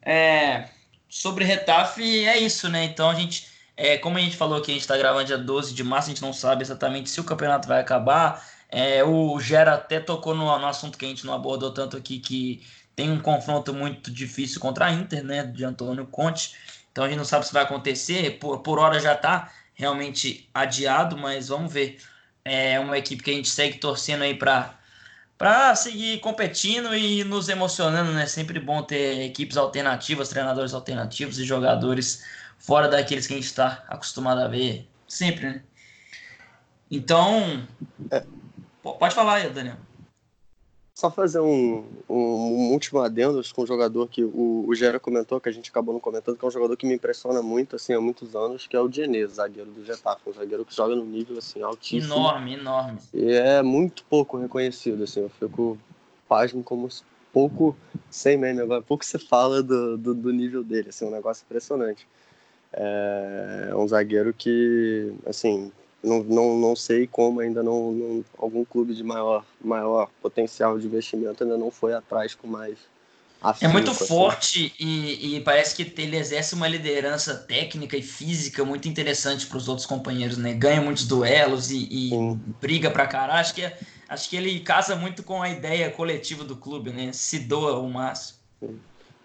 É, 0.00 0.70
sobre 1.06 1.44
Retafe, 1.44 2.24
é 2.24 2.38
isso, 2.38 2.66
né? 2.70 2.84
Então 2.84 3.10
a 3.10 3.14
gente 3.14 3.49
é, 3.82 3.96
como 3.96 4.18
a 4.18 4.20
gente 4.20 4.36
falou 4.36 4.60
que 4.60 4.70
a 4.70 4.74
gente 4.74 4.82
está 4.82 4.94
gravando 4.94 5.24
dia 5.24 5.38
12 5.38 5.72
de 5.72 5.82
março, 5.82 6.10
a 6.10 6.12
gente 6.12 6.20
não 6.20 6.34
sabe 6.34 6.62
exatamente 6.62 7.08
se 7.08 7.18
o 7.18 7.24
campeonato 7.24 7.66
vai 7.66 7.80
acabar. 7.80 8.46
É, 8.68 9.02
o 9.02 9.40
Gera 9.40 9.72
até 9.72 9.98
tocou 9.98 10.34
no, 10.34 10.44
no, 10.58 10.66
assunto 10.66 10.98
que 10.98 11.06
a 11.06 11.08
gente 11.08 11.24
não 11.24 11.32
abordou 11.32 11.72
tanto 11.72 11.96
aqui, 11.96 12.18
que 12.18 12.62
tem 12.94 13.10
um 13.10 13.18
confronto 13.18 13.72
muito 13.72 14.10
difícil 14.10 14.60
contra 14.60 14.84
a 14.84 14.92
Inter, 14.92 15.24
né, 15.24 15.44
de 15.44 15.64
Antônio 15.64 16.06
Conte. 16.06 16.54
Então 16.92 17.04
a 17.04 17.08
gente 17.08 17.16
não 17.16 17.24
sabe 17.24 17.46
se 17.46 17.54
vai 17.54 17.62
acontecer. 17.62 18.38
Por, 18.38 18.58
por 18.58 18.78
hora 18.78 19.00
já 19.00 19.14
está 19.14 19.50
realmente 19.72 20.46
adiado, 20.52 21.16
mas 21.16 21.48
vamos 21.48 21.72
ver. 21.72 21.96
É 22.44 22.78
uma 22.78 22.98
equipe 22.98 23.22
que 23.22 23.30
a 23.30 23.34
gente 23.34 23.48
segue 23.48 23.78
torcendo 23.78 24.24
aí 24.24 24.34
para 24.34 24.74
para 25.38 25.74
seguir 25.74 26.20
competindo 26.20 26.94
e 26.94 27.24
nos 27.24 27.48
emocionando, 27.48 28.12
né? 28.12 28.26
Sempre 28.26 28.60
bom 28.60 28.82
ter 28.82 29.24
equipes 29.24 29.56
alternativas, 29.56 30.28
treinadores 30.28 30.74
alternativos 30.74 31.38
e 31.38 31.44
jogadores 31.46 32.22
fora 32.60 32.88
daqueles 32.88 33.26
que 33.26 33.32
a 33.32 33.36
gente 33.36 33.46
está 33.46 33.84
acostumado 33.88 34.40
a 34.40 34.46
ver 34.46 34.88
sempre, 35.08 35.46
né? 35.46 35.62
Então, 36.90 37.66
é. 38.10 38.24
pode 38.82 39.14
falar 39.14 39.34
aí, 39.34 39.50
Daniel. 39.50 39.76
Só 40.94 41.10
fazer 41.10 41.40
um, 41.40 41.84
um, 42.08 42.14
um, 42.14 42.72
último 42.72 43.00
adendo 43.00 43.40
com 43.54 43.62
um 43.62 43.66
jogador 43.66 44.06
que 44.08 44.22
o, 44.22 44.66
o 44.68 44.74
Gera 44.74 45.00
comentou, 45.00 45.40
que 45.40 45.48
a 45.48 45.52
gente 45.52 45.70
acabou 45.70 45.94
não 45.94 46.00
comentando, 46.00 46.36
que 46.36 46.44
é 46.44 46.48
um 46.48 46.50
jogador 46.50 46.76
que 46.76 46.86
me 46.86 46.94
impressiona 46.94 47.40
muito, 47.40 47.76
assim, 47.76 47.94
há 47.94 48.00
muitos 48.00 48.34
anos, 48.36 48.66
que 48.66 48.76
é 48.76 48.80
o 48.80 48.88
Dienez, 48.88 49.34
zagueiro 49.34 49.70
do 49.70 49.84
Getafe, 49.84 50.28
um 50.28 50.32
zagueiro 50.32 50.64
que 50.64 50.74
joga 50.74 50.94
no 50.94 51.04
nível, 51.06 51.38
assim, 51.38 51.62
altíssimo. 51.62 52.12
Enorme, 52.12 52.54
enorme. 52.54 52.98
E 53.14 53.32
é 53.32 53.62
muito 53.62 54.04
pouco 54.10 54.36
reconhecido, 54.36 55.04
assim, 55.04 55.20
eu 55.20 55.30
fico 55.30 55.78
pasmo 56.28 56.62
como 56.62 56.88
pouco, 57.32 57.74
sem 58.10 58.36
meme 58.36 58.60
agora, 58.60 58.82
pouco 58.82 59.04
se 59.04 59.18
fala 59.18 59.62
do, 59.62 59.96
do, 59.96 60.12
do 60.12 60.32
nível 60.32 60.62
dele, 60.62 60.90
assim, 60.90 61.06
um 61.06 61.10
negócio 61.10 61.44
impressionante. 61.44 62.06
É 62.72 63.72
um 63.74 63.86
zagueiro 63.86 64.32
que, 64.32 65.12
assim, 65.26 65.72
não, 66.02 66.22
não, 66.22 66.58
não 66.58 66.76
sei 66.76 67.06
como 67.06 67.40
ainda 67.40 67.62
não, 67.62 67.92
não, 67.92 68.24
algum 68.38 68.64
clube 68.64 68.94
de 68.94 69.02
maior, 69.02 69.44
maior 69.62 70.08
potencial 70.22 70.78
de 70.78 70.86
investimento 70.86 71.42
ainda 71.42 71.58
não 71.58 71.70
foi 71.70 71.92
atrás 71.92 72.34
com 72.34 72.46
mais 72.46 72.78
afinco, 73.40 73.70
É 73.70 73.72
muito 73.72 73.90
assim. 73.90 74.06
forte 74.06 74.74
e, 74.78 75.36
e, 75.36 75.40
parece 75.40 75.74
que 75.74 76.00
ele 76.00 76.16
exerce 76.16 76.54
uma 76.54 76.68
liderança 76.68 77.34
técnica 77.34 77.96
e 77.96 78.02
física 78.02 78.64
muito 78.64 78.88
interessante 78.88 79.46
para 79.46 79.58
os 79.58 79.68
outros 79.68 79.86
companheiros, 79.86 80.36
né? 80.36 80.54
Ganha 80.54 80.80
muitos 80.80 81.06
duelos 81.06 81.70
e, 81.70 81.88
e 81.90 82.10
briga 82.60 82.90
pra 82.90 83.06
caralho. 83.06 83.40
Acho 83.40 83.54
que, 83.54 83.62
é, 83.62 83.78
acho 84.08 84.28
que 84.28 84.36
ele 84.36 84.60
casa 84.60 84.96
muito 84.96 85.22
com 85.22 85.42
a 85.42 85.48
ideia 85.48 85.90
coletiva 85.90 86.44
do 86.44 86.56
clube, 86.56 86.90
né? 86.90 87.12
Se 87.12 87.40
doa 87.40 87.78
o 87.78 87.90
máximo. 87.90 88.38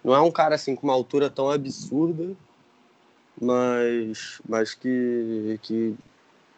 Não 0.03 0.13
é 0.13 0.21
um 0.21 0.31
cara 0.31 0.55
assim 0.55 0.75
com 0.75 0.87
uma 0.87 0.93
altura 0.93 1.29
tão 1.29 1.49
absurda, 1.49 2.35
mas, 3.39 4.41
mas 4.47 4.73
que, 4.73 5.59
que 5.61 5.95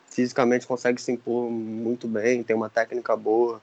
fisicamente 0.09 0.67
consegue 0.67 1.01
se 1.01 1.11
impor 1.11 1.49
muito 1.49 2.07
bem, 2.07 2.43
tem 2.43 2.55
uma 2.55 2.69
técnica 2.69 3.15
boa. 3.15 3.61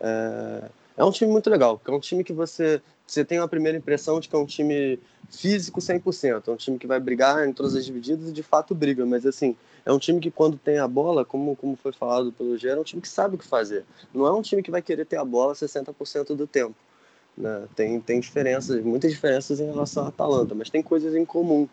É, 0.00 0.64
é 0.98 1.04
um 1.04 1.10
time 1.10 1.30
muito 1.30 1.50
legal, 1.50 1.80
é 1.84 1.90
um 1.90 2.00
time 2.00 2.24
que 2.24 2.32
você, 2.32 2.80
você 3.06 3.24
tem 3.24 3.38
uma 3.38 3.48
primeira 3.48 3.76
impressão 3.76 4.18
de 4.18 4.28
que 4.28 4.34
é 4.34 4.38
um 4.38 4.46
time 4.46 4.98
físico 5.30 5.80
100%, 5.80 6.42
é 6.46 6.50
um 6.50 6.56
time 6.56 6.78
que 6.78 6.86
vai 6.86 7.00
brigar 7.00 7.46
em 7.46 7.52
todas 7.52 7.74
as 7.74 7.84
divididas 7.84 8.28
e 8.28 8.32
de 8.32 8.42
fato 8.42 8.74
briga, 8.74 9.04
mas 9.04 9.26
assim, 9.26 9.56
é 9.84 9.92
um 9.92 9.98
time 9.98 10.20
que 10.20 10.30
quando 10.30 10.56
tem 10.56 10.78
a 10.78 10.88
bola, 10.88 11.24
como, 11.24 11.54
como 11.54 11.76
foi 11.76 11.92
falado 11.92 12.32
pelo 12.32 12.56
Gera, 12.58 12.78
é 12.78 12.80
um 12.80 12.84
time 12.84 13.00
que 13.00 13.08
sabe 13.08 13.36
o 13.36 13.38
que 13.38 13.46
fazer. 13.46 13.84
Não 14.12 14.26
é 14.26 14.32
um 14.32 14.42
time 14.42 14.62
que 14.62 14.70
vai 14.70 14.82
querer 14.82 15.04
ter 15.04 15.16
a 15.16 15.24
bola 15.24 15.54
60% 15.54 16.34
do 16.34 16.46
tempo. 16.46 16.74
Né? 17.36 17.68
Tem, 17.76 18.00
tem 18.00 18.18
diferenças, 18.18 18.82
muitas 18.82 19.12
diferenças 19.12 19.60
em 19.60 19.66
relação 19.66 20.04
à 20.04 20.08
Atalanta, 20.08 20.54
mas 20.54 20.70
tem 20.70 20.82
coisas 20.82 21.14
em 21.14 21.24
comum. 21.24 21.68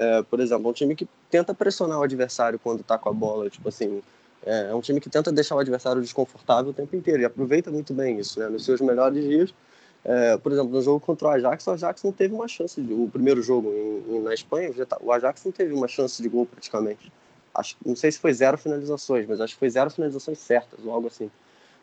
É, 0.00 0.22
por 0.22 0.40
exemplo, 0.40 0.70
um 0.70 0.72
time 0.72 0.96
que 0.96 1.06
tenta 1.30 1.52
pressionar 1.52 1.98
o 1.98 2.02
adversário 2.02 2.58
quando 2.58 2.80
está 2.80 2.96
com 2.96 3.10
a 3.10 3.12
bola, 3.12 3.50
tipo 3.50 3.68
assim, 3.68 4.02
é, 4.46 4.70
é, 4.70 4.74
um 4.74 4.80
time 4.80 4.98
que 4.98 5.10
tenta 5.10 5.30
deixar 5.30 5.56
o 5.56 5.58
adversário 5.58 6.00
desconfortável 6.00 6.70
o 6.70 6.74
tempo 6.74 6.96
inteiro 6.96 7.20
e 7.20 7.24
aproveita 7.26 7.70
muito 7.70 7.92
bem 7.92 8.18
isso, 8.18 8.40
né? 8.40 8.48
Nos 8.48 8.64
seus 8.64 8.80
melhores 8.80 9.22
dias, 9.22 9.54
é, 10.02 10.38
por 10.38 10.52
exemplo, 10.52 10.70
no 10.70 10.80
jogo 10.80 11.00
contra 11.00 11.28
o 11.28 11.30
Ajax, 11.32 11.66
o 11.66 11.72
Ajax 11.72 12.02
não 12.02 12.12
teve 12.12 12.34
uma 12.34 12.48
chance 12.48 12.80
de, 12.80 12.94
o 12.94 13.10
primeiro 13.12 13.42
jogo 13.42 13.70
em, 13.70 14.16
em, 14.16 14.22
na 14.22 14.32
Espanha, 14.32 14.72
tá, 14.86 14.96
o 15.02 15.12
Ajax 15.12 15.44
não 15.44 15.52
teve 15.52 15.74
uma 15.74 15.86
chance 15.86 16.22
de 16.22 16.30
gol 16.30 16.46
praticamente. 16.46 17.12
Acho, 17.54 17.76
não 17.84 17.94
sei 17.94 18.10
se 18.10 18.18
foi 18.18 18.32
zero 18.32 18.56
finalizações, 18.56 19.26
mas 19.26 19.38
acho 19.38 19.52
que 19.52 19.58
foi 19.58 19.68
zero 19.68 19.90
finalizações 19.90 20.38
certas 20.38 20.80
ou 20.82 20.92
algo 20.94 21.08
assim. 21.08 21.30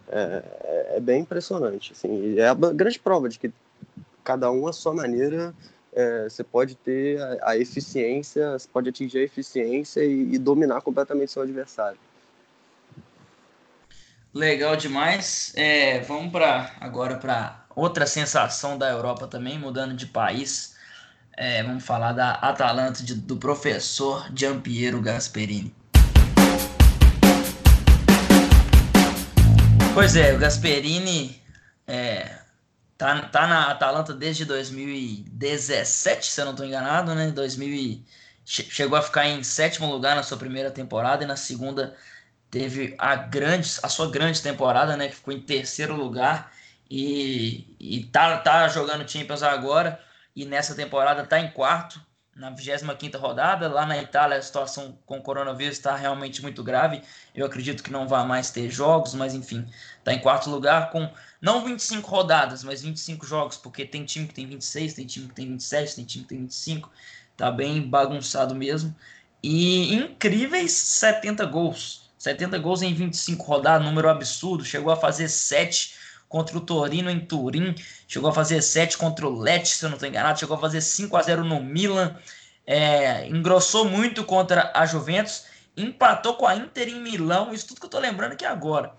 É, 0.10 0.44
é, 0.64 0.98
é 0.98 1.00
bem 1.00 1.22
impressionante, 1.22 1.92
assim, 1.92 2.40
é 2.40 2.48
a 2.48 2.56
grande 2.56 2.98
prova 2.98 3.30
de 3.30 3.38
que 3.38 3.52
cada 4.24 4.50
um 4.50 4.66
à 4.66 4.74
sua 4.74 4.94
maneira 4.94 5.54
é, 5.98 6.30
você 6.30 6.44
pode 6.44 6.76
ter 6.76 7.20
a, 7.20 7.50
a, 7.50 7.58
eficiência, 7.58 8.52
você 8.52 8.68
pode 8.72 8.88
atingir 8.88 9.18
a 9.18 9.24
eficiência 9.24 10.04
e, 10.04 10.36
e 10.36 10.38
dominar 10.38 10.82
completamente 10.82 11.32
seu 11.32 11.42
adversário. 11.42 11.98
Legal 14.32 14.76
demais. 14.76 15.52
É, 15.56 16.02
vamos 16.02 16.32
para 16.32 16.72
agora 16.80 17.18
para 17.18 17.66
outra 17.76 18.06
sensação 18.06 18.78
da 18.78 18.88
Europa 18.92 19.26
também, 19.26 19.58
mudando 19.58 19.96
de 19.96 20.06
país. 20.06 20.76
É, 21.36 21.64
vamos 21.64 21.84
falar 21.84 22.14
da 22.14 22.34
Atalanta 22.34 23.02
de, 23.02 23.16
do 23.16 23.38
professor 23.38 24.30
Giampiero 24.36 25.02
Gasperini. 25.02 25.76
Pois 29.96 30.16
é, 30.16 30.36
o 30.36 30.38
Gasperini 30.38 31.42
é, 31.88 32.38
Tá, 32.98 33.22
tá 33.30 33.46
na 33.48 33.72
Atalanta 33.72 34.14
desde 34.14 34.44
2017, 34.46 36.26
se 36.26 36.42
eu 36.42 36.46
não 36.46 36.54
estou 36.54 36.66
enganado, 36.66 37.14
né? 37.14 37.30
2000 37.32 38.04
chegou 38.44 38.98
a 38.98 39.02
ficar 39.02 39.28
em 39.28 39.44
sétimo 39.44 39.92
lugar 39.92 40.16
na 40.16 40.24
sua 40.24 40.38
primeira 40.38 40.72
temporada 40.72 41.24
e 41.24 41.28
na 41.28 41.36
segunda 41.36 41.96
teve 42.50 42.96
a 42.98 43.16
grande, 43.16 43.70
a 43.84 43.90
sua 43.90 44.10
grande 44.10 44.42
temporada, 44.42 44.98
né? 44.98 45.10
Que 45.10 45.16
ficou 45.16 45.34
em 45.34 45.42
terceiro 45.42 45.96
lugar 45.96 46.52
e, 46.90 47.76
e 47.80 48.06
tá, 48.06 48.38
tá 48.40 48.68
jogando 48.70 49.10
Champions 49.10 49.44
agora 49.44 50.02
e 50.36 50.46
nessa 50.46 50.74
temporada 50.76 51.26
tá 51.26 51.40
em 51.40 51.52
quarto 51.52 52.02
na 52.38 52.52
25 52.52 53.18
rodada. 53.18 53.68
Lá 53.68 53.86
na 53.86 53.98
Itália 53.98 54.38
a 54.38 54.42
situação 54.42 54.98
com 55.06 55.18
o 55.18 55.22
coronavírus 55.22 55.78
está 55.78 55.96
realmente 55.96 56.42
muito 56.42 56.64
grave. 56.64 57.02
Eu 57.36 57.46
acredito 57.46 57.84
que 57.84 57.92
não 57.92 58.08
vai 58.08 58.26
mais 58.26 58.52
ter 58.52 58.70
jogos, 58.70 59.14
mas 59.14 59.34
enfim, 59.34 59.68
está 60.00 60.14
em 60.14 60.20
quarto 60.20 60.50
lugar 60.50 60.92
com 60.92 61.10
não 61.42 61.64
25 61.66 62.10
rodadas, 62.10 62.64
mas 62.64 62.82
25 62.82 63.26
jogos, 63.26 63.58
porque 63.58 63.86
tem 63.86 64.06
time 64.06 64.28
que 64.28 64.34
tem 64.34 64.48
26, 64.48 64.94
tem 64.94 65.06
time 65.06 65.28
que 65.28 65.36
tem 65.36 65.48
27, 65.48 65.96
tem 65.96 66.06
time 66.06 66.24
que 66.24 66.30
tem 66.30 66.40
25. 66.40 66.92
Tá 67.36 67.52
bem 67.52 67.82
bagunçado 67.82 68.56
mesmo. 68.56 68.96
E 69.44 69.94
incríveis 69.94 70.72
70 70.72 71.46
gols. 71.46 72.10
70 72.18 72.58
gols 72.58 72.82
em 72.82 72.94
25 72.94 73.44
rodadas, 73.44 73.86
número 73.86 74.10
absurdo. 74.10 74.66
Chegou 74.66 74.92
a 74.92 74.96
fazer 74.96 75.30
7 75.30 75.96
contra 76.28 76.58
o 76.58 76.62
Torino 76.62 77.10
em 77.10 77.20
Turim. 77.20 77.76
Chegou 78.08 78.30
a 78.30 78.34
fazer 78.34 78.62
7 78.62 78.98
contra 78.98 79.28
o 79.28 79.38
Lecce, 79.38 79.76
se 79.76 79.86
eu 79.86 79.90
não 79.90 79.98
estou 79.98 80.08
enganado. 80.08 80.40
Chegou 80.40 80.56
a 80.56 80.60
fazer 80.60 80.82
5 80.82 81.16
a 81.18 81.22
0 81.22 81.44
no 81.44 81.62
Milan. 81.62 82.16
É, 82.66 83.28
engrossou 83.28 83.86
muito 83.86 84.24
contra 84.24 84.72
a 84.74 84.86
Juventus. 84.86 85.46
Empatou 85.76 86.36
com 86.36 86.48
a 86.48 86.56
Inter 86.56 86.88
em 86.88 87.02
Milão. 87.02 87.54
Isso 87.54 87.68
tudo 87.68 87.80
que 87.80 87.86
eu 87.86 87.90
estou 87.90 88.00
lembrando 88.00 88.32
aqui 88.32 88.46
agora. 88.46 88.94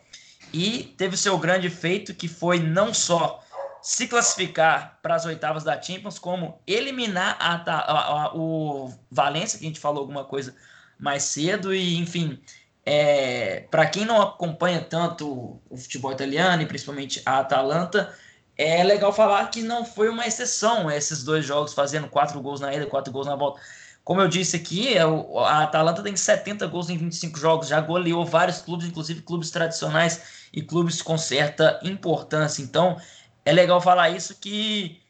E 0.52 0.94
teve 0.96 1.16
seu 1.16 1.38
grande 1.38 1.70
feito, 1.70 2.14
que 2.14 2.28
foi 2.28 2.58
não 2.58 2.92
só 2.92 3.42
se 3.82 4.06
classificar 4.06 4.98
para 5.02 5.14
as 5.14 5.24
oitavas 5.24 5.64
da 5.64 5.80
Champions, 5.80 6.18
como 6.18 6.60
eliminar 6.66 7.36
a, 7.38 7.54
a, 7.54 8.24
a, 8.24 8.36
o 8.36 8.92
Valência, 9.10 9.58
que 9.58 9.64
a 9.64 9.68
gente 9.68 9.80
falou 9.80 10.00
alguma 10.00 10.24
coisa 10.24 10.54
mais 10.98 11.22
cedo, 11.22 11.72
e 11.72 11.96
enfim, 11.96 12.38
é, 12.84 13.60
para 13.70 13.86
quem 13.86 14.04
não 14.04 14.20
acompanha 14.20 14.80
tanto 14.80 15.60
o 15.70 15.76
futebol 15.76 16.12
italiano 16.12 16.62
e 16.62 16.66
principalmente 16.66 17.22
a 17.24 17.38
Atalanta, 17.38 18.14
é 18.58 18.82
legal 18.82 19.12
falar 19.12 19.46
que 19.50 19.62
não 19.62 19.84
foi 19.84 20.08
uma 20.08 20.26
exceção 20.26 20.90
esses 20.90 21.22
dois 21.22 21.46
jogos, 21.46 21.72
fazendo 21.72 22.08
quatro 22.08 22.40
gols 22.42 22.60
na 22.60 22.74
ida 22.74 22.86
quatro 22.86 23.12
gols 23.12 23.28
na 23.28 23.36
volta. 23.36 23.60
Como 24.02 24.20
eu 24.20 24.26
disse 24.26 24.56
aqui, 24.56 24.96
é 24.96 25.02
a 25.02 25.62
Atalanta 25.62 26.02
tem 26.02 26.16
70 26.16 26.66
gols 26.66 26.90
em 26.90 26.96
25 26.96 27.38
jogos, 27.38 27.68
já 27.68 27.80
goleou 27.80 28.24
vários 28.24 28.60
clubes, 28.60 28.86
inclusive 28.86 29.22
clubes 29.22 29.50
tradicionais 29.50 30.48
e 30.52 30.60
clubes 30.62 31.00
com 31.00 31.16
certa 31.16 31.78
importância. 31.84 32.62
Então, 32.62 33.00
é 33.44 33.52
legal 33.52 33.80
falar 33.80 34.10
isso 34.10 34.34
que 34.40 35.00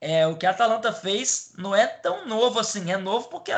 é, 0.00 0.26
o 0.26 0.36
que 0.36 0.44
a 0.44 0.50
Atalanta 0.50 0.92
fez 0.92 1.52
não 1.56 1.74
é 1.74 1.86
tão 1.86 2.26
novo 2.26 2.58
assim. 2.58 2.90
É 2.90 2.96
novo 2.96 3.28
porque, 3.28 3.52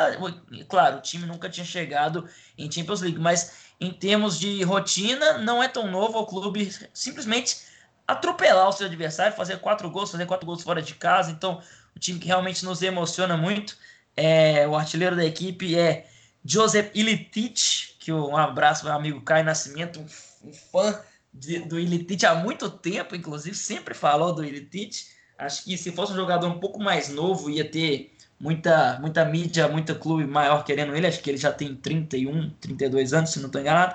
claro, 0.68 0.98
o 0.98 1.00
time 1.00 1.26
nunca 1.26 1.48
tinha 1.48 1.66
chegado 1.66 2.28
em 2.56 2.70
Champions 2.70 3.00
League, 3.00 3.18
mas 3.18 3.52
em 3.80 3.90
termos 3.92 4.38
de 4.38 4.62
rotina, 4.62 5.38
não 5.38 5.62
é 5.62 5.66
tão 5.66 5.90
novo 5.90 6.18
o 6.18 6.26
clube 6.26 6.70
simplesmente 6.92 7.69
atropelar 8.12 8.68
o 8.68 8.72
seu 8.72 8.86
adversário, 8.86 9.36
fazer 9.36 9.58
quatro 9.58 9.90
gols, 9.90 10.10
fazer 10.10 10.26
quatro 10.26 10.46
gols 10.46 10.62
fora 10.62 10.82
de 10.82 10.94
casa. 10.94 11.30
Então, 11.30 11.62
o 11.94 11.98
time 11.98 12.18
que 12.18 12.26
realmente 12.26 12.64
nos 12.64 12.82
emociona 12.82 13.36
muito. 13.36 13.76
É, 14.16 14.66
o 14.66 14.76
artilheiro 14.76 15.16
da 15.16 15.24
equipe 15.24 15.78
é 15.78 16.06
Joseph 16.44 16.90
Ilitic, 16.94 17.96
que 17.98 18.12
um 18.12 18.36
abraço 18.36 18.84
meu 18.84 18.94
amigo 18.94 19.20
Caio 19.20 19.44
Nascimento, 19.44 20.00
um, 20.00 20.48
um 20.48 20.52
fã 20.52 21.00
de, 21.32 21.60
do 21.60 21.78
Ilitic 21.78 22.24
há 22.24 22.34
muito 22.34 22.68
tempo, 22.68 23.14
inclusive, 23.14 23.56
sempre 23.56 23.94
falou 23.94 24.34
do 24.34 24.44
Ilitic. 24.44 25.06
Acho 25.38 25.64
que 25.64 25.76
se 25.78 25.92
fosse 25.92 26.12
um 26.12 26.16
jogador 26.16 26.48
um 26.48 26.58
pouco 26.58 26.82
mais 26.82 27.08
novo, 27.08 27.48
ia 27.48 27.64
ter 27.64 28.12
muita, 28.38 28.98
muita 29.00 29.24
mídia, 29.24 29.68
muito 29.68 29.94
clube 29.94 30.26
maior 30.26 30.64
querendo 30.64 30.94
ele. 30.94 31.06
Acho 31.06 31.20
que 31.20 31.30
ele 31.30 31.38
já 31.38 31.52
tem 31.52 31.74
31, 31.74 32.50
32 32.60 33.12
anos, 33.12 33.30
se 33.30 33.38
não 33.38 33.46
estou 33.46 33.60
enganado. 33.60 33.94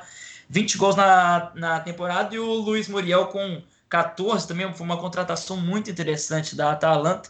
20 0.49 0.78
gols 0.78 0.95
na, 0.95 1.51
na 1.55 1.80
temporada 1.80 2.34
e 2.34 2.39
o 2.39 2.53
Luiz 2.53 2.88
Muriel 2.88 3.28
com 3.28 3.61
14 3.89 4.47
também 4.47 4.71
foi 4.73 4.86
uma 4.86 4.99
contratação 4.99 5.57
muito 5.57 5.89
interessante 5.89 6.55
da 6.55 6.71
Atalanta. 6.71 7.29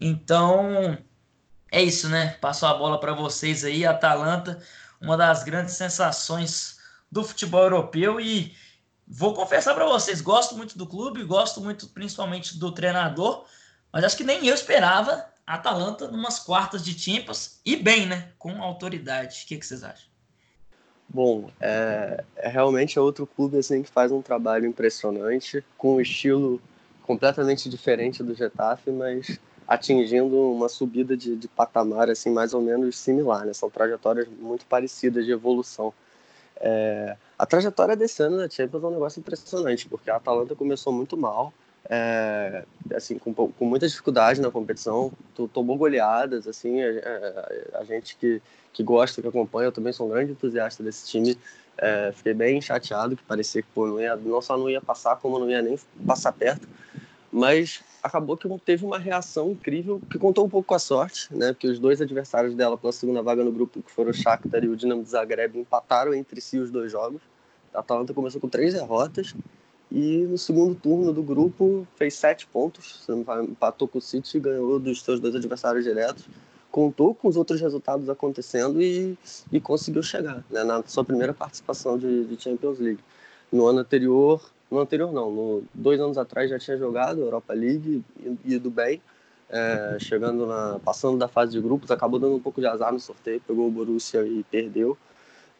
Então, 0.00 0.98
é 1.70 1.82
isso, 1.82 2.08
né? 2.08 2.36
Passo 2.40 2.66
a 2.66 2.74
bola 2.74 3.00
para 3.00 3.14
vocês 3.14 3.64
aí. 3.64 3.84
Atalanta, 3.84 4.62
uma 5.00 5.16
das 5.16 5.42
grandes 5.42 5.74
sensações 5.74 6.78
do 7.10 7.24
futebol 7.24 7.62
europeu 7.62 8.20
e 8.20 8.56
vou 9.06 9.34
confessar 9.34 9.74
para 9.74 9.86
vocês, 9.86 10.20
gosto 10.20 10.56
muito 10.56 10.76
do 10.78 10.86
clube, 10.86 11.22
gosto 11.24 11.60
muito 11.60 11.88
principalmente 11.88 12.58
do 12.58 12.72
treinador, 12.72 13.44
mas 13.92 14.04
acho 14.04 14.16
que 14.16 14.24
nem 14.24 14.46
eu 14.46 14.54
esperava 14.54 15.26
a 15.46 15.54
Atalanta 15.54 16.08
numas 16.08 16.38
quartas 16.38 16.84
de 16.84 16.98
Champions 16.98 17.60
e 17.64 17.76
bem, 17.76 18.06
né? 18.06 18.32
Com 18.38 18.62
autoridade. 18.62 19.42
O 19.44 19.46
que, 19.46 19.58
que 19.58 19.66
vocês 19.66 19.84
acham? 19.84 20.13
Bom, 21.08 21.50
é, 21.60 22.24
é, 22.36 22.48
realmente 22.48 22.98
é 22.98 23.00
outro 23.00 23.26
clube 23.26 23.58
assim 23.58 23.82
que 23.82 23.90
faz 23.90 24.10
um 24.10 24.22
trabalho 24.22 24.66
impressionante, 24.66 25.64
com 25.78 25.96
um 25.96 26.00
estilo 26.00 26.60
completamente 27.02 27.68
diferente 27.68 28.22
do 28.22 28.34
Getafe, 28.34 28.90
mas 28.90 29.38
atingindo 29.66 30.36
uma 30.52 30.68
subida 30.68 31.16
de, 31.16 31.36
de 31.36 31.48
patamar 31.48 32.10
assim 32.10 32.30
mais 32.30 32.52
ou 32.52 32.60
menos 32.60 32.98
similar, 32.98 33.44
né? 33.44 33.52
São 33.52 33.70
trajetórias 33.70 34.26
muito 34.28 34.66
parecidas 34.66 35.24
de 35.24 35.32
evolução. 35.32 35.92
É, 36.56 37.16
a 37.38 37.46
trajetória 37.46 37.96
desse 37.96 38.22
ano 38.22 38.38
da 38.38 38.48
Champions 38.48 38.82
é 38.82 38.86
um 38.86 38.90
negócio 38.90 39.20
impressionante, 39.20 39.88
porque 39.88 40.10
a 40.10 40.16
Atalanta 40.16 40.54
começou 40.54 40.92
muito 40.92 41.16
mal, 41.16 41.52
é, 41.88 42.64
assim, 42.94 43.18
com, 43.18 43.34
com 43.34 43.64
muita 43.64 43.86
dificuldade 43.86 44.40
na 44.40 44.50
competição, 44.50 45.12
tomou 45.52 45.76
goleadas, 45.76 46.48
assim, 46.48 46.82
a, 46.82 46.88
a, 46.88 47.78
a, 47.80 47.84
gente 47.84 48.16
que, 48.16 48.40
que 48.72 48.82
gosta, 48.82 49.20
que 49.20 49.28
acompanha, 49.28 49.68
eu 49.68 49.72
também 49.72 49.92
sou 49.92 50.06
um 50.06 50.10
grande 50.10 50.32
entusiasta 50.32 50.82
desse 50.82 51.08
time, 51.08 51.38
é, 51.76 52.12
fiquei 52.14 52.32
bem 52.32 52.60
chateado, 52.60 53.16
que 53.16 53.22
parecia 53.24 53.62
que 53.62 53.68
pô, 53.74 53.86
não, 53.86 54.00
ia, 54.00 54.16
não 54.16 54.40
só 54.40 54.56
não 54.56 54.70
ia 54.70 54.80
passar, 54.80 55.16
como 55.16 55.38
não 55.38 55.50
ia 55.50 55.60
nem 55.60 55.78
passar 56.06 56.32
perto, 56.32 56.66
mas 57.30 57.82
acabou 58.02 58.36
que 58.36 58.48
teve 58.60 58.84
uma 58.84 58.98
reação 58.98 59.50
incrível 59.50 60.00
que 60.10 60.18
contou 60.18 60.46
um 60.46 60.48
pouco 60.48 60.68
com 60.68 60.74
a 60.74 60.78
sorte, 60.78 61.34
né? 61.34 61.52
Porque 61.52 61.66
os 61.66 61.78
dois 61.78 62.00
adversários 62.00 62.54
dela 62.54 62.78
pela 62.78 62.92
segunda 62.92 63.22
vaga 63.22 63.42
no 63.42 63.50
grupo, 63.50 63.82
que 63.82 63.90
foram 63.90 64.10
o 64.10 64.14
Shakhtar 64.14 64.62
e 64.62 64.68
o 64.68 64.76
Dinamo 64.76 65.04
Zagreb, 65.04 65.58
empataram 65.58 66.14
entre 66.14 66.40
si 66.40 66.58
os 66.58 66.70
dois 66.70 66.92
jogos. 66.92 67.20
A 67.72 67.80
Atalanta 67.80 68.14
começou 68.14 68.40
com 68.40 68.48
três 68.48 68.74
derrotas 68.74 69.34
e 69.94 70.26
no 70.26 70.36
segundo 70.36 70.74
turno 70.74 71.12
do 71.12 71.22
grupo 71.22 71.86
fez 71.94 72.14
sete 72.14 72.48
pontos, 72.48 73.06
empatou 73.48 73.86
com 73.86 73.98
o 73.98 74.02
City, 74.02 74.40
ganhou 74.40 74.80
dos 74.80 75.00
seus 75.00 75.20
dois 75.20 75.36
adversários 75.36 75.84
diretos, 75.84 76.24
contou 76.68 77.14
com 77.14 77.28
os 77.28 77.36
outros 77.36 77.60
resultados 77.60 78.10
acontecendo 78.10 78.82
e, 78.82 79.16
e 79.52 79.60
conseguiu 79.60 80.02
chegar 80.02 80.44
né? 80.50 80.64
na 80.64 80.82
sua 80.84 81.04
primeira 81.04 81.32
participação 81.32 81.96
de, 81.96 82.24
de 82.24 82.42
Champions 82.42 82.80
League. 82.80 82.98
No 83.52 83.66
ano 83.66 83.78
anterior 83.78 84.42
no 84.68 84.80
anterior 84.80 85.12
não, 85.12 85.30
no, 85.30 85.62
dois 85.72 86.00
anos 86.00 86.18
atrás 86.18 86.50
já 86.50 86.58
tinha 86.58 86.76
jogado 86.76 87.20
Europa 87.20 87.54
League 87.54 88.02
e 88.44 88.54
ido 88.54 88.70
bem, 88.70 89.00
é, 89.48 89.96
chegando 90.00 90.44
na, 90.46 90.80
passando 90.84 91.16
da 91.16 91.28
fase 91.28 91.52
de 91.52 91.60
grupos, 91.60 91.92
acabou 91.92 92.18
dando 92.18 92.34
um 92.34 92.40
pouco 92.40 92.60
de 92.60 92.66
azar 92.66 92.92
no 92.92 92.98
sorteio, 92.98 93.40
pegou 93.46 93.68
o 93.68 93.70
Borussia 93.70 94.26
e 94.26 94.42
perdeu, 94.50 94.98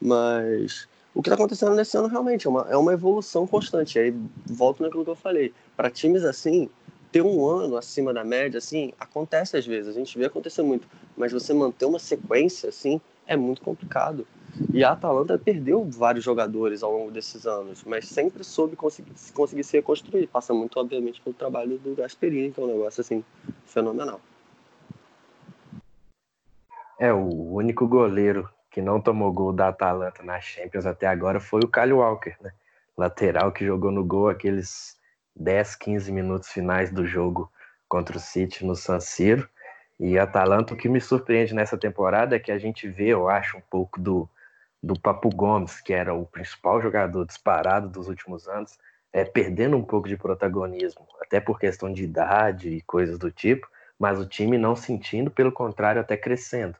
mas 0.00 0.88
o 1.14 1.22
que 1.22 1.28
está 1.28 1.34
acontecendo 1.34 1.74
nesse 1.74 1.96
ano 1.96 2.08
realmente 2.08 2.46
é 2.46 2.50
uma, 2.50 2.66
é 2.68 2.76
uma 2.76 2.92
evolução 2.92 3.46
constante, 3.46 3.98
aí 3.98 4.14
volto 4.46 4.82
naquilo 4.82 5.04
que 5.04 5.10
eu 5.10 5.16
falei, 5.16 5.54
para 5.76 5.90
times 5.90 6.24
assim, 6.24 6.68
ter 7.12 7.22
um 7.22 7.46
ano 7.46 7.76
acima 7.76 8.12
da 8.12 8.24
média, 8.24 8.58
assim, 8.58 8.92
acontece 8.98 9.56
às 9.56 9.64
vezes, 9.64 9.94
a 9.94 9.98
gente 9.98 10.18
vê 10.18 10.24
acontecer 10.24 10.62
muito, 10.62 10.88
mas 11.16 11.32
você 11.32 11.54
manter 11.54 11.84
uma 11.84 12.00
sequência, 12.00 12.68
assim, 12.68 13.00
é 13.26 13.36
muito 13.36 13.62
complicado. 13.62 14.26
E 14.72 14.84
a 14.84 14.92
Atalanta 14.92 15.38
perdeu 15.38 15.84
vários 15.84 16.24
jogadores 16.24 16.82
ao 16.82 16.92
longo 16.92 17.10
desses 17.10 17.46
anos, 17.46 17.82
mas 17.84 18.06
sempre 18.06 18.44
soube 18.44 18.76
conseguir, 18.76 19.12
conseguir 19.32 19.64
se 19.64 19.76
reconstruir. 19.76 20.28
Passa 20.28 20.54
muito, 20.54 20.78
obviamente, 20.78 21.20
pelo 21.20 21.34
trabalho 21.34 21.76
do 21.78 21.94
Gasperini, 21.94 22.52
que 22.52 22.60
é 22.60 22.62
um 22.62 22.68
negócio 22.68 23.00
assim 23.00 23.24
fenomenal. 23.66 24.20
É, 27.00 27.12
o 27.12 27.54
único 27.54 27.88
goleiro 27.88 28.48
que 28.74 28.82
não 28.82 29.00
tomou 29.00 29.32
gol 29.32 29.52
da 29.52 29.68
Atalanta 29.68 30.20
na 30.24 30.40
Champions 30.40 30.84
até 30.84 31.06
agora 31.06 31.38
foi 31.38 31.60
o 31.60 31.68
Kyle 31.68 31.92
Walker, 31.92 32.34
né? 32.40 32.50
Lateral 32.98 33.52
que 33.52 33.64
jogou 33.64 33.92
no 33.92 34.04
gol 34.04 34.28
aqueles 34.28 34.98
10, 35.36 35.76
15 35.76 36.10
minutos 36.10 36.48
finais 36.50 36.90
do 36.90 37.06
jogo 37.06 37.48
contra 37.88 38.16
o 38.16 38.20
City 38.20 38.66
no 38.66 38.74
San 38.74 38.98
Siro. 38.98 39.48
E 40.00 40.18
Atalanta, 40.18 40.74
o 40.74 40.76
que 40.76 40.88
me 40.88 41.00
surpreende 41.00 41.54
nessa 41.54 41.78
temporada 41.78 42.34
é 42.34 42.40
que 42.40 42.50
a 42.50 42.58
gente 42.58 42.88
vê, 42.88 43.10
eu 43.10 43.28
acho, 43.28 43.58
um 43.58 43.62
pouco 43.70 44.00
do, 44.00 44.28
do 44.82 44.98
Papo 44.98 45.28
Gomes, 45.28 45.80
que 45.80 45.92
era 45.92 46.12
o 46.12 46.26
principal 46.26 46.82
jogador 46.82 47.24
disparado 47.24 47.88
dos 47.88 48.08
últimos 48.08 48.48
anos, 48.48 48.76
é, 49.12 49.24
perdendo 49.24 49.76
um 49.76 49.84
pouco 49.84 50.08
de 50.08 50.16
protagonismo, 50.16 51.06
até 51.20 51.38
por 51.38 51.60
questão 51.60 51.92
de 51.92 52.02
idade 52.02 52.70
e 52.70 52.80
coisas 52.80 53.20
do 53.20 53.30
tipo, 53.30 53.68
mas 53.96 54.18
o 54.18 54.26
time 54.26 54.58
não 54.58 54.74
sentindo, 54.74 55.30
pelo 55.30 55.52
contrário, 55.52 56.00
até 56.00 56.16
crescendo. 56.16 56.74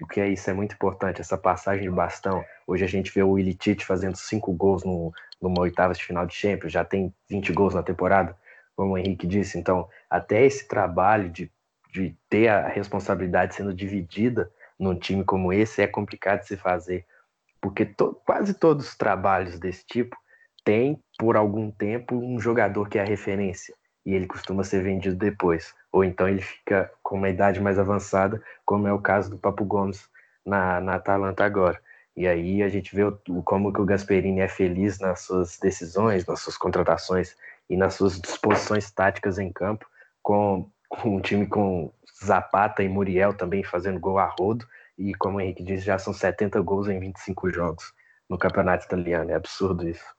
O 0.00 0.06
que 0.06 0.20
é 0.20 0.28
isso, 0.28 0.50
é 0.50 0.52
muito 0.52 0.74
importante, 0.74 1.20
essa 1.20 1.38
passagem 1.38 1.84
de 1.84 1.90
bastão. 1.90 2.44
Hoje 2.66 2.84
a 2.84 2.88
gente 2.88 3.12
vê 3.12 3.22
o 3.22 3.30
Willi 3.30 3.54
Tite 3.54 3.84
fazendo 3.84 4.16
cinco 4.16 4.52
gols 4.52 4.84
no, 4.84 5.12
numa 5.40 5.60
oitava 5.60 5.94
de 5.94 6.04
final 6.04 6.26
de 6.26 6.34
Champions, 6.34 6.72
já 6.72 6.84
tem 6.84 7.14
20 7.28 7.52
gols 7.52 7.74
na 7.74 7.82
temporada, 7.82 8.36
como 8.74 8.92
o 8.92 8.98
Henrique 8.98 9.26
disse. 9.26 9.58
Então, 9.58 9.88
até 10.10 10.44
esse 10.44 10.68
trabalho 10.68 11.30
de, 11.30 11.50
de 11.92 12.14
ter 12.28 12.48
a 12.48 12.68
responsabilidade 12.68 13.54
sendo 13.54 13.72
dividida 13.72 14.50
num 14.78 14.94
time 14.94 15.24
como 15.24 15.52
esse 15.52 15.80
é 15.80 15.86
complicado 15.86 16.40
de 16.40 16.48
se 16.48 16.56
fazer 16.56 17.06
porque 17.66 17.84
to, 17.84 18.14
quase 18.24 18.54
todos 18.54 18.88
os 18.88 18.94
trabalhos 18.96 19.58
desse 19.58 19.84
tipo 19.84 20.16
têm, 20.64 21.02
por 21.18 21.36
algum 21.36 21.70
tempo, 21.70 22.14
um 22.14 22.38
jogador 22.38 22.88
que 22.88 22.98
é 22.98 23.02
a 23.02 23.04
referência 23.04 23.74
e 24.06 24.14
ele 24.14 24.26
costuma 24.26 24.62
ser 24.62 24.82
vendido 24.82 25.16
depois. 25.16 25.74
Ou 25.90 26.04
então 26.04 26.28
ele 26.28 26.40
fica 26.40 26.90
com 27.02 27.16
uma 27.16 27.28
idade 27.28 27.60
mais 27.60 27.76
avançada, 27.76 28.40
como 28.64 28.86
é 28.86 28.92
o 28.92 29.00
caso 29.00 29.28
do 29.30 29.36
Papo 29.36 29.64
Gomes 29.64 30.08
na, 30.44 30.80
na 30.80 30.94
Atalanta 30.94 31.44
agora. 31.44 31.78
E 32.16 32.26
aí 32.26 32.62
a 32.62 32.68
gente 32.68 32.94
vê 32.94 33.02
o, 33.02 33.18
como 33.44 33.72
que 33.72 33.80
o 33.80 33.84
Gasperini 33.84 34.40
é 34.40 34.48
feliz 34.48 35.00
nas 35.00 35.20
suas 35.20 35.58
decisões, 35.58 36.24
nas 36.24 36.40
suas 36.40 36.56
contratações 36.56 37.36
e 37.68 37.76
nas 37.76 37.94
suas 37.94 38.20
disposições 38.20 38.90
táticas 38.92 39.38
em 39.38 39.52
campo, 39.52 39.84
com, 40.22 40.70
com 40.88 41.16
um 41.16 41.20
time 41.20 41.46
com 41.46 41.92
Zapata 42.24 42.82
e 42.82 42.88
Muriel 42.88 43.34
também 43.34 43.64
fazendo 43.64 44.00
gol 44.00 44.18
a 44.18 44.26
rodo. 44.38 44.66
E 44.96 45.14
como 45.16 45.38
o 45.38 45.40
Henrique 45.40 45.64
disse, 45.64 45.84
já 45.84 45.98
são 45.98 46.14
70 46.14 46.60
gols 46.62 46.88
em 46.88 46.98
25 46.98 47.50
jogos 47.50 47.92
no 48.30 48.38
campeonato 48.38 48.86
italiano. 48.86 49.30
É 49.32 49.34
absurdo 49.34 49.86
isso. 49.86 50.15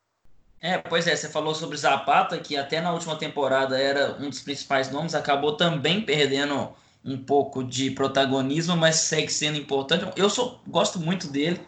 É, 0.60 0.78
pois 0.80 1.06
é, 1.08 1.16
você 1.16 1.30
falou 1.30 1.54
sobre 1.54 1.78
Zapata, 1.78 2.40
que 2.40 2.58
até 2.58 2.82
na 2.82 2.92
última 2.92 3.16
temporada 3.18 3.80
era 3.80 4.14
um 4.20 4.30
dos 4.30 4.42
principais 4.42 4.90
nomes, 4.92 5.14
acabou 5.14 5.56
também 5.56 6.02
perdendo 6.04 6.76
um 7.06 7.24
pouco 7.24 7.64
de 7.64 7.92
protagonismo, 7.92 8.76
mas 8.76 8.96
segue 8.98 9.32
sendo 9.32 9.58
importante. 9.58 10.12
Eu 10.16 10.30
sou, 10.30 10.62
gosto 10.68 11.00
muito 11.00 11.28
dele, 11.28 11.68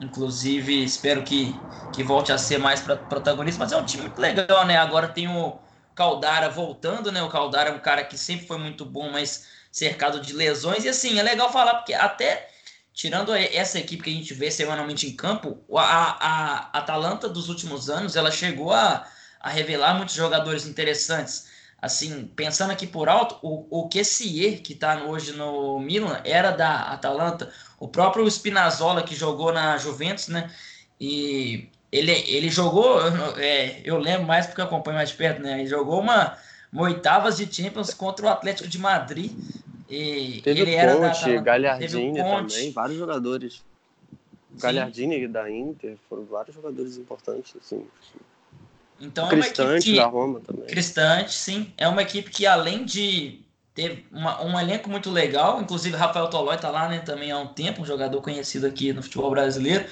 inclusive 0.00 0.82
espero 0.84 1.22
que, 1.24 1.68
que 1.92 2.02
volte 2.02 2.32
a 2.32 2.38
ser 2.38 2.58
mais 2.58 2.80
protagonista, 2.82 3.60
mas 3.64 3.72
é 3.72 3.76
um 3.76 3.84
time 3.84 4.02
muito 4.04 4.20
legal, 4.20 4.66
né? 4.66 4.76
Agora 4.78 5.08
tem 5.08 5.28
o 5.28 5.60
Caldara 5.94 6.48
voltando, 6.50 7.12
né? 7.12 7.22
O 7.22 7.28
Caldara 7.30 7.70
é 7.70 7.72
um 7.72 7.78
cara 7.80 8.04
que 8.04 8.18
sempre 8.18 8.46
foi 8.46 8.58
muito 8.58 8.84
bom, 8.84 9.10
mas 9.10 9.46
cercado 9.72 10.20
de 10.20 10.32
lesões. 10.32 10.84
E 10.84 10.88
assim, 10.88 11.18
é 11.20 11.22
legal 11.22 11.52
falar, 11.52 11.74
porque 11.76 11.94
até 11.94 12.48
tirando 12.94 13.34
essa 13.34 13.78
equipe 13.78 14.04
que 14.04 14.10
a 14.10 14.12
gente 14.12 14.32
vê 14.32 14.50
semanalmente 14.50 15.06
em 15.06 15.16
campo, 15.16 15.58
a, 15.76 15.82
a, 15.82 16.78
Atalanta 16.78 17.28
dos 17.28 17.48
últimos 17.48 17.90
anos 17.90 18.14
ela 18.14 18.30
chegou 18.30 18.72
a, 18.72 19.04
a 19.40 19.50
revelar 19.50 19.94
muitos 19.94 20.14
jogadores 20.14 20.64
interessantes. 20.64 21.52
Assim, 21.82 22.26
pensando 22.34 22.70
aqui 22.70 22.86
por 22.86 23.08
alto, 23.08 23.36
o, 23.42 23.66
o 23.68 23.88
Kessier, 23.88 24.62
que 24.62 24.72
está 24.72 25.04
hoje 25.04 25.32
no 25.32 25.78
Milan, 25.80 26.20
era 26.24 26.50
da 26.52 26.82
Atalanta. 26.84 27.52
O 27.78 27.88
próprio 27.88 28.26
Spinazzola, 28.30 29.02
que 29.02 29.14
jogou 29.14 29.52
na 29.52 29.76
Juventus, 29.76 30.28
né? 30.28 30.50
E 30.98 31.68
ele, 31.92 32.12
ele 32.12 32.48
jogou, 32.48 33.00
é, 33.36 33.82
eu 33.84 33.98
lembro 33.98 34.26
mais 34.26 34.46
porque 34.46 34.62
acompanho 34.62 34.96
mais 34.96 35.12
perto, 35.12 35.42
né? 35.42 35.60
Ele 35.60 35.68
jogou 35.68 36.00
uma, 36.00 36.38
uma 36.72 36.84
oitavas 36.84 37.36
de 37.36 37.52
Champions 37.52 37.92
contra 37.92 38.24
o 38.24 38.28
Atlético 38.30 38.68
de 38.68 38.78
Madrid 38.78 39.32
e 39.88 40.40
teve 40.42 40.62
ele 40.62 40.74
o 40.74 40.78
era 40.78 40.98
da, 40.98 41.40
Galhardini 41.40 42.18
também, 42.18 42.70
vários 42.72 42.98
jogadores. 42.98 43.54
Sim. 43.54 44.60
Galhardini 44.60 45.28
da 45.28 45.50
Inter, 45.50 45.96
foram 46.08 46.24
vários 46.24 46.54
jogadores 46.54 46.96
importantes, 46.96 47.54
assim. 47.60 47.86
Então, 49.00 49.28
Cristante 49.28 49.92
é 49.92 49.96
da 49.96 50.06
Roma 50.06 50.40
também. 50.40 50.66
Cristante, 50.66 51.34
sim. 51.34 51.72
É 51.76 51.88
uma 51.88 52.02
equipe 52.02 52.30
que, 52.30 52.46
além 52.46 52.84
de 52.84 53.40
ter 53.74 54.06
uma, 54.12 54.42
um 54.42 54.58
elenco 54.58 54.88
muito 54.88 55.10
legal, 55.10 55.60
inclusive 55.60 55.96
Rafael 55.96 56.30
Tolói 56.30 56.54
está 56.54 56.70
lá 56.70 56.88
né, 56.88 57.00
também 57.00 57.32
há 57.32 57.38
um 57.38 57.48
tempo, 57.48 57.82
um 57.82 57.84
jogador 57.84 58.22
conhecido 58.22 58.66
aqui 58.66 58.92
no 58.92 59.02
futebol 59.02 59.30
brasileiro, 59.30 59.84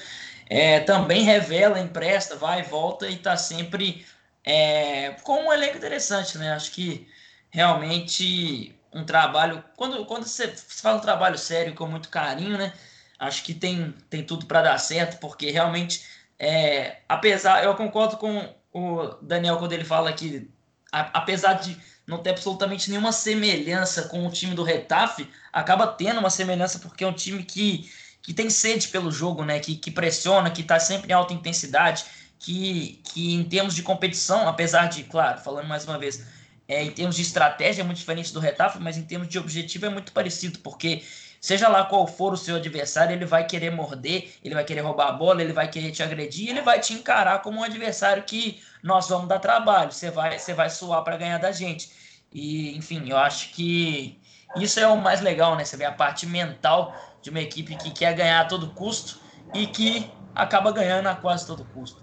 é, 0.49 0.79
também 0.79 1.23
revela, 1.23 1.79
empresta, 1.79 2.35
vai 2.35 2.61
e 2.61 2.63
volta 2.63 3.07
e 3.07 3.15
está 3.15 3.35
sempre 3.35 4.05
é, 4.43 5.11
com 5.23 5.47
um 5.47 5.53
elenco 5.53 5.77
interessante, 5.77 6.37
né? 6.37 6.53
Acho 6.53 6.71
que 6.71 7.07
realmente 7.49 8.73
um 8.93 9.03
trabalho. 9.03 9.63
Quando, 9.75 10.05
quando 10.05 10.25
você, 10.25 10.47
faz 10.47 10.97
um 10.97 11.01
trabalho 11.01 11.37
sério 11.37 11.73
com 11.73 11.87
muito 11.87 12.09
carinho, 12.09 12.57
né? 12.57 12.73
Acho 13.17 13.43
que 13.43 13.53
tem, 13.53 13.93
tem 14.09 14.23
tudo 14.23 14.45
para 14.45 14.61
dar 14.61 14.77
certo, 14.77 15.19
porque 15.19 15.49
realmente, 15.49 16.03
é, 16.37 16.97
apesar, 17.07 17.63
eu 17.63 17.75
concordo 17.75 18.17
com 18.17 18.53
o 18.73 19.15
Daniel 19.21 19.57
quando 19.57 19.73
ele 19.73 19.85
fala 19.85 20.11
que, 20.11 20.49
a, 20.91 21.01
apesar 21.19 21.53
de 21.53 21.77
não 22.05 22.17
ter 22.17 22.31
absolutamente 22.31 22.89
nenhuma 22.89 23.11
semelhança 23.11 24.03
com 24.03 24.27
o 24.27 24.31
time 24.31 24.53
do 24.53 24.63
Retafe, 24.63 25.29
acaba 25.51 25.87
tendo 25.87 26.19
uma 26.19 26.29
semelhança 26.29 26.79
porque 26.79 27.03
é 27.03 27.07
um 27.07 27.13
time 27.13 27.43
que, 27.43 27.89
que 28.21 28.33
tem 28.33 28.49
sede 28.49 28.89
pelo 28.89 29.11
jogo, 29.11 29.45
né? 29.45 29.59
Que, 29.59 29.75
que 29.75 29.91
pressiona, 29.91 30.51
que 30.51 30.61
está 30.61 30.79
sempre 30.79 31.11
em 31.11 31.13
alta 31.13 31.33
intensidade, 31.33 32.03
que, 32.37 33.01
que 33.05 33.33
em 33.33 33.43
termos 33.43 33.73
de 33.73 33.83
competição, 33.83 34.47
apesar 34.47 34.87
de, 34.87 35.03
claro, 35.03 35.39
falando 35.39 35.67
mais 35.67 35.85
uma 35.85 35.97
vez, 35.97 36.25
é, 36.67 36.83
em 36.83 36.91
termos 36.91 37.15
de 37.15 37.21
estratégia 37.21 37.81
é 37.81 37.85
muito 37.85 37.97
diferente 37.97 38.33
do 38.33 38.39
Retafe, 38.39 38.79
mas 38.79 38.97
em 38.97 39.03
termos 39.03 39.27
de 39.27 39.37
objetivo 39.37 39.85
é 39.85 39.89
muito 39.89 40.11
parecido, 40.11 40.59
porque 40.59 41.03
seja 41.41 41.67
lá 41.67 41.83
qual 41.83 42.07
for 42.07 42.33
o 42.33 42.37
seu 42.37 42.55
adversário, 42.55 43.13
ele 43.13 43.25
vai 43.25 43.45
querer 43.45 43.69
morder, 43.69 44.33
ele 44.43 44.55
vai 44.55 44.63
querer 44.63 44.81
roubar 44.81 45.09
a 45.09 45.11
bola, 45.11 45.41
ele 45.41 45.51
vai 45.53 45.69
querer 45.69 45.91
te 45.91 46.01
agredir, 46.01 46.49
ele 46.49 46.61
vai 46.61 46.79
te 46.79 46.93
encarar 46.93 47.41
como 47.41 47.59
um 47.59 47.63
adversário 47.63 48.23
que 48.23 48.61
nós 48.81 49.09
vamos 49.09 49.27
dar 49.27 49.39
trabalho, 49.39 49.91
você 49.91 50.09
vai, 50.09 50.39
você 50.39 50.53
vai 50.53 50.69
suar 50.69 51.03
para 51.03 51.17
ganhar 51.17 51.37
da 51.39 51.51
gente. 51.51 51.91
E, 52.31 52.75
enfim, 52.77 53.09
eu 53.09 53.17
acho 53.17 53.51
que 53.51 54.21
isso 54.55 54.79
é 54.79 54.87
o 54.87 54.97
mais 54.97 55.21
legal, 55.21 55.55
né? 55.55 55.65
Você 55.65 55.77
vê 55.77 55.85
a 55.85 55.91
parte 55.91 56.25
mental 56.25 56.95
de 57.21 57.29
uma 57.29 57.41
equipe 57.41 57.75
que 57.75 57.91
quer 57.91 58.13
ganhar 58.15 58.41
a 58.41 58.45
todo 58.45 58.73
custo 58.73 59.19
e 59.53 59.67
que 59.67 60.17
acaba 60.33 60.71
ganhando 60.71 61.07
a 61.07 61.15
quase 61.15 61.45
todo 61.45 61.65
custo. 61.65 62.02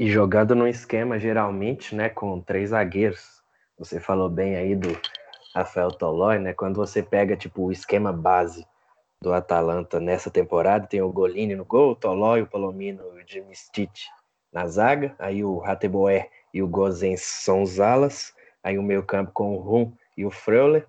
E 0.00 0.10
jogando 0.10 0.54
num 0.54 0.66
esquema, 0.66 1.18
geralmente, 1.18 1.94
né, 1.94 2.08
com 2.08 2.40
três 2.40 2.70
zagueiros. 2.70 3.42
Você 3.78 4.00
falou 4.00 4.30
bem 4.30 4.56
aí 4.56 4.74
do 4.74 4.98
Rafael 5.54 5.90
Tolói, 5.90 6.38
né? 6.38 6.54
Quando 6.54 6.76
você 6.76 7.02
pega, 7.02 7.36
tipo, 7.36 7.64
o 7.64 7.70
esquema 7.70 8.10
base 8.10 8.66
do 9.20 9.30
Atalanta 9.30 10.00
nessa 10.00 10.30
temporada, 10.30 10.86
tem 10.86 11.02
o 11.02 11.12
Golini 11.12 11.54
no 11.54 11.66
gol, 11.66 11.90
o 11.90 11.94
Tolói, 11.94 12.40
o 12.40 12.46
Palomino 12.46 13.02
e 13.14 13.40
o 13.40 13.88
na 14.50 14.66
zaga, 14.68 15.14
aí 15.18 15.44
o 15.44 15.58
Rateboer 15.58 16.30
e 16.54 16.62
o 16.62 16.66
Gozens 16.66 17.20
são 17.20 17.60
os 17.60 17.78
alas, 17.78 18.34
aí 18.64 18.78
o 18.78 18.82
meio 18.82 19.02
campo 19.02 19.32
com 19.34 19.54
o 19.54 19.60
Rum 19.60 19.92
e 20.16 20.24
o 20.24 20.30
Freuler, 20.30 20.86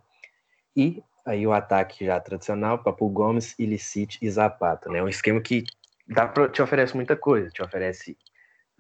e 0.74 1.04
aí 1.26 1.46
o 1.46 1.52
ataque 1.52 2.06
já 2.06 2.18
tradicional, 2.22 2.80
Papu 2.80 3.10
Gomes, 3.10 3.60
Ilicite 3.60 4.18
e 4.22 4.32
Zapata, 4.32 4.90
né? 4.90 5.04
Um 5.04 5.10
esquema 5.10 5.42
que 5.42 5.66
dá 6.08 6.30
pra, 6.30 6.48
te 6.48 6.62
oferece 6.62 6.96
muita 6.96 7.18
coisa, 7.18 7.50
te 7.50 7.62
oferece 7.62 8.18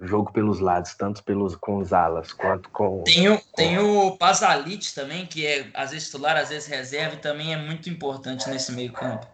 jogo 0.02 0.32
pelos 0.34 0.60
lados, 0.60 0.95
tanto 0.95 1.24
pelos 1.24 1.56
com 1.56 1.78
os 1.78 1.93
alas 1.93 2.34
quanto 2.34 2.70
com. 2.70 3.04
Tem 3.04 3.30
o, 3.30 3.38
com... 3.38 3.56
tem 3.56 3.78
o 3.78 4.18
Pasalit 4.18 4.93
também, 4.95 5.26
que 5.26 5.45
é 5.45 5.68
às 5.74 5.91
vezes 5.91 6.08
titular, 6.08 6.36
às 6.36 6.49
vezes 6.49 6.68
reserva, 6.68 7.16
e 7.16 7.20
também 7.20 7.54
é 7.54 7.58
muito 7.58 7.89
importante 7.89 8.49
nesse 8.49 8.72
meio-campo. 8.72 9.28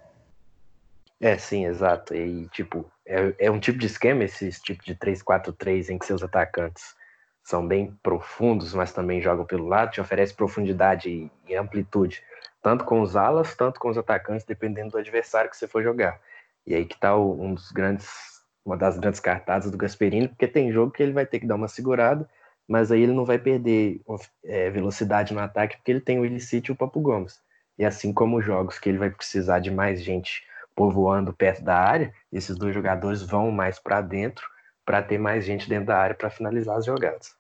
É, 1.20 1.38
sim, 1.38 1.66
exato. 1.66 2.14
E, 2.14 2.48
tipo, 2.50 2.86
é, 3.06 3.34
é 3.40 3.52
um 3.52 3.60
tipo 3.60 3.80
de 3.80 3.88
esquema, 3.88 4.24
esse 4.24 4.52
tipo 4.62 4.84
de 4.84 4.94
3-4-3, 4.96 5.90
em 5.90 5.98
que 5.98 6.06
seus 6.06 6.22
atacantes 6.22 6.96
são 7.44 7.66
bem 7.66 7.98
profundos, 8.04 8.74
mas 8.74 8.92
também 8.92 9.22
jogam 9.22 9.46
pelo 9.46 9.68
lado, 9.68 9.92
te 9.92 10.02
oferece 10.02 10.34
profundidade 10.34 11.10
e, 11.10 11.32
e 11.48 11.56
amplitude, 11.56 12.22
tanto 12.62 12.84
com 12.84 13.02
os 13.02 13.16
alas, 13.16 13.56
tanto 13.56 13.80
com 13.80 13.90
os 13.90 13.98
atacantes, 13.98 14.46
dependendo 14.46 14.92
do 14.92 14.98
adversário 14.98 15.50
que 15.50 15.56
você 15.56 15.68
for 15.68 15.82
jogar. 15.82 16.20
E 16.68 16.76
aí 16.76 16.86
que 16.86 17.00
tá 17.00 17.16
o, 17.16 17.42
um 17.42 17.54
dos 17.54 17.72
grandes 17.72 18.37
uma 18.68 18.76
das 18.76 19.00
grandes 19.00 19.22
cartadas 19.22 19.72
do 19.72 19.78
Gasperini, 19.78 20.28
porque 20.28 20.46
tem 20.46 20.74
jogo 20.74 20.92
que 20.92 21.02
ele 21.02 21.14
vai 21.14 21.26
ter 21.26 21.40
que 21.40 21.48
dar 21.48 21.56
uma 21.56 21.70
segurada, 21.70 22.30
mas 22.68 22.92
aí 22.92 23.02
ele 23.02 23.14
não 23.14 23.24
vai 23.24 23.40
perder 23.40 24.02
é, 24.44 24.70
velocidade 24.70 25.34
no 25.34 25.40
ataque, 25.40 25.78
porque 25.78 25.90
ele 25.90 26.02
tem 26.02 26.20
o 26.20 26.26
Illicite 26.26 26.70
e 26.70 26.74
o 26.74 26.76
Papo 26.76 27.00
Gomes. 27.00 27.40
E 27.80 27.86
assim 27.86 28.12
como 28.12 28.38
os 28.38 28.46
jogos 28.46 28.78
que 28.78 28.90
ele 28.90 28.98
vai 28.98 29.10
precisar 29.10 29.60
de 29.60 29.72
mais 29.72 30.04
gente 30.04 30.46
povoando 30.76 31.32
perto 31.32 31.64
da 31.64 31.78
área, 31.78 32.14
esses 32.32 32.58
dois 32.58 32.76
jogadores 32.76 33.22
vão 33.22 33.52
mais 33.52 33.80
para 33.80 34.02
dentro 34.02 34.46
para 34.86 35.02
ter 35.02 35.18
mais 35.18 35.46
gente 35.46 35.70
dentro 35.70 35.86
da 35.86 35.98
área 35.98 36.16
para 36.16 36.30
finalizar 36.30 36.78
as 36.78 36.86
jogadas. 36.86 37.36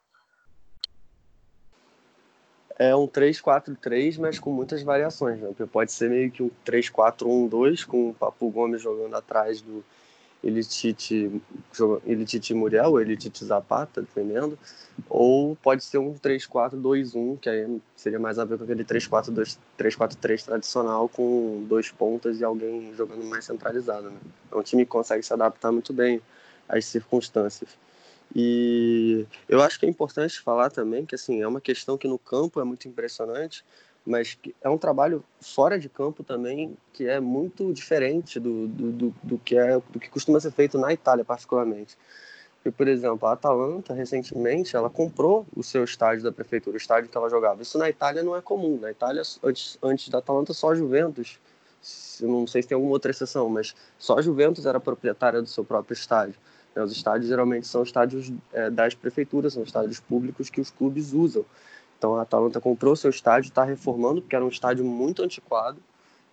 É 2.80 2.96
um 2.96 3.08
3-4-3, 3.08 4.18
mas 4.20 4.40
com 4.40 4.52
muitas 4.52 4.82
variações. 4.82 5.42
Né? 5.42 5.50
Pode 5.72 5.92
ser 5.92 6.10
meio 6.10 6.32
que 6.32 6.44
um 6.44 6.52
3-4-1-2, 6.66 7.86
com 7.86 8.12
o 8.12 8.14
Papo 8.14 8.50
Gomes 8.50 8.82
jogando 8.82 9.16
atrás 9.16 9.62
do, 9.62 9.84
Elitite, 10.44 11.42
Elitite 12.06 12.54
Muriel 12.54 13.00
Elitite 13.00 13.44
Zapata, 13.44 14.02
defendendo, 14.02 14.58
ou 15.10 15.56
pode 15.56 15.84
ser 15.84 15.98
um 15.98 16.14
3-4-2-1, 16.14 17.40
que 17.40 17.50
aí 17.50 17.82
seria 17.96 18.20
mais 18.20 18.38
a 18.40 18.46
ver 18.46 18.58
com 18.58 18.64
aquele 18.64 18.84
3-4-3 18.86 20.44
tradicional, 20.46 21.10
com 21.10 21.66
dois 21.68 21.90
pontas 21.90 22.40
e 22.40 22.44
alguém 22.44 22.94
jogando 22.96 23.24
mais 23.26 23.46
centralizado. 23.46 24.10
Né? 24.10 24.18
É 24.52 24.56
um 24.56 24.64
time 24.64 24.86
que 24.86 24.92
consegue 24.92 25.24
se 25.24 25.34
adaptar 25.34 25.72
muito 25.72 25.92
bem 25.92 26.22
às 26.68 26.86
circunstâncias. 26.86 27.70
E 28.36 29.26
eu 29.48 29.62
acho 29.62 29.80
que 29.80 29.86
é 29.86 29.90
importante 29.90 30.40
falar 30.40 30.70
também 30.70 31.06
que 31.06 31.16
assim 31.16 31.42
é 31.42 31.48
uma 31.48 31.62
questão 31.62 31.98
que 31.98 32.08
no 32.08 32.20
campo 32.20 32.60
é 32.60 32.64
muito 32.64 32.88
impressionante, 32.88 33.64
mas 34.08 34.40
é 34.62 34.70
um 34.70 34.78
trabalho 34.78 35.24
fora 35.42 35.78
de 35.78 35.90
campo 35.90 36.24
também 36.24 36.78
que 36.94 37.06
é 37.08 37.20
muito 37.20 37.74
diferente 37.74 38.40
do, 38.40 38.68
do, 38.68 38.92
do, 38.92 39.16
do, 39.22 39.38
que 39.38 39.58
é 39.58 39.82
do 39.90 40.00
que 40.00 40.10
costuma 40.10 40.40
ser 40.40 40.52
feito 40.52 40.78
na 40.78 40.94
Itália 40.94 41.26
particularmente. 41.26 41.98
Por 42.76 42.88
exemplo 42.88 43.28
a 43.28 43.34
Atalanta 43.34 43.94
recentemente 43.94 44.76
ela 44.76 44.90
comprou 44.90 45.46
o 45.56 45.62
seu 45.62 45.84
estádio 45.84 46.24
da 46.24 46.32
prefeitura 46.32 46.76
o 46.76 46.78
estádio 46.78 47.10
que 47.10 47.18
ela 47.18 47.30
jogava. 47.30 47.62
Isso 47.62 47.78
na 47.78 47.90
Itália 47.90 48.24
não 48.24 48.36
é 48.36 48.42
comum. 48.42 48.80
Na 48.80 48.90
Itália 48.90 49.22
antes, 49.44 49.78
antes 49.84 50.08
da 50.08 50.20
Atalanta 50.20 50.54
só 50.54 50.72
a 50.72 50.76
Juventus 50.76 51.38
não 52.22 52.48
sei 52.48 52.62
se 52.62 52.70
tem 52.70 52.76
alguma 52.76 52.94
outra 52.94 53.12
exceção 53.12 53.50
mas 53.50 53.76
só 54.00 54.18
a 54.18 54.22
Juventus 54.22 54.66
era 54.66 54.80
proprietária 54.80 55.42
do 55.42 55.50
seu 55.50 55.66
próprio 55.66 55.94
estádio. 55.94 56.36
Né, 56.74 56.82
os 56.82 56.94
estádios 56.94 57.28
geralmente 57.28 57.68
são 57.68 57.84
estádios 57.84 58.32
é, 58.54 58.70
das 58.70 58.96
prefeituras 58.96 59.54
são 59.54 59.64
estádios 59.64 60.00
públicos 60.00 60.50
que 60.50 60.62
os 60.62 60.72
clubes 60.72 61.12
usam 61.12 61.46
então 61.98 62.16
a 62.16 62.22
Atalanta 62.22 62.62
comprou 62.62 62.96
seu 62.96 63.10
estádio, 63.10 63.50
está 63.50 63.64
reformando, 63.64 64.22
porque 64.22 64.36
era 64.36 64.46
um 64.46 64.50
estádio 64.50 64.86
muito 64.86 65.24
antiquado. 65.24 65.78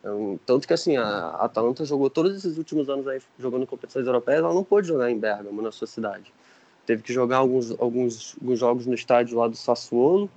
Então, 0.01 0.39
tanto 0.45 0.69
que 0.69 0.75
assim, 0.75 0.97
a 0.97 1.31
Atalanta 1.31 1.85
jogou 1.85 2.11
todos 2.11 2.37
esses 2.37 2.59
últimos 2.59 2.91
anos 2.91 3.09
aí 3.09 3.21
jogando 3.39 3.67
competições 3.67 4.07
europeias, 4.07 4.41
ela 4.41 4.53
não 4.53 4.63
pôde 4.63 4.87
jogar 4.87 5.11
em 5.11 5.19
Bergamo, 5.19 5.63
na 5.63 5.73
sua 5.73 5.87
cidade. 5.87 6.33
Teve 6.85 7.03
que 7.03 7.13
jogar 7.13 7.39
alguns, 7.39 7.71
alguns, 7.81 8.37
alguns 8.39 8.59
jogos 8.59 8.87
no 8.87 8.95
estádio 8.95 9.39
lá 9.39 9.49
do 9.49 9.57
Sassuolo, 9.57 10.29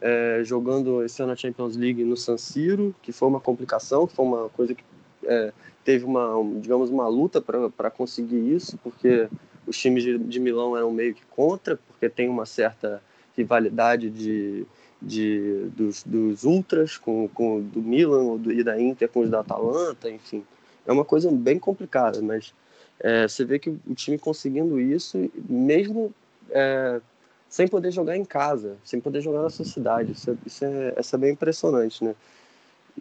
é, 0.00 0.40
jogando 0.42 1.04
esse 1.04 1.22
ano 1.22 1.32
a 1.32 1.36
Champions 1.36 1.76
League 1.76 2.02
no 2.02 2.16
San 2.16 2.38
Siro, 2.38 2.94
que 3.02 3.12
foi 3.12 3.28
uma 3.28 3.40
complicação, 3.40 4.06
que 4.06 4.14
foi 4.14 4.24
uma 4.24 4.48
coisa 4.48 4.74
que 4.74 4.82
é, 5.24 5.52
teve 5.84 6.06
uma, 6.06 6.32
digamos, 6.60 6.88
uma 6.88 7.06
luta 7.06 7.42
para 7.42 7.90
conseguir 7.90 8.54
isso, 8.54 8.78
porque 8.78 9.28
os 9.66 9.76
times 9.76 10.02
de, 10.02 10.16
de 10.18 10.40
Milão 10.40 10.74
eram 10.74 10.90
meio 10.90 11.14
que 11.14 11.24
contra, 11.26 11.78
porque 11.88 12.08
tem 12.08 12.30
uma 12.30 12.46
certa 12.46 13.02
rivalidade 13.36 14.10
de, 14.10 14.66
de, 15.00 15.66
dos, 15.76 16.02
dos 16.04 16.44
ultras 16.44 16.96
com, 16.96 17.28
com 17.28 17.60
do 17.60 17.82
Milan 17.82 18.36
do, 18.36 18.52
e 18.52 18.62
da 18.62 18.80
Inter 18.80 19.08
com 19.08 19.20
os 19.20 19.30
da 19.30 19.40
Atalanta, 19.40 20.10
enfim. 20.10 20.44
É 20.86 20.92
uma 20.92 21.04
coisa 21.04 21.30
bem 21.30 21.58
complicada, 21.58 22.20
mas 22.20 22.54
é, 23.00 23.26
você 23.26 23.44
vê 23.44 23.58
que 23.58 23.70
o 23.70 23.94
time 23.94 24.18
conseguindo 24.18 24.80
isso, 24.80 25.30
mesmo 25.48 26.12
é, 26.50 27.00
sem 27.48 27.68
poder 27.68 27.90
jogar 27.90 28.16
em 28.16 28.24
casa, 28.24 28.76
sem 28.84 29.00
poder 29.00 29.20
jogar 29.20 29.42
na 29.42 29.50
sua 29.50 29.64
cidade, 29.64 30.12
isso 30.12 30.30
é, 30.30 30.36
isso 30.46 30.64
é, 30.64 30.94
isso 30.98 31.14
é 31.14 31.18
bem 31.18 31.32
impressionante, 31.32 32.04
né? 32.04 32.14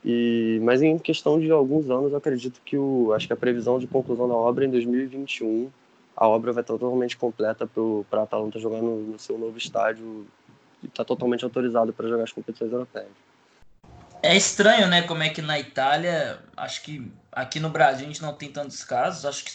E, 0.05 0.59
mas 0.63 0.81
em 0.81 0.97
questão 0.97 1.39
de 1.39 1.51
alguns 1.51 1.89
anos, 1.89 2.11
eu 2.11 2.17
acredito 2.17 2.61
que 2.63 2.77
o, 2.77 3.11
acho 3.13 3.27
que 3.27 3.33
a 3.33 3.37
previsão 3.37 3.77
de 3.77 3.87
conclusão 3.87 4.27
da 4.27 4.33
obra 4.33 4.63
é 4.63 4.67
em 4.67 4.71
2021 4.71 5.69
a 6.15 6.27
obra 6.27 6.53
vai 6.53 6.61
estar 6.61 6.73
totalmente 6.73 7.17
completa 7.17 7.67
para 8.09 8.19
a 8.21 8.23
Atalanta 8.23 8.59
jogar 8.59 8.81
no, 8.81 8.97
no, 9.01 9.19
seu 9.19 9.37
novo 9.37 9.57
estádio 9.57 10.27
e 10.83 10.87
está 10.87 11.03
totalmente 11.03 11.43
autorizado 11.43 11.93
para 11.93 12.07
jogar 12.07 12.23
as 12.23 12.31
competições 12.31 12.71
europeias. 12.71 13.11
É 14.23 14.35
estranho, 14.35 14.87
né, 14.87 15.01
como 15.01 15.23
é 15.23 15.29
que 15.29 15.41
na 15.41 15.59
Itália, 15.59 16.39
acho 16.55 16.83
que 16.83 17.11
aqui 17.31 17.59
no 17.59 17.69
Brasil 17.69 18.05
a 18.05 18.07
gente 18.07 18.21
não 18.21 18.33
tem 18.33 18.51
tantos 18.51 18.83
casos, 18.83 19.25
acho 19.25 19.45
que 19.45 19.51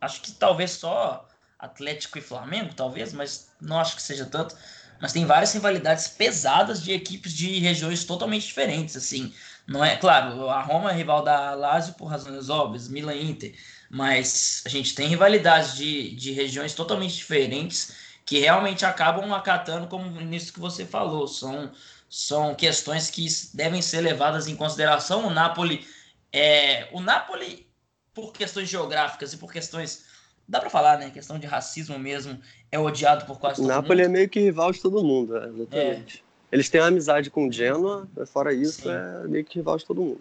acho 0.00 0.20
que 0.20 0.32
talvez 0.32 0.72
só 0.72 1.26
Atlético 1.58 2.18
e 2.18 2.20
Flamengo, 2.20 2.74
talvez, 2.74 3.12
mas 3.12 3.50
não 3.60 3.78
acho 3.78 3.96
que 3.96 4.02
seja 4.02 4.26
tanto. 4.26 4.56
Mas 5.00 5.12
tem 5.12 5.26
várias 5.26 5.52
rivalidades 5.52 6.08
pesadas 6.08 6.82
de 6.82 6.92
equipes 6.92 7.32
de 7.32 7.58
regiões 7.58 8.04
totalmente 8.04 8.46
diferentes, 8.46 8.96
assim. 8.96 9.32
Não 9.66 9.84
é, 9.84 9.96
claro, 9.96 10.48
a 10.48 10.60
Roma 10.62 10.90
é 10.90 10.94
rival 10.94 11.22
da 11.22 11.54
Lazio 11.54 11.94
por 11.94 12.06
razões 12.06 12.48
óbvias, 12.48 12.88
Milan 12.88 13.16
Inter, 13.16 13.54
mas 13.90 14.62
a 14.66 14.68
gente 14.68 14.94
tem 14.94 15.08
rivalidades 15.08 15.76
de, 15.76 16.14
de 16.14 16.32
regiões 16.32 16.74
totalmente 16.74 17.14
diferentes 17.14 17.94
que 18.24 18.40
realmente 18.40 18.84
acabam 18.84 19.32
acatando 19.32 19.86
como 19.86 20.20
nisso 20.20 20.52
que 20.52 20.58
você 20.58 20.84
falou. 20.84 21.28
São, 21.28 21.70
são 22.10 22.54
questões 22.54 23.08
que 23.08 23.26
devem 23.54 23.80
ser 23.80 24.00
levadas 24.00 24.48
em 24.48 24.56
consideração. 24.56 25.26
O 25.26 25.30
Napoli, 25.30 25.86
é, 26.32 26.88
o 26.92 27.00
Napoli, 27.00 27.66
por 28.12 28.32
questões 28.32 28.68
geográficas 28.68 29.32
e 29.32 29.36
por 29.36 29.52
questões. 29.52 30.04
Dá 30.48 30.60
para 30.60 30.70
falar, 30.70 30.98
né? 30.98 31.10
Questão 31.10 31.38
de 31.38 31.46
racismo 31.46 31.98
mesmo, 31.98 32.40
é 32.70 32.78
odiado 32.78 33.24
por 33.26 33.38
quase 33.38 33.56
todo 33.56 33.64
o 33.64 33.68
Napoli 33.68 34.02
é 34.02 34.08
meio 34.08 34.28
que 34.28 34.40
rival 34.40 34.70
de 34.70 34.80
todo 34.80 35.02
mundo, 35.02 35.36
é, 35.36 35.48
exatamente. 35.48 36.18
É. 36.18 36.54
Eles 36.54 36.68
têm 36.68 36.80
amizade 36.80 37.30
com 37.30 37.48
o 37.48 37.52
Genoa, 37.52 38.08
fora 38.26 38.52
isso, 38.52 38.82
Sim. 38.82 38.90
é 38.90 39.26
meio 39.26 39.44
que 39.44 39.58
rival 39.58 39.76
de 39.76 39.84
todo 39.84 40.00
mundo 40.00 40.20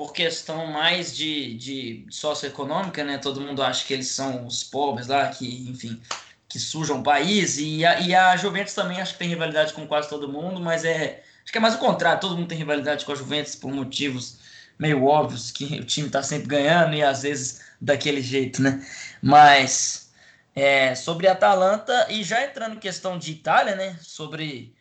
por 0.00 0.14
questão 0.14 0.64
mais 0.64 1.14
de, 1.14 1.52
de 1.56 2.06
socioeconômica, 2.08 3.04
né? 3.04 3.18
Todo 3.18 3.38
mundo 3.38 3.62
acha 3.62 3.84
que 3.86 3.92
eles 3.92 4.08
são 4.08 4.46
os 4.46 4.64
pobres 4.64 5.08
lá, 5.08 5.28
que, 5.28 5.68
enfim, 5.68 6.00
que 6.48 6.58
sujam 6.58 7.00
o 7.00 7.02
país. 7.02 7.58
E 7.58 7.84
a, 7.84 8.00
e 8.00 8.14
a 8.14 8.34
Juventus 8.34 8.72
também 8.72 8.98
acho 8.98 9.12
que 9.12 9.18
tem 9.18 9.28
rivalidade 9.28 9.74
com 9.74 9.86
quase 9.86 10.08
todo 10.08 10.26
mundo, 10.26 10.58
mas 10.58 10.86
é. 10.86 11.22
Acho 11.42 11.52
que 11.52 11.58
é 11.58 11.60
mais 11.60 11.74
o 11.74 11.78
contrário, 11.78 12.18
todo 12.18 12.34
mundo 12.34 12.48
tem 12.48 12.56
rivalidade 12.56 13.04
com 13.04 13.12
a 13.12 13.14
Juventus 13.14 13.54
por 13.54 13.70
motivos 13.70 14.38
meio 14.78 15.04
óbvios, 15.04 15.50
que 15.50 15.64
o 15.78 15.84
time 15.84 16.06
está 16.06 16.22
sempre 16.22 16.48
ganhando 16.48 16.94
e 16.94 17.02
às 17.02 17.20
vezes 17.20 17.60
daquele 17.78 18.22
jeito, 18.22 18.62
né? 18.62 18.82
Mas 19.20 20.10
é, 20.54 20.94
sobre 20.94 21.28
a 21.28 21.32
Atalanta, 21.32 22.06
e 22.08 22.24
já 22.24 22.42
entrando 22.42 22.76
em 22.76 22.80
questão 22.80 23.18
de 23.18 23.32
Itália, 23.32 23.76
né? 23.76 23.98
Sobre 24.00 24.74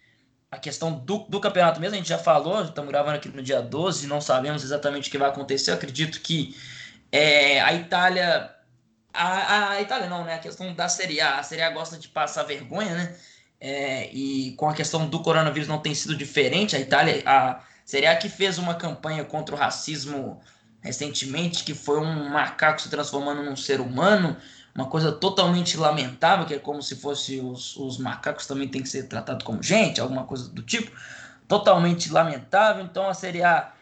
a 0.52 0.58
questão 0.58 0.91
do, 0.91 1.20
do 1.30 1.39
campeonato 1.39 1.80
mesmo, 1.80 1.95
a 1.95 1.97
gente 1.97 2.10
já 2.10 2.18
falou, 2.18 2.64
estamos 2.64 2.89
gravando 2.89 3.18
aqui 3.18 3.30
no 3.30 3.41
dia 3.41 3.62
12, 3.62 4.08
não 4.08 4.20
sabemos 4.20 4.64
exatamente 4.64 5.08
o 5.08 5.12
que 5.12 5.18
vai 5.18 5.30
acontecer. 5.30 5.72
Eu 5.72 5.76
acredito 5.76 6.22
que 6.22 6.56
é, 7.12 7.62
a 7.62 7.74
Itália. 7.74 8.56
A, 9.14 9.72
a, 9.72 9.82
Itália 9.82 10.08
não, 10.08 10.24
né? 10.24 10.36
A 10.36 10.39
questão 10.39 10.74
da 10.74 10.89
Série 10.89 11.22
A. 11.22 11.39
A 11.39 11.43
Série 11.43 11.62
A 11.62 11.70
gosta 11.70 11.97
de 11.97 12.08
passar 12.08 12.43
vergonha, 12.43 12.95
né? 12.95 13.16
É, 13.62 14.10
e 14.12 14.54
com 14.54 14.70
a 14.70 14.74
questão 14.74 15.08
do 15.08 15.22
coronavírus 15.22 15.68
não 15.68 15.80
tem 15.80 15.93
sido 15.93 16.16
diferente. 16.16 16.76
A 16.76 16.80
Itália, 16.80 17.22
a 17.26 17.62
Série 17.86 18.08
A 18.08 18.16
que 18.16 18.30
fez 18.30 18.58
uma 18.58 18.74
campanha 18.74 19.24
contra 19.26 19.54
o 19.54 19.58
racismo 19.58 20.41
recentemente, 20.82 21.64
que 21.64 21.74
foi 21.74 22.00
um 22.00 22.30
macaco 22.30 22.82
se 22.82 22.89
transformando 22.89 23.43
num 23.43 23.56
ser 23.56 23.82
humano 23.82 24.38
uma 24.80 24.88
coisa 24.88 25.12
totalmente 25.12 25.78
lamentável, 25.78 26.46
que 26.46 26.54
é 26.54 26.60
como 26.60 26.82
se 26.82 26.96
fosse 26.96 27.40
os, 27.40 27.76
os 27.76 27.98
macacos 27.98 28.48
também 28.48 28.68
tem 28.68 28.82
que 28.82 28.88
ser 28.88 29.04
tratado 29.04 29.44
como 29.44 29.62
gente, 29.62 30.00
alguma 30.00 30.24
coisa 30.24 30.50
do 30.50 30.62
tipo. 30.64 30.92
Totalmente 31.48 32.12
lamentável. 32.12 32.84
Então 32.86 33.10
a 33.10 33.14
Série 33.14 33.44
A 33.44 33.74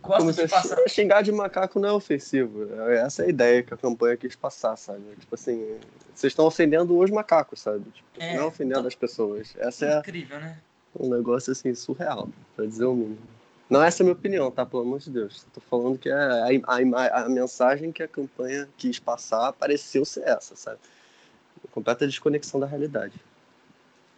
gosta 0.00 0.18
como 0.20 0.32
de 0.32 0.48
passar. 0.48 0.76
Xingar 0.88 1.22
de 1.22 1.30
macaco 1.30 1.78
não 1.78 1.88
é 1.88 1.92
ofensivo. 1.92 2.66
Essa 2.90 3.22
é 3.22 3.26
a 3.26 3.28
ideia 3.28 3.62
que 3.62 3.72
a 3.72 3.76
campanha 3.76 4.16
quis 4.16 4.34
passar, 4.34 4.76
sabe? 4.76 5.02
Tipo 5.20 5.34
assim, 5.34 5.78
vocês 6.14 6.32
estão 6.32 6.46
ofendendo 6.46 6.98
os 6.98 7.10
macacos, 7.10 7.60
sabe? 7.60 7.84
Tipo, 7.90 8.08
é, 8.18 8.36
não 8.36 8.48
ofendendo 8.48 8.88
as 8.88 8.94
pessoas. 8.94 9.54
Essa 9.58 9.86
é 9.86 9.98
incrível, 9.98 10.40
né? 10.40 10.58
Um 10.98 11.08
negócio 11.08 11.52
assim 11.52 11.72
surreal, 11.74 12.28
para 12.56 12.66
dizer 12.66 12.86
o 12.86 12.94
mínimo. 12.94 13.18
Não 13.70 13.80
essa 13.80 14.02
é 14.02 14.04
a 14.04 14.06
minha 14.06 14.14
opinião, 14.14 14.50
tá? 14.50 14.66
Pelo 14.66 14.82
amor 14.82 14.98
de 14.98 15.10
Deus. 15.10 15.46
Tô 15.54 15.60
falando 15.60 15.96
que 15.96 16.08
é 16.08 16.12
a, 16.12 16.48
a, 16.66 17.22
a, 17.22 17.28
mensagem 17.28 17.92
que 17.92 18.02
a 18.02 18.08
campanha 18.08 18.68
quis 18.76 18.98
passar 18.98 19.52
pareceu 19.52 20.04
ser 20.04 20.24
essa, 20.24 20.56
sabe? 20.56 20.78
Completa 21.70 22.04
desconexão 22.04 22.58
da 22.58 22.66
realidade. 22.66 23.14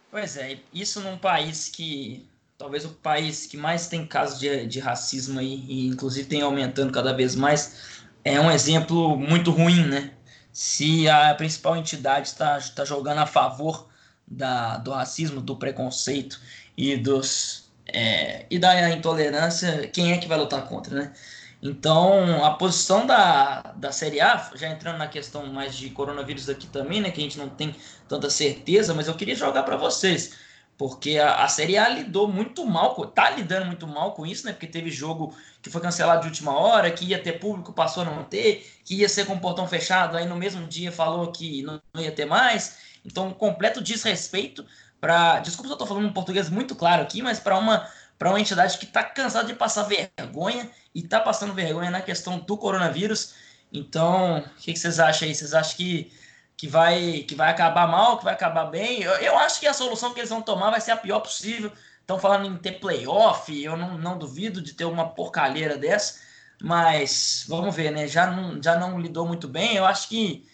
Pois 0.09 0.37
é, 0.37 0.59
isso 0.73 0.99
num 1.01 1.17
país 1.17 1.69
que. 1.69 2.27
Talvez 2.57 2.85
o 2.85 2.89
país 2.89 3.45
que 3.45 3.57
mais 3.57 3.87
tem 3.87 4.07
casos 4.07 4.39
de, 4.39 4.65
de 4.65 4.79
racismo 4.79 5.39
aí, 5.39 5.65
e 5.67 5.87
inclusive 5.87 6.27
tem 6.27 6.41
aumentando 6.41 6.93
cada 6.93 7.11
vez 7.11 7.35
mais, 7.35 8.03
é 8.23 8.39
um 8.39 8.49
exemplo 8.49 9.17
muito 9.17 9.51
ruim, 9.51 9.85
né? 9.85 10.13
Se 10.51 11.09
a 11.09 11.33
principal 11.35 11.75
entidade 11.75 12.27
está, 12.27 12.57
está 12.57 12.85
jogando 12.85 13.17
a 13.19 13.25
favor 13.25 13.89
da, 14.25 14.77
do 14.77 14.91
racismo, 14.91 15.41
do 15.41 15.57
preconceito 15.57 16.39
e 16.77 16.95
dos, 16.95 17.62
é, 17.85 18.45
e 18.49 18.57
da 18.59 18.89
intolerância, 18.89 19.87
quem 19.87 20.13
é 20.13 20.17
que 20.17 20.27
vai 20.27 20.37
lutar 20.37 20.67
contra, 20.67 20.95
né? 20.95 21.13
Então, 21.61 22.43
a 22.43 22.51
posição 22.55 23.05
da, 23.07 23.61
da 23.77 23.91
Série 23.91 24.19
A, 24.19 24.51
já 24.53 24.67
entrando 24.69 24.97
na 24.97 25.07
questão 25.07 25.47
mais 25.47 25.75
de 25.75 25.89
coronavírus 25.89 26.49
aqui 26.49 26.67
também, 26.67 26.99
né, 26.99 27.09
que 27.09 27.21
a 27.21 27.23
gente 27.23 27.37
não 27.37 27.47
tem 27.47 27.73
tanta 28.07 28.29
certeza, 28.29 28.93
mas 28.93 29.07
eu 29.07 29.15
queria 29.15 29.33
jogar 29.33 29.63
para 29.63 29.77
vocês, 29.77 30.35
porque 30.77 31.17
a, 31.17 31.43
a 31.43 31.47
Série 31.47 31.77
A 31.77 31.87
lidou 31.87 32.27
muito 32.27 32.65
mal, 32.65 32.93
tá 33.07 33.29
lidando 33.29 33.67
muito 33.67 33.87
mal 33.87 34.11
com 34.11 34.25
isso, 34.25 34.45
né, 34.45 34.51
porque 34.51 34.67
teve 34.67 34.91
jogo 34.91 35.33
que 35.61 35.69
foi 35.69 35.79
cancelado 35.79 36.23
de 36.23 36.27
última 36.27 36.51
hora, 36.51 36.91
que 36.91 37.05
ia 37.05 37.17
ter 37.17 37.39
público, 37.39 37.71
passou 37.71 38.03
a 38.03 38.05
não 38.07 38.25
ter, 38.25 38.69
que 38.83 38.95
ia 38.95 39.07
ser 39.07 39.25
com 39.25 39.39
portão 39.39 39.65
fechado, 39.65 40.17
aí 40.17 40.25
no 40.25 40.35
mesmo 40.35 40.67
dia 40.67 40.91
falou 40.91 41.31
que 41.31 41.63
não, 41.63 41.81
não 41.93 42.01
ia 42.03 42.11
ter 42.11 42.25
mais, 42.25 42.77
então, 43.05 43.33
completo 43.33 43.81
desrespeito 43.81 44.65
para. 45.03 45.39
Desculpa 45.39 45.67
se 45.67 45.71
eu 45.71 45.73
estou 45.73 45.87
falando 45.87 46.07
um 46.07 46.13
português 46.13 46.49
muito 46.49 46.75
claro 46.75 47.01
aqui, 47.01 47.21
mas 47.21 47.37
para 47.37 47.57
uma, 47.57 47.85
uma 48.21 48.39
entidade 48.39 48.77
que 48.77 48.85
está 48.85 49.03
cansada 49.03 49.45
de 49.45 49.53
passar 49.53 49.83
vergonha 49.83 50.69
e 50.95 51.01
está 51.01 51.19
passando 51.19 51.53
vergonha 51.53 51.91
na 51.91 52.01
questão 52.01 52.39
do 52.39 52.57
coronavírus. 52.57 53.33
Então, 53.71 54.37
o 54.39 54.61
que, 54.61 54.71
que, 54.71 54.79
vocês 54.79 55.01
acham 55.01 55.27
aí? 55.27 55.35
Vocês 55.35 55.53
acham 55.53 55.75
que, 55.75 56.09
que, 56.55 56.69
vai, 56.69 57.25
que 57.27 57.35
vai 57.35 57.51
acabar 57.51 57.85
mal, 57.85 58.17
que 58.17 58.23
vai 58.23 58.33
acabar 58.33 58.65
bem? 58.67 59.01
Eu, 59.01 59.11
eu 59.15 59.37
acho 59.39 59.59
que 59.59 59.67
a 59.67 59.73
solução 59.73 60.13
que 60.13 60.21
eles 60.21 60.29
vão 60.29 60.41
tomar 60.41 60.71
vai 60.71 60.79
ser 60.79 60.91
a 60.91 60.97
pior 60.97 61.19
possível. 61.19 61.69
Estão 61.99 62.17
falando 62.17 62.47
em 62.47 62.55
ter 62.57 62.79
playoff, 62.79 63.61
eu 63.61 63.75
não, 63.75 63.97
não 63.97 64.17
duvido 64.17 64.61
de 64.61 64.73
ter 64.73 64.85
uma 64.85 65.09
porcalheira 65.09 65.77
dessa, 65.77 66.21
mas 66.61 67.45
vamos 67.47 67.75
ver, 67.75 67.91
né? 67.91 68.07
Já 68.07 68.27
não, 68.27 68.61
já 68.61 68.77
não 68.77 68.99
lidou 69.01 69.27
muito 69.27 69.49
bem. 69.49 69.75
Eu 69.75 69.85
acho 69.85 70.07
que 70.07 70.47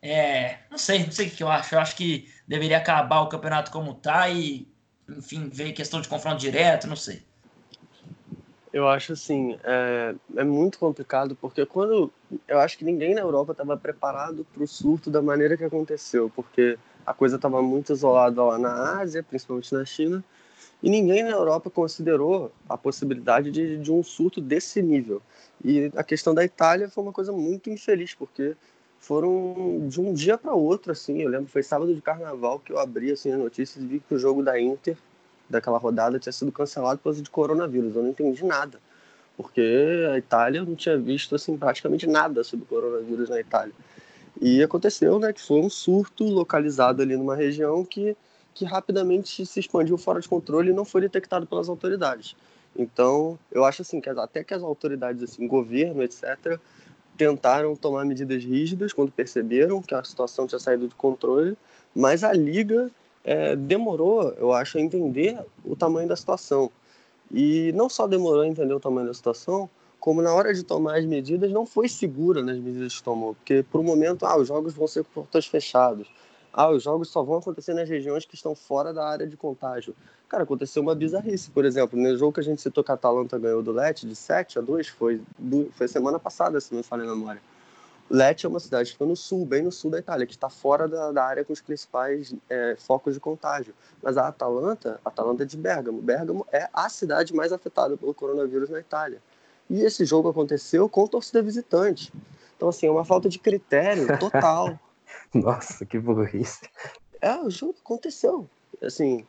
é, 0.00 0.58
não 0.68 0.78
sei, 0.78 1.04
não 1.04 1.12
sei 1.12 1.28
o 1.28 1.30
que 1.30 1.42
eu 1.44 1.48
acho. 1.48 1.74
Eu 1.74 1.80
acho 1.80 1.94
que 1.94 2.31
deveria 2.52 2.76
acabar 2.76 3.22
o 3.22 3.28
campeonato 3.28 3.70
como 3.70 3.94
tá 3.94 4.28
e, 4.28 4.68
enfim, 5.08 5.48
ver 5.48 5.72
questão 5.72 6.02
de 6.02 6.08
confronto 6.08 6.36
direto, 6.36 6.86
não 6.86 6.96
sei. 6.96 7.22
Eu 8.70 8.86
acho 8.88 9.14
assim, 9.14 9.58
é, 9.64 10.14
é 10.36 10.44
muito 10.44 10.78
complicado 10.78 11.34
porque 11.34 11.64
quando 11.64 12.12
eu 12.46 12.58
acho 12.58 12.76
que 12.76 12.84
ninguém 12.84 13.14
na 13.14 13.22
Europa 13.22 13.52
estava 13.52 13.76
preparado 13.76 14.46
para 14.52 14.62
o 14.62 14.66
surto 14.66 15.10
da 15.10 15.22
maneira 15.22 15.56
que 15.56 15.64
aconteceu, 15.64 16.30
porque 16.34 16.78
a 17.06 17.14
coisa 17.14 17.36
estava 17.36 17.62
muito 17.62 17.92
isolada 17.92 18.42
lá 18.42 18.58
na 18.58 19.00
Ásia, 19.00 19.22
principalmente 19.22 19.72
na 19.74 19.84
China, 19.84 20.22
e 20.82 20.90
ninguém 20.90 21.22
na 21.22 21.30
Europa 21.30 21.70
considerou 21.70 22.52
a 22.68 22.76
possibilidade 22.76 23.50
de, 23.50 23.78
de 23.78 23.90
um 23.90 24.02
surto 24.02 24.40
desse 24.40 24.82
nível. 24.82 25.22
E 25.64 25.90
a 25.96 26.04
questão 26.04 26.34
da 26.34 26.44
Itália 26.44 26.88
foi 26.88 27.02
uma 27.02 27.12
coisa 27.12 27.32
muito 27.32 27.70
infeliz, 27.70 28.14
porque 28.14 28.56
foram 29.02 29.86
de 29.88 30.00
um 30.00 30.14
dia 30.14 30.38
para 30.38 30.54
outro, 30.54 30.92
assim. 30.92 31.20
Eu 31.20 31.28
lembro, 31.28 31.48
foi 31.48 31.62
sábado 31.62 31.92
de 31.92 32.00
carnaval 32.00 32.60
que 32.60 32.72
eu 32.72 32.78
abri 32.78 33.10
assim, 33.10 33.32
as 33.32 33.38
notícias 33.38 33.82
e 33.82 33.86
vi 33.86 34.00
que 34.00 34.14
o 34.14 34.18
jogo 34.18 34.42
da 34.42 34.58
Inter, 34.58 34.96
daquela 35.50 35.76
rodada, 35.76 36.20
tinha 36.20 36.32
sido 36.32 36.52
cancelado 36.52 36.98
por 36.98 37.04
causa 37.04 37.20
de 37.20 37.28
coronavírus. 37.28 37.96
Eu 37.96 38.02
não 38.04 38.10
entendi 38.10 38.44
nada, 38.44 38.78
porque 39.36 40.06
a 40.12 40.16
Itália 40.16 40.62
não 40.62 40.76
tinha 40.76 40.96
visto 40.96 41.34
assim, 41.34 41.58
praticamente 41.58 42.06
nada 42.06 42.44
sobre 42.44 42.64
coronavírus 42.64 43.28
na 43.28 43.40
Itália. 43.40 43.74
E 44.40 44.62
aconteceu 44.62 45.18
né, 45.18 45.32
que 45.32 45.42
foi 45.42 45.60
um 45.60 45.68
surto 45.68 46.24
localizado 46.24 47.02
ali 47.02 47.16
numa 47.16 47.34
região 47.34 47.84
que 47.84 48.16
que 48.54 48.66
rapidamente 48.66 49.46
se 49.46 49.60
expandiu 49.60 49.96
fora 49.96 50.20
de 50.20 50.28
controle 50.28 50.70
e 50.70 50.74
não 50.74 50.84
foi 50.84 51.00
detectado 51.00 51.46
pelas 51.46 51.70
autoridades. 51.70 52.36
Então, 52.76 53.38
eu 53.50 53.64
acho 53.64 53.80
assim 53.82 53.98
que 53.98 54.08
até 54.10 54.44
que 54.44 54.54
as 54.54 54.62
autoridades, 54.62 55.22
assim, 55.22 55.46
governo, 55.46 56.02
etc, 56.02 56.58
tentaram 57.22 57.76
tomar 57.76 58.04
medidas 58.04 58.42
rígidas 58.42 58.92
quando 58.92 59.12
perceberam 59.12 59.80
que 59.80 59.94
a 59.94 60.02
situação 60.02 60.44
tinha 60.46 60.58
saído 60.58 60.88
de 60.88 60.94
controle, 60.96 61.56
mas 61.94 62.24
a 62.24 62.32
liga 62.32 62.90
é, 63.22 63.54
demorou, 63.54 64.34
eu 64.38 64.52
acho, 64.52 64.78
a 64.78 64.80
entender 64.80 65.38
o 65.64 65.76
tamanho 65.76 66.08
da 66.08 66.16
situação. 66.16 66.68
E 67.30 67.72
não 67.76 67.88
só 67.88 68.08
demorou 68.08 68.40
a 68.42 68.48
entender 68.48 68.74
o 68.74 68.80
tamanho 68.80 69.06
da 69.06 69.14
situação, 69.14 69.70
como 70.00 70.20
na 70.20 70.34
hora 70.34 70.52
de 70.52 70.64
tomar 70.64 70.98
as 70.98 71.04
medidas 71.04 71.52
não 71.52 71.64
foi 71.64 71.88
segura 71.88 72.42
nas 72.42 72.58
medidas 72.58 72.96
que 72.96 73.04
tomou, 73.04 73.34
porque 73.34 73.64
por 73.70 73.80
um 73.80 73.84
momento, 73.84 74.26
ah, 74.26 74.36
os 74.36 74.48
jogos 74.48 74.74
vão 74.74 74.88
ser 74.88 75.04
com 75.04 75.12
portões 75.12 75.46
fechados, 75.46 76.08
ah, 76.52 76.68
os 76.68 76.82
jogos 76.82 77.08
só 77.08 77.22
vão 77.22 77.38
acontecer 77.38 77.72
nas 77.72 77.88
regiões 77.88 78.24
que 78.24 78.34
estão 78.34 78.54
fora 78.54 78.92
da 78.92 79.08
área 79.08 79.28
de 79.28 79.36
contágio. 79.36 79.94
Cara, 80.32 80.44
aconteceu 80.44 80.82
uma 80.82 80.94
bizarrice, 80.94 81.50
por 81.50 81.62
exemplo, 81.66 82.00
no 82.00 82.16
jogo 82.16 82.32
que 82.32 82.40
a 82.40 82.42
gente 82.42 82.62
citou 82.62 82.82
que 82.82 82.90
a 82.90 82.94
Atalanta 82.94 83.38
ganhou 83.38 83.62
do 83.62 83.70
Lecce 83.70 84.06
de 84.06 84.16
7 84.16 84.60
a 84.60 84.62
2, 84.62 84.88
foi, 84.88 85.20
foi 85.72 85.86
semana 85.86 86.18
passada, 86.18 86.58
se 86.58 86.72
não 86.72 86.78
me 86.78 86.82
falha 86.82 87.02
a 87.02 87.06
memória. 87.06 87.42
Lecce 88.08 88.46
é 88.46 88.48
uma 88.48 88.58
cidade 88.58 88.86
que 88.86 88.92
fica 88.92 89.04
no 89.04 89.14
sul, 89.14 89.44
bem 89.44 89.60
no 89.60 89.70
sul 89.70 89.90
da 89.90 89.98
Itália, 89.98 90.26
que 90.26 90.32
está 90.32 90.48
fora 90.48 90.88
da, 90.88 91.12
da, 91.12 91.22
área 91.22 91.44
com 91.44 91.52
os 91.52 91.60
principais 91.60 92.34
é, 92.48 92.74
focos 92.78 93.12
de 93.12 93.20
contágio. 93.20 93.74
Mas 94.02 94.16
a 94.16 94.26
Atalanta, 94.26 94.98
a 95.04 95.10
Atalanta 95.10 95.42
é 95.42 95.46
de 95.46 95.58
Bergamo. 95.58 96.00
Bergamo 96.00 96.46
é 96.50 96.66
a 96.72 96.88
cidade 96.88 97.34
mais 97.34 97.52
afetada 97.52 97.94
pelo 97.98 98.14
coronavírus 98.14 98.70
na 98.70 98.80
Itália. 98.80 99.20
E 99.68 99.82
esse 99.82 100.06
jogo 100.06 100.30
aconteceu 100.30 100.88
com 100.88 101.06
torcida 101.06 101.42
visitante. 101.42 102.10
Então, 102.56 102.70
assim, 102.70 102.86
é 102.86 102.90
uma 102.90 103.04
falta 103.04 103.28
de 103.28 103.38
critério 103.38 104.06
total. 104.18 104.80
Nossa, 105.34 105.84
que 105.84 105.98
burrice. 105.98 106.70
É, 107.20 107.36
o 107.36 107.50
jogo 107.50 107.76
aconteceu. 107.84 108.48
Assim, 108.80 109.26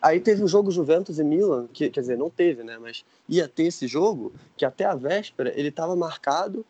aí 0.00 0.20
teve 0.20 0.42
o 0.42 0.48
jogo 0.48 0.70
Juventus 0.70 1.18
e 1.18 1.24
Milan, 1.24 1.66
que 1.72 1.90
quer 1.90 2.00
dizer, 2.00 2.18
não 2.18 2.30
teve, 2.30 2.62
né? 2.62 2.78
Mas 2.80 3.04
ia 3.28 3.48
ter 3.48 3.64
esse 3.64 3.86
jogo, 3.86 4.32
que 4.56 4.64
até 4.64 4.84
a 4.84 4.94
véspera 4.94 5.52
ele 5.54 5.68
estava 5.68 5.94
marcado. 5.96 6.64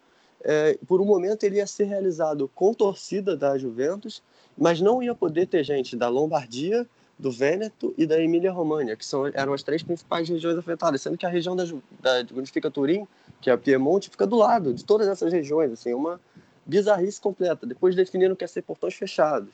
É, 0.45 0.77
por 0.89 1.01
um 1.01 1.05
momento 1.05 1.45
ele 1.45 1.57
ia 1.57 1.67
ser 1.67 1.85
realizado 1.85 2.51
com 2.55 2.75
torcida 2.75 3.37
da 3.37 3.57
Juventus, 3.57 4.23
mas 4.59 4.81
não 4.81 5.03
ia 5.03 5.15
poder 5.15 5.47
ter 5.47 5.63
gente 5.63 5.97
da 5.97 6.09
Lombardia, 6.09 6.87
do 7.19 7.31
Vêneto 7.31 7.95
e 7.97 8.05
da 8.05 8.21
Emília-Romagna, 8.21 8.97
que 8.97 9.07
são, 9.07 9.27
eram 9.29 9.53
as 9.53 9.63
três 9.63 9.83
principais 9.83 10.29
regiões 10.29 10.59
afetadas, 10.59 11.01
sendo 11.01 11.17
que 11.17 11.25
a 11.25 11.29
região 11.29 11.55
da, 11.55 11.65
da, 11.65 12.27
onde 12.35 12.51
fica 12.51 12.71
Turim, 12.71 13.07
que 13.41 13.49
é 13.49 13.53
a 13.53 13.59
Piemonte, 13.59 14.11
fica 14.11 14.27
do 14.27 14.37
lado 14.37 14.75
de 14.75 14.85
todas 14.85 15.07
essas 15.07 15.33
regiões, 15.33 15.71
assim, 15.71 15.95
uma 15.95 16.21
bizarrice 16.67 17.21
completa. 17.21 17.65
Depois 17.65 17.95
definiram 17.95 18.35
que 18.35 18.43
ia 18.43 18.49
ser 18.49 18.63
portões 18.63 18.95
fechados. 18.95 19.51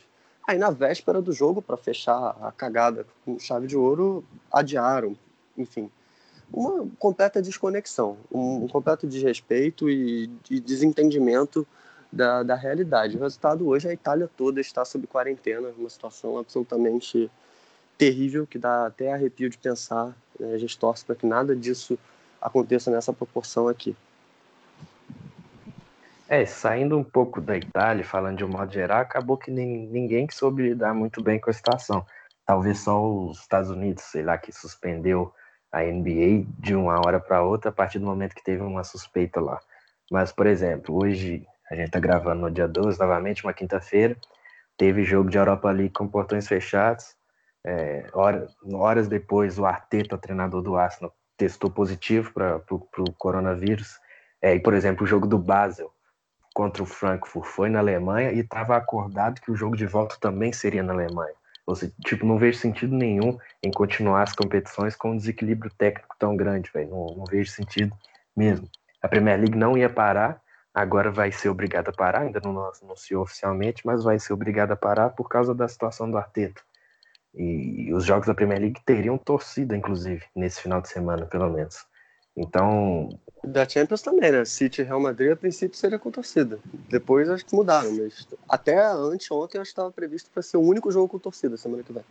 Aí 0.49 0.57
na 0.57 0.70
véspera 0.70 1.20
do 1.20 1.30
jogo, 1.30 1.61
para 1.61 1.76
fechar 1.76 2.34
a 2.40 2.51
cagada 2.51 3.05
com 3.22 3.38
chave 3.38 3.66
de 3.66 3.76
ouro, 3.76 4.24
adiaram, 4.51 5.14
enfim. 5.59 5.90
Uma 6.51 6.88
completa 6.99 7.42
desconexão, 7.42 8.16
um, 8.32 8.66
completo 8.66 9.07
desrespeito 9.07 9.90
e, 9.90 10.30
e 10.51 10.59
desentendimento 10.59 11.66
da, 12.11 12.42
da 12.42 12.55
realidade. 12.55 13.18
O 13.18 13.20
resultado 13.20 13.68
hoje, 13.68 13.90
a 13.90 13.92
Itália 13.92 14.26
toda 14.38 14.59
está 14.59 14.86
sob 14.86 15.07
quarentena, 15.07 15.68
uma 15.76 15.90
situação 15.90 16.38
absolutamente 16.38 17.30
terrível 17.99 18.46
que 18.46 18.59
dá 18.59 18.86
até 18.86 19.12
arrepio 19.12 19.51
de 19.51 19.59
pensar. 19.59 20.16
Né? 20.40 20.55
A 20.55 20.59
gente 20.59 20.78
torce 20.78 21.05
para 21.05 21.14
que 21.14 21.26
nada 21.26 21.55
disso 21.55 21.99
aconteça 22.40 22.90
nessa 22.90 23.12
proporção 23.12 23.68
aqui. 23.68 23.94
É, 26.29 26.45
saindo 26.45 26.99
um 26.99 27.03
pouco 27.03 27.41
da 27.41 27.57
Itália, 27.57 28.05
falando 28.05 28.37
de 28.37 28.45
um 28.45 28.49
modo 28.49 28.70
geral, 28.70 29.01
acabou 29.01 29.39
que 29.39 29.51
nem, 29.51 29.87
ninguém 29.89 30.29
soube 30.31 30.62
lidar 30.62 30.93
muito 30.93 31.22
bem 31.22 31.41
com 31.41 31.49
a 31.49 31.55
situação. 31.55 32.05
Talvez 32.45 32.81
só 32.81 33.03
os 33.03 33.41
Estados 33.41 33.70
Unidos, 33.70 34.05
sei 34.05 34.22
lá, 34.22 34.37
que 34.37 34.53
suspendeu 34.53 35.33
a 35.72 35.83
NBA 35.83 36.47
de 36.59 36.74
uma 36.74 37.01
hora 37.07 37.18
para 37.18 37.43
outra 37.43 37.70
a 37.70 37.72
partir 37.72 37.99
do 37.99 38.05
momento 38.05 38.35
que 38.35 38.45
teve 38.45 38.62
uma 38.62 38.85
suspeita 38.85 39.41
lá. 39.41 39.59
Mas, 40.11 40.31
por 40.31 40.47
exemplo, 40.47 41.03
hoje 41.03 41.47
a 41.70 41.74
gente 41.74 41.87
está 41.87 41.99
gravando 41.99 42.43
no 42.43 42.51
dia 42.51 42.68
12, 42.68 42.99
novamente, 42.99 43.45
uma 43.45 43.55
quinta-feira, 43.55 44.14
teve 44.76 45.05
jogo 45.05 45.31
de 45.31 45.39
Europa 45.39 45.70
League 45.70 45.95
com 45.95 46.07
portões 46.07 46.47
fechados. 46.47 47.16
É, 47.64 48.07
horas, 48.12 48.55
horas 48.74 49.09
depois, 49.09 49.59
o 49.59 49.64
Arteta, 49.64 50.18
treinador 50.18 50.61
do 50.61 50.76
Arsenal, 50.76 51.14
testou 51.39 51.70
positivo 51.70 52.33
para 52.35 52.61
o 52.68 53.12
coronavírus. 53.16 53.99
É, 54.43 54.55
e, 54.55 54.61
por 54.61 54.74
exemplo, 54.74 55.05
o 55.05 55.07
jogo 55.07 55.26
do 55.26 55.39
Basel, 55.39 55.91
contra 56.59 56.82
o 56.82 56.86
Frankfurt 56.86 57.46
foi 57.46 57.68
na 57.68 57.78
Alemanha 57.78 58.32
e 58.32 58.40
estava 58.40 58.76
acordado 58.76 59.40
que 59.40 59.48
o 59.48 59.54
jogo 59.54 59.76
de 59.76 59.86
volta 59.86 60.16
também 60.20 60.52
seria 60.52 60.82
na 60.82 60.92
Alemanha. 60.92 61.32
Ou 61.64 61.76
seja, 61.76 61.92
tipo, 62.04 62.26
não 62.26 62.36
vejo 62.36 62.59
sentido 62.59 62.96
nenhum 62.96 63.38
em 63.62 63.70
continuar 63.70 64.24
as 64.24 64.32
competições 64.32 64.96
com 64.96 65.12
um 65.12 65.16
desequilíbrio 65.16 65.70
técnico 65.78 66.16
tão 66.18 66.36
grande, 66.36 66.68
velho. 66.74 66.90
Não, 66.90 67.06
não 67.18 67.24
vejo 67.26 67.52
sentido 67.52 67.96
mesmo. 68.36 68.68
A 69.00 69.06
Premier 69.06 69.38
League 69.38 69.56
não 69.56 69.78
ia 69.78 69.88
parar, 69.88 70.42
agora 70.74 71.12
vai 71.12 71.30
ser 71.30 71.48
obrigada 71.48 71.90
a 71.90 71.92
parar, 71.92 72.22
ainda 72.22 72.40
não 72.42 72.72
anunciou 72.82 73.22
oficialmente, 73.22 73.86
mas 73.86 74.02
vai 74.02 74.18
ser 74.18 74.32
obrigada 74.32 74.74
a 74.74 74.76
parar 74.76 75.11
por 75.11 75.28
causa 75.28 75.54
da 75.54 75.68
situação 75.68 76.11
do 76.11 76.18
Arteta. 76.18 76.61
E 77.36 77.94
os 77.94 78.04
jogos 78.04 78.26
da 78.26 78.34
Premier 78.34 78.61
League 78.61 78.80
teriam 78.84 79.16
torcida, 79.16 79.76
inclusive, 79.76 80.24
nesse 80.34 80.61
final 80.61 80.82
de 80.82 80.88
semana, 80.88 81.24
pelo 81.24 81.48
menos. 81.50 81.86
Então, 82.41 83.09
da 83.43 83.68
Champions 83.68 84.03
também, 84.03 84.30
né? 84.30 84.45
City 84.45 84.82
e 84.82 84.84
Real 84.84 85.01
Madrid, 85.01 85.32
a 85.32 85.36
princípio, 85.36 85.76
seria 85.76 85.99
com 85.99 86.11
torcida. 86.11 86.59
Depois 86.89 87.28
acho 87.28 87.45
que 87.45 87.55
mudaram, 87.55 87.93
mas 87.97 88.26
até 88.49 88.80
antes, 88.80 89.30
ontem, 89.30 89.59
acho 89.59 89.70
que 89.70 89.72
estava 89.72 89.91
previsto 89.91 90.30
para 90.30 90.43
ser 90.43 90.57
o 90.57 90.62
único 90.62 90.91
jogo 90.91 91.09
com 91.09 91.18
torcida 91.18 91.57
semana 91.57 91.82
que 91.82 91.93
vem. 91.93 92.05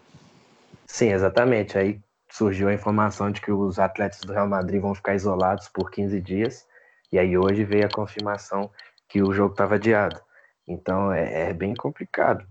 Sim, 0.85 1.13
exatamente. 1.13 1.77
Aí 1.77 1.99
surgiu 2.29 2.67
a 2.67 2.73
informação 2.73 3.31
de 3.31 3.41
que 3.41 3.51
os 3.51 3.79
atletas 3.79 4.21
do 4.21 4.33
Real 4.33 4.47
Madrid 4.47 4.81
vão 4.81 4.95
ficar 4.95 5.15
isolados 5.15 5.69
por 5.69 5.91
15 5.91 6.19
dias. 6.21 6.65
E 7.11 7.19
aí 7.19 7.37
hoje 7.37 7.63
veio 7.63 7.85
a 7.85 7.89
confirmação 7.89 8.69
que 9.07 9.21
o 9.21 9.33
jogo 9.33 9.53
estava 9.53 9.75
adiado. 9.75 10.19
Então 10.67 11.11
é, 11.11 11.49
é 11.49 11.53
bem 11.53 11.73
complicado. 11.73 12.45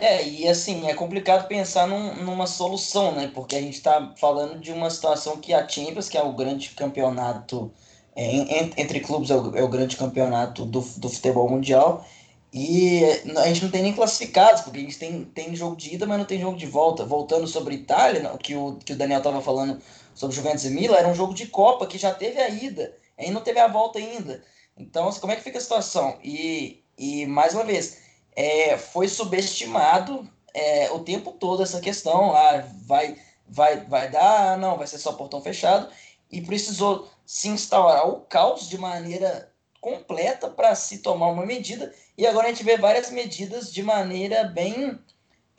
É, 0.00 0.26
e 0.26 0.48
assim, 0.48 0.88
é 0.88 0.94
complicado 0.94 1.46
pensar 1.46 1.86
num, 1.86 2.14
numa 2.24 2.46
solução, 2.46 3.12
né? 3.12 3.30
Porque 3.34 3.54
a 3.54 3.60
gente 3.60 3.74
está 3.74 4.14
falando 4.16 4.58
de 4.58 4.72
uma 4.72 4.88
situação 4.88 5.36
que 5.36 5.52
a 5.52 5.68
Champions, 5.68 6.08
que 6.08 6.16
é 6.16 6.22
o 6.22 6.32
grande 6.32 6.70
campeonato 6.70 7.70
é, 8.16 8.80
entre 8.80 9.00
clubes, 9.00 9.30
é 9.30 9.36
o, 9.36 9.56
é 9.56 9.62
o, 9.62 9.68
grande 9.68 9.96
campeonato 9.96 10.64
do, 10.64 10.80
do 10.80 11.08
futebol 11.08 11.48
mundial, 11.50 12.04
e 12.52 13.02
a 13.36 13.46
gente 13.48 13.62
não 13.62 13.70
tem 13.70 13.82
nem 13.82 13.92
classificados, 13.92 14.62
porque 14.62 14.78
a 14.78 14.82
gente 14.82 14.98
tem, 14.98 15.24
tem 15.24 15.54
jogo 15.54 15.76
de 15.76 15.94
ida, 15.94 16.06
mas 16.06 16.18
não 16.18 16.24
tem 16.24 16.40
jogo 16.40 16.56
de 16.56 16.66
volta. 16.66 17.04
Voltando 17.04 17.46
sobre 17.46 17.74
Itália, 17.74 18.22
que 18.42 18.56
o, 18.56 18.76
que 18.84 18.94
o 18.94 18.96
Daniel 18.96 19.18
estava 19.18 19.40
falando 19.42 19.80
sobre 20.14 20.34
Juventus 20.34 20.64
e 20.64 20.70
Milan, 20.70 20.96
era 20.96 21.08
um 21.08 21.14
jogo 21.14 21.34
de 21.34 21.46
Copa 21.46 21.86
que 21.86 21.98
já 21.98 22.12
teve 22.12 22.40
a 22.40 22.48
ida, 22.48 22.96
aí 23.18 23.30
não 23.30 23.42
teve 23.42 23.60
a 23.60 23.68
volta 23.68 23.98
ainda. 23.98 24.42
Então, 24.76 25.08
assim, 25.08 25.20
como 25.20 25.32
é 25.32 25.36
que 25.36 25.42
fica 25.42 25.58
a 25.58 25.60
situação? 25.60 26.18
E, 26.24 26.82
e 26.98 27.26
mais 27.26 27.54
uma 27.54 27.64
vez, 27.64 27.98
é, 28.34 28.76
foi 28.76 29.08
subestimado 29.08 30.28
é, 30.54 30.90
o 30.92 31.00
tempo 31.00 31.32
todo 31.32 31.62
essa 31.62 31.80
questão. 31.80 32.34
Ah, 32.34 32.64
vai, 32.86 33.16
vai, 33.48 33.84
vai 33.84 34.10
dar, 34.10 34.56
não, 34.58 34.76
vai 34.76 34.86
ser 34.86 34.98
só 34.98 35.12
portão 35.12 35.40
fechado. 35.40 35.88
E 36.30 36.40
precisou 36.40 37.08
se 37.26 37.48
instaurar 37.48 38.08
o 38.08 38.20
caos 38.20 38.68
de 38.68 38.78
maneira 38.78 39.50
completa 39.80 40.48
para 40.48 40.74
se 40.74 40.98
tomar 40.98 41.28
uma 41.28 41.46
medida. 41.46 41.92
E 42.16 42.26
agora 42.26 42.46
a 42.46 42.50
gente 42.50 42.64
vê 42.64 42.76
várias 42.76 43.10
medidas 43.10 43.72
de 43.72 43.82
maneira 43.82 44.44
bem. 44.44 44.98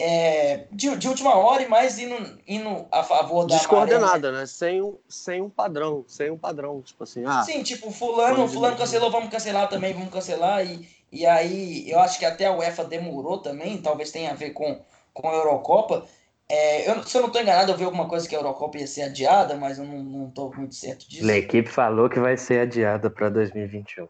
É, 0.04 0.66
de, 0.72 0.96
de, 0.96 1.08
última 1.08 1.36
hora 1.36 1.62
e 1.62 1.68
mais 1.68 2.00
indo, 2.00 2.40
indo 2.48 2.88
a 2.92 3.04
favor 3.04 3.46
da. 3.46 3.56
Descoordenada, 3.56 4.32
né? 4.32 4.48
Sem, 4.48 4.82
um, 4.82 4.98
sem 5.08 5.42
um 5.42 5.50
padrão. 5.50 6.04
Sem 6.08 6.32
um 6.32 6.38
padrão. 6.38 6.82
Tipo 6.82 7.04
assim. 7.04 7.24
Ah, 7.24 7.44
Sim, 7.44 7.62
tipo, 7.62 7.92
fulano, 7.92 8.48
fulano 8.48 8.76
cancelou, 8.76 9.12
vamos 9.12 9.30
cancelar 9.30 9.70
também, 9.70 9.94
vamos 9.94 10.12
cancelar. 10.12 10.66
E, 10.66 10.90
e 11.12 11.26
aí, 11.26 11.90
eu 11.90 12.00
acho 12.00 12.18
que 12.18 12.26
até 12.26 12.46
a 12.46 12.56
UEFA 12.56 12.86
demorou 12.86 13.40
também, 13.40 13.82
talvez 13.82 14.12
tenha 14.12 14.32
a 14.32 14.36
ver 14.36 14.52
com, 14.52 14.80
com 15.14 15.30
a 15.30 15.34
Eurocopa. 15.34 16.06
É, 16.48 16.90
eu, 16.90 17.04
se 17.04 17.18
eu 17.18 17.22
não 17.22 17.28
estou 17.28 17.42
enganado, 17.42 17.72
eu 17.72 17.78
vi 17.78 17.84
alguma 17.84 18.08
coisa 18.08 18.28
que 18.28 18.36
a 18.36 18.40
Eurocopa 18.40 18.78
ia 18.78 18.88
ser 18.88 19.04
adiada, 19.04 19.56
mas 19.56 19.78
eu 19.78 19.86
não 19.86 20.30
estou 20.30 20.54
muito 20.56 20.74
certo 20.74 21.10
disso. 21.10 21.30
A 21.30 21.38
equipe 21.38 21.70
falou 21.70 22.10
que 22.10 22.20
vai 22.20 22.38
ser 22.38 22.62
adiada 22.62 23.10
para 23.10 23.30
2021. 23.30 24.08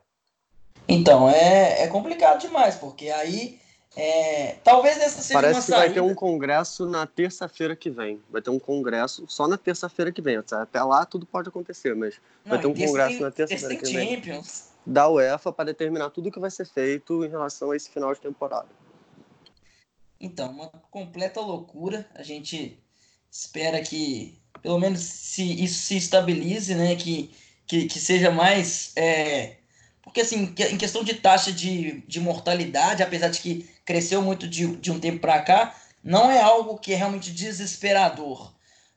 Então, 0.87 1.29
é, 1.29 1.83
é 1.83 1.87
complicado 1.87 2.41
demais, 2.41 2.75
porque 2.75 3.09
aí 3.09 3.59
é, 3.95 4.55
talvez 4.63 4.97
essa 4.97 5.21
seja 5.21 5.33
Parece 5.33 5.59
uma 5.59 5.63
que 5.63 5.71
vai 5.71 5.93
ter 5.93 6.01
um 6.01 6.15
congresso 6.15 6.85
na 6.85 7.07
terça-feira 7.07 7.75
que 7.75 7.89
vem. 7.89 8.21
Vai 8.29 8.41
ter 8.41 8.49
um 8.49 8.59
congresso 8.59 9.25
só 9.27 9.47
na 9.47 9.57
terça-feira 9.57 10.11
que 10.11 10.21
vem. 10.21 10.37
Até 10.37 10.81
lá 10.83 11.05
tudo 11.05 11.25
pode 11.25 11.49
acontecer, 11.49 11.95
mas 11.95 12.15
não, 12.45 12.51
vai 12.51 12.61
ter 12.61 12.67
um 12.67 12.73
congresso 12.73 13.13
tem, 13.13 13.21
na 13.21 13.31
terça-feira 13.31 13.75
que 13.75 13.91
vem. 13.91 14.15
Champions 14.15 14.70
da 14.85 15.09
UEFA 15.09 15.51
para 15.51 15.65
determinar 15.65 16.09
tudo 16.09 16.29
o 16.29 16.31
que 16.31 16.39
vai 16.39 16.51
ser 16.51 16.65
feito 16.65 17.23
em 17.23 17.29
relação 17.29 17.71
a 17.71 17.75
esse 17.75 17.89
final 17.89 18.13
de 18.13 18.21
temporada. 18.21 18.67
Então, 20.19 20.51
uma 20.51 20.67
completa 20.89 21.41
loucura. 21.41 22.07
A 22.13 22.23
gente 22.23 22.79
espera 23.31 23.81
que, 23.81 24.39
pelo 24.61 24.79
menos, 24.79 25.01
se 25.01 25.63
isso 25.63 25.79
se 25.81 25.97
estabilize, 25.97 26.75
né? 26.75 26.95
Que, 26.95 27.31
que, 27.65 27.87
que 27.87 27.99
seja 27.99 28.29
mais. 28.29 28.91
É... 28.95 29.57
Porque, 30.03 30.21
assim, 30.21 30.53
em 30.71 30.77
questão 30.77 31.03
de 31.03 31.15
taxa 31.15 31.51
de, 31.51 32.01
de 32.01 32.19
mortalidade, 32.19 33.03
apesar 33.03 33.29
de 33.29 33.39
que 33.39 33.69
cresceu 33.85 34.21
muito 34.21 34.47
de, 34.47 34.75
de 34.77 34.91
um 34.91 34.99
tempo 34.99 35.19
para 35.19 35.41
cá, 35.41 35.75
não 36.03 36.29
é 36.29 36.41
algo 36.41 36.77
que 36.77 36.93
é 36.93 36.95
realmente 36.95 37.31
desesperador, 37.31 38.53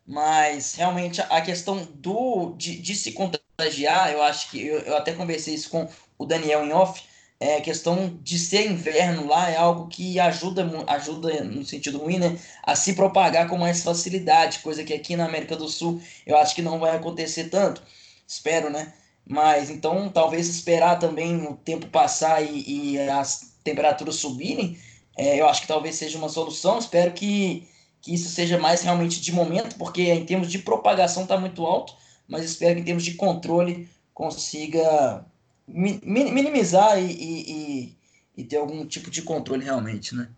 mas 0.07 0.75
realmente 0.75 1.21
a 1.21 1.41
questão 1.41 1.85
do 1.95 2.55
de, 2.57 2.79
de 2.79 2.95
se 2.95 3.13
eu 3.59 4.23
acho 4.23 4.51
que 4.51 4.67
eu, 4.67 4.81
eu, 4.81 4.97
até 4.97 5.13
conversei 5.13 5.55
isso 5.55 5.71
com 5.71 5.89
o 6.19 6.27
Daniel 6.27 6.65
em 6.65 6.73
off, 6.73 7.03
é, 7.39 7.61
questão 7.61 8.19
de 8.23 8.39
ser 8.39 8.71
inverno 8.71 9.27
lá 9.27 9.51
é 9.51 9.57
algo 9.57 9.89
que 9.89 10.19
ajuda, 10.19 10.67
ajuda 10.87 11.45
no 11.45 11.65
sentido 11.65 11.99
ruim, 11.99 12.19
né, 12.19 12.39
a 12.63 12.75
se 12.75 12.95
propagar 12.95 13.49
com 13.49 13.59
mais 13.59 13.83
facilidade, 13.83 14.61
coisa 14.61 14.85
que 14.85 14.95
aqui 14.95 15.17
na 15.17 15.27
América 15.27 15.57
do 15.57 15.69
Sul 15.69 16.01
eu 16.27 16.37
acho 16.37 16.55
que 16.55 16.63
não 16.63 16.79
vai 16.79 16.97
acontecer 16.97 17.49
tanto, 17.51 17.83
espero, 18.27 18.71
né? 18.71 18.93
Mas 19.27 19.71
então 19.71 20.09
talvez 20.09 20.49
esperar 20.49 20.99
também 20.99 21.47
o 21.47 21.55
tempo 21.57 21.87
passar 21.87 22.43
e, 22.43 22.93
e 22.93 22.99
as 23.09 23.55
temperaturas 23.65 24.17
subirem, 24.17 24.79
é, 25.17 25.41
eu 25.41 25.49
acho 25.49 25.63
que 25.63 25.69
talvez 25.69 25.95
seja 25.97 26.19
uma 26.19 26.29
solução. 26.29 26.79
Espero 26.79 27.13
que, 27.13 27.67
que 28.03 28.15
isso 28.15 28.29
seja 28.29 28.59
mais 28.59 28.83
realmente 28.83 29.21
de 29.21 29.33
momento, 29.33 29.77
porque 29.77 30.03
em 30.03 30.25
termos 30.25 30.51
de 30.51 30.59
propagação 30.59 31.23
está 31.23 31.39
muito 31.39 31.65
alto, 31.65 31.95
mas 32.29 32.45
espero 32.45 32.77
que 32.77 32.81
em 32.81 32.85
termos 32.85 33.05
de 33.05 33.15
controle 33.15 33.89
consiga 34.13 35.25
mi 35.67 36.01
minimizar 36.05 36.99
e, 36.99 37.11
e, 37.11 37.97
e, 38.37 38.45
ter 38.45 38.57
algum 38.57 38.87
tipo 38.87 39.11
de 39.11 39.23
controle 39.23 39.65
realmente, 39.65 40.15
né? 40.15 40.29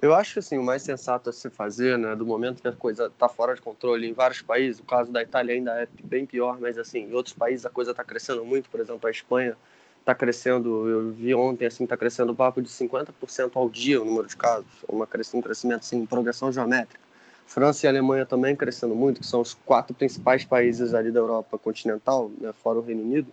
Eu 0.00 0.14
acho 0.14 0.38
assim, 0.38 0.58
o 0.58 0.62
mais 0.62 0.82
sensato 0.82 1.30
a 1.30 1.32
se 1.32 1.48
fazer, 1.48 1.96
né, 1.96 2.14
do 2.14 2.26
momento 2.26 2.60
que 2.60 2.68
a 2.68 2.72
coisa 2.72 3.06
está 3.06 3.26
fora 3.28 3.54
de 3.54 3.62
controle 3.62 4.06
em 4.06 4.12
vários 4.12 4.42
países, 4.42 4.80
o 4.80 4.84
caso 4.84 5.10
da 5.10 5.22
Itália 5.22 5.54
ainda 5.54 5.72
é 5.80 5.88
bem 6.02 6.26
pior, 6.26 6.60
mas 6.60 6.76
assim, 6.76 6.98
em 6.98 7.14
outros 7.14 7.34
países 7.34 7.64
a 7.64 7.70
coisa 7.70 7.92
está 7.92 8.04
crescendo 8.04 8.44
muito, 8.44 8.68
por 8.68 8.80
exemplo, 8.80 9.06
a 9.06 9.10
Espanha 9.10 9.56
está 10.00 10.14
crescendo, 10.14 10.86
eu 10.88 11.12
vi 11.12 11.34
ontem, 11.34 11.64
assim, 11.64 11.84
está 11.84 11.96
crescendo 11.96 12.32
o 12.32 12.36
papo 12.36 12.60
de 12.60 12.68
50% 12.68 13.52
ao 13.54 13.70
dia 13.70 14.02
o 14.02 14.04
número 14.04 14.28
de 14.28 14.36
casos, 14.36 14.66
uma, 14.86 15.04
um 15.04 15.40
crescimento, 15.40 15.80
assim, 15.80 16.04
progressão 16.04 16.52
geométrica. 16.52 17.03
França 17.46 17.86
e 17.86 17.88
Alemanha 17.88 18.26
também 18.26 18.56
crescendo 18.56 18.94
muito, 18.94 19.20
que 19.20 19.26
são 19.26 19.40
os 19.40 19.54
quatro 19.54 19.94
principais 19.94 20.44
países 20.44 20.94
ali 20.94 21.10
da 21.10 21.20
Europa 21.20 21.58
continental, 21.58 22.30
né, 22.40 22.52
fora 22.52 22.78
o 22.78 22.82
Reino 22.82 23.02
Unido. 23.02 23.30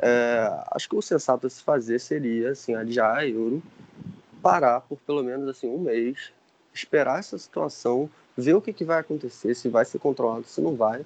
É, 0.00 0.64
acho 0.72 0.88
que 0.88 0.96
o 0.96 1.02
sensato 1.02 1.46
a 1.46 1.50
se 1.50 1.62
fazer 1.62 1.98
seria, 1.98 2.50
assim, 2.50 2.74
adiar 2.74 3.18
a 3.18 3.28
Euro, 3.28 3.62
parar 4.42 4.80
por 4.80 4.98
pelo 4.98 5.22
menos, 5.22 5.48
assim, 5.48 5.68
um 5.68 5.78
mês, 5.78 6.32
esperar 6.72 7.20
essa 7.20 7.38
situação, 7.38 8.10
ver 8.36 8.54
o 8.54 8.60
que, 8.60 8.72
que 8.72 8.84
vai 8.84 8.98
acontecer, 8.98 9.54
se 9.54 9.68
vai 9.68 9.84
ser 9.84 9.98
controlado, 9.98 10.44
se 10.46 10.60
não 10.60 10.74
vai, 10.74 11.04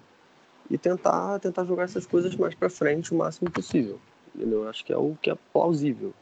e 0.71 0.77
tentar, 0.77 1.39
tentar 1.39 1.65
jogar 1.65 1.85
essas 1.85 2.07
coisas 2.07 2.35
mais 2.37 2.55
para 2.55 2.69
frente 2.69 3.13
o 3.13 3.17
máximo 3.17 3.51
possível. 3.51 3.99
Entendeu? 4.35 4.69
Acho 4.69 4.85
que 4.85 4.93
é 4.93 4.97
o 4.97 5.17
que 5.21 5.31
é 5.31 5.37
plausível. 5.53 6.13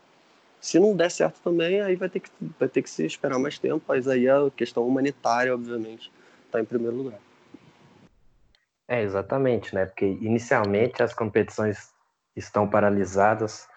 Se 0.67 0.81
não 0.81 0.97
der 0.97 1.13
certo 1.13 1.41
também, 1.45 1.81
aí 1.81 1.95
vai 1.95 2.09
ter 2.09 2.19
que, 2.19 2.29
vai 2.59 2.69
ter 2.69 2.83
que 2.83 2.91
se 2.91 3.07
esperar 3.07 3.39
mais 3.39 3.57
tempo, 3.57 3.81
mas 3.87 4.09
aí 4.09 4.29
a 4.29 4.51
questão 4.51 4.85
humanitária, 4.85 5.55
obviamente, 5.55 6.11
está 6.45 6.61
em 6.61 6.65
primeiro 6.65 6.97
lugar. 6.97 7.21
É, 8.89 9.01
exatamente, 9.01 9.73
né? 9.73 9.87
Porque 9.87 10.05
inicialmente 10.05 11.05
as 11.05 11.15
competições 11.15 11.93
estão 12.35 12.69
paralisadas 12.69 13.69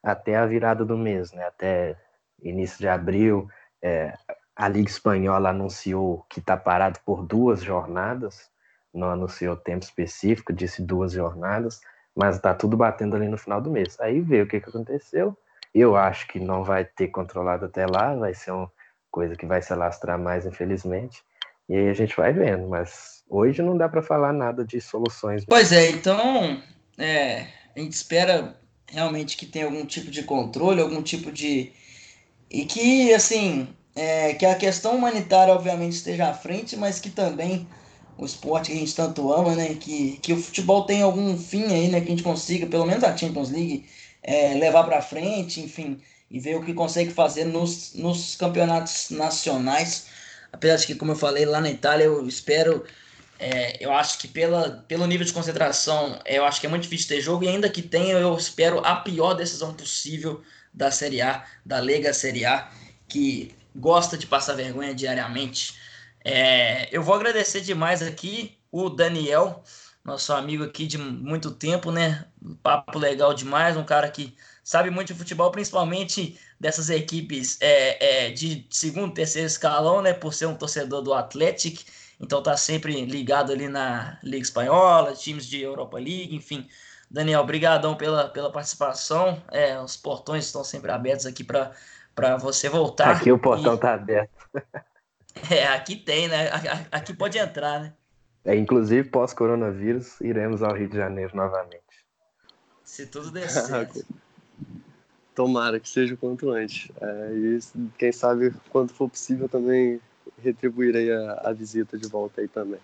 até 0.00 0.36
a 0.36 0.46
virada 0.46 0.84
do 0.84 0.96
mês, 0.96 1.32
né? 1.32 1.44
Até 1.46 1.96
início 2.40 2.78
de 2.78 2.86
abril, 2.86 3.48
é, 3.82 4.16
a 4.54 4.68
Liga 4.68 4.88
Espanhola 4.88 5.50
anunciou 5.50 6.24
que 6.30 6.38
está 6.38 6.56
parado 6.56 7.00
por 7.04 7.26
duas 7.26 7.60
jornadas, 7.60 8.48
não 8.94 9.10
anunciou 9.10 9.56
tempo 9.56 9.84
específico, 9.84 10.52
disse 10.52 10.80
duas 10.80 11.10
jornadas 11.10 11.80
mas 12.16 12.40
tá 12.40 12.54
tudo 12.54 12.78
batendo 12.78 13.14
ali 13.14 13.28
no 13.28 13.36
final 13.36 13.60
do 13.60 13.70
mês. 13.70 14.00
Aí 14.00 14.22
vê 14.22 14.40
o 14.40 14.48
que, 14.48 14.58
que 14.58 14.70
aconteceu. 14.70 15.36
Eu 15.78 15.94
acho 15.94 16.26
que 16.28 16.40
não 16.40 16.64
vai 16.64 16.86
ter 16.86 17.08
controlado 17.08 17.66
até 17.66 17.84
lá, 17.84 18.14
vai 18.14 18.32
ser 18.32 18.50
uma 18.50 18.72
coisa 19.10 19.36
que 19.36 19.44
vai 19.44 19.60
se 19.60 19.74
alastrar 19.74 20.18
mais, 20.18 20.46
infelizmente. 20.46 21.22
E 21.68 21.76
aí 21.76 21.88
a 21.90 21.92
gente 21.92 22.16
vai 22.16 22.32
vendo, 22.32 22.66
mas 22.66 23.22
hoje 23.28 23.60
não 23.60 23.76
dá 23.76 23.86
para 23.86 24.00
falar 24.00 24.32
nada 24.32 24.64
de 24.64 24.80
soluções. 24.80 25.44
Pois 25.44 25.72
é, 25.72 25.90
então 25.90 26.62
é, 26.96 27.48
a 27.76 27.78
gente 27.78 27.92
espera 27.92 28.58
realmente 28.90 29.36
que 29.36 29.44
tenha 29.44 29.66
algum 29.66 29.84
tipo 29.84 30.10
de 30.10 30.22
controle, 30.22 30.80
algum 30.80 31.02
tipo 31.02 31.30
de. 31.30 31.70
E 32.50 32.64
que, 32.64 33.12
assim, 33.12 33.68
é, 33.94 34.32
que 34.32 34.46
a 34.46 34.54
questão 34.54 34.96
humanitária, 34.96 35.52
obviamente, 35.52 35.92
esteja 35.92 36.30
à 36.30 36.32
frente, 36.32 36.74
mas 36.74 36.98
que 36.98 37.10
também 37.10 37.68
o 38.16 38.24
esporte 38.24 38.70
que 38.70 38.76
a 38.78 38.80
gente 38.80 38.96
tanto 38.96 39.30
ama, 39.30 39.54
né? 39.54 39.74
Que, 39.74 40.18
que 40.22 40.32
o 40.32 40.38
futebol 40.38 40.84
tem 40.84 41.02
algum 41.02 41.36
fim 41.36 41.64
aí, 41.64 41.88
né? 41.88 42.00
Que 42.00 42.06
a 42.06 42.10
gente 42.12 42.22
consiga, 42.22 42.66
pelo 42.66 42.86
menos 42.86 43.04
a 43.04 43.14
Champions 43.14 43.50
League, 43.50 43.84
é, 44.26 44.54
levar 44.54 44.82
para 44.84 45.00
frente, 45.00 45.60
enfim, 45.60 46.02
e 46.28 46.40
ver 46.40 46.56
o 46.56 46.64
que 46.64 46.74
consegue 46.74 47.12
fazer 47.12 47.44
nos, 47.44 47.94
nos 47.94 48.34
campeonatos 48.34 49.10
nacionais. 49.10 50.08
Apesar 50.52 50.76
de 50.76 50.86
que, 50.86 50.94
como 50.96 51.12
eu 51.12 51.16
falei, 51.16 51.46
lá 51.46 51.60
na 51.60 51.70
Itália 51.70 52.04
eu 52.04 52.26
espero. 52.26 52.84
É, 53.38 53.76
eu 53.84 53.92
acho 53.92 54.18
que 54.18 54.26
pela, 54.26 54.84
pelo 54.88 55.06
nível 55.06 55.24
de 55.24 55.32
concentração, 55.32 56.18
eu 56.24 56.42
acho 56.44 56.58
que 56.58 56.66
é 56.66 56.70
muito 56.70 56.84
difícil 56.84 57.08
ter 57.08 57.20
jogo, 57.20 57.44
e 57.44 57.48
ainda 57.48 57.68
que 57.68 57.82
tenha, 57.82 58.14
eu 58.14 58.34
espero 58.34 58.78
a 58.78 58.96
pior 58.96 59.34
decisão 59.34 59.74
possível 59.74 60.42
da 60.72 60.90
Série 60.90 61.20
A, 61.20 61.44
da 61.64 61.78
Lega 61.78 62.14
Série 62.14 62.46
A, 62.46 62.70
que 63.06 63.54
gosta 63.74 64.16
de 64.16 64.26
passar 64.26 64.54
vergonha 64.54 64.94
diariamente. 64.94 65.74
É, 66.24 66.88
eu 66.90 67.02
vou 67.02 67.14
agradecer 67.14 67.60
demais 67.60 68.00
aqui 68.00 68.56
o 68.72 68.88
Daniel, 68.88 69.62
nosso 70.06 70.32
amigo 70.32 70.62
aqui 70.62 70.86
de 70.86 70.96
muito 70.96 71.50
tempo, 71.50 71.90
né? 71.90 72.24
papo 72.62 72.98
legal 72.98 73.34
demais, 73.34 73.76
um 73.76 73.84
cara 73.84 74.08
que 74.08 74.36
sabe 74.62 74.88
muito 74.88 75.08
de 75.08 75.18
futebol, 75.18 75.50
principalmente 75.50 76.38
dessas 76.60 76.88
equipes 76.90 77.58
é, 77.60 78.26
é, 78.26 78.30
de 78.30 78.66
segundo, 78.70 79.12
terceiro 79.12 79.46
escalão, 79.46 80.00
né? 80.00 80.12
Por 80.12 80.32
ser 80.32 80.46
um 80.46 80.54
torcedor 80.54 81.02
do 81.02 81.12
Atlético, 81.12 81.82
então 82.20 82.40
tá 82.42 82.56
sempre 82.56 83.04
ligado 83.04 83.52
ali 83.52 83.68
na 83.68 84.18
Liga 84.22 84.44
Espanhola, 84.44 85.12
times 85.12 85.46
de 85.46 85.60
Europa 85.60 85.96
League, 85.98 86.34
enfim. 86.34 86.68
Daniel, 87.10 87.40
obrigadão 87.40 87.96
pela, 87.96 88.28
pela 88.28 88.50
participação. 88.50 89.42
É, 89.50 89.80
os 89.80 89.96
portões 89.96 90.46
estão 90.46 90.64
sempre 90.64 90.90
abertos 90.90 91.26
aqui 91.26 91.44
para 91.44 92.36
você 92.38 92.68
voltar. 92.68 93.16
Aqui 93.16 93.30
o 93.30 93.38
portão 93.38 93.74
está 93.74 93.94
aberto. 93.94 94.30
É, 95.50 95.66
aqui 95.66 95.96
tem, 95.96 96.28
né? 96.28 96.48
Aqui 96.90 97.12
pode 97.12 97.36
entrar, 97.36 97.78
né? 97.78 97.92
É, 98.46 98.54
inclusive, 98.54 99.08
pós-coronavírus, 99.08 100.20
iremos 100.20 100.62
ao 100.62 100.72
Rio 100.72 100.88
de 100.88 100.96
Janeiro 100.96 101.36
novamente. 101.36 101.82
Se 102.84 103.04
tudo 103.06 103.32
der 103.32 103.50
certo. 103.50 104.06
Tomara 105.34 105.80
que 105.80 105.88
seja 105.88 106.14
o 106.14 106.16
quanto 106.16 106.50
antes. 106.50 106.88
É, 107.00 107.32
e 107.34 107.58
quem 107.98 108.12
sabe, 108.12 108.54
quando 108.70 108.94
for 108.94 109.10
possível, 109.10 109.48
também 109.48 110.00
retribuir 110.42 110.94
aí 110.96 111.10
a, 111.10 111.42
a 111.44 111.52
visita 111.52 111.98
de 111.98 112.06
volta 112.08 112.40
aí 112.40 112.46
também. 112.46 112.80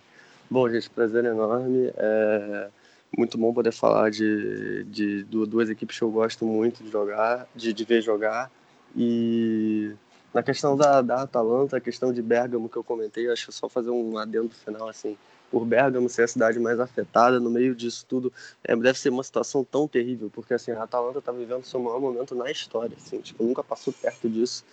Bom, 0.51 0.69
gente, 0.69 0.91
prazer 0.91 1.25
enorme. 1.25 1.93
É 1.97 2.69
muito 3.17 3.39
bom 3.39 3.53
poder 3.55 3.73
falar 3.73 4.11
de, 4.11 4.85
de, 4.85 5.23
de 5.23 5.47
duas 5.47 5.71
equipes 5.71 5.97
que 5.97 6.03
eu 6.03 6.11
gosto 6.11 6.45
muito 6.45 6.83
de 6.83 6.91
jogar, 6.91 7.47
de, 7.55 7.73
de 7.73 7.85
ver 7.85 8.03
jogar. 8.03 8.51
E 8.97 9.95
na 10.35 10.43
questão 10.43 10.77
da, 10.77 11.01
da 11.03 11.23
Atalanta, 11.23 11.77
a 11.77 11.81
questão 11.81 12.13
de 12.13 12.21
Bergamo 12.21 12.69
que 12.69 12.77
eu 12.77 12.85
comentei, 12.85 13.31
acho 13.31 13.47
que 13.47 13.53
só 13.53 13.69
fazer 13.69 13.91
um 13.91 14.19
adendo 14.19 14.51
final, 14.51 14.89
assim, 14.89 15.17
por 15.53 15.67
Bergamo 15.67 16.09
ser 16.09 16.23
a 16.23 16.29
cidade 16.29 16.59
mais 16.59 16.81
afetada, 16.81 17.39
no 17.39 17.51
meio 17.51 17.75
disso 17.75 18.07
tudo, 18.09 18.33
é, 18.65 18.75
deve 18.75 18.99
ser 18.99 19.11
uma 19.11 19.23
situação 19.23 19.63
tão 19.63 19.87
terrível, 19.87 20.31
porque 20.33 20.55
assim, 20.55 20.73
a 20.73 20.83
Atalanta 20.83 21.19
está 21.19 21.31
vivendo 21.31 21.65
seu 21.65 21.79
maior 21.79 22.01
momento 22.01 22.35
na 22.35 22.51
história, 22.51 22.97
assim, 22.97 23.21
tipo, 23.21 23.45
nunca 23.45 23.63
passou 23.63 23.93
perto 23.93 24.31
disso, 24.31 24.65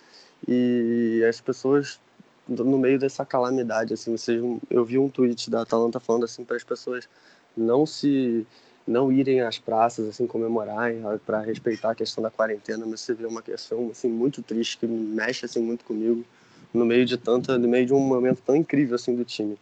e 0.48 1.22
as 1.28 1.38
pessoas 1.38 2.00
no 2.48 2.78
meio 2.78 2.98
dessa 2.98 3.24
calamidade, 3.24 3.94
assim, 3.94 4.16
vocês, 4.16 4.42
eu 4.70 4.84
vi 4.84 4.98
um 4.98 5.08
tweet 5.08 5.50
da 5.50 5.62
Atalanta 5.62 6.00
falando 6.00 6.24
assim 6.24 6.44
para 6.44 6.56
as 6.56 6.64
pessoas 6.64 7.08
não 7.56 7.86
se 7.86 8.44
não 8.86 9.12
irem 9.12 9.42
às 9.42 9.58
praças 9.58 10.08
assim 10.08 10.26
comemorar 10.26 10.90
para 11.24 11.42
respeitar 11.42 11.92
a 11.92 11.94
questão 11.94 12.22
da 12.22 12.30
quarentena, 12.30 12.84
mas 12.86 13.02
você 13.02 13.14
vê 13.14 13.26
uma 13.26 13.42
questão 13.42 13.90
assim 13.90 14.08
muito 14.08 14.42
triste 14.42 14.78
que 14.78 14.86
mexe 14.86 15.44
assim 15.44 15.60
muito 15.60 15.84
comigo 15.84 16.24
no 16.72 16.84
meio 16.84 17.04
de 17.04 17.16
tanta, 17.16 17.58
no 17.58 17.68
meio 17.68 17.86
de 17.86 17.92
um 17.92 18.00
momento 18.00 18.42
tão 18.44 18.54
incrível 18.56 18.94
assim 18.94 19.14
do 19.14 19.24
time. 19.24 19.58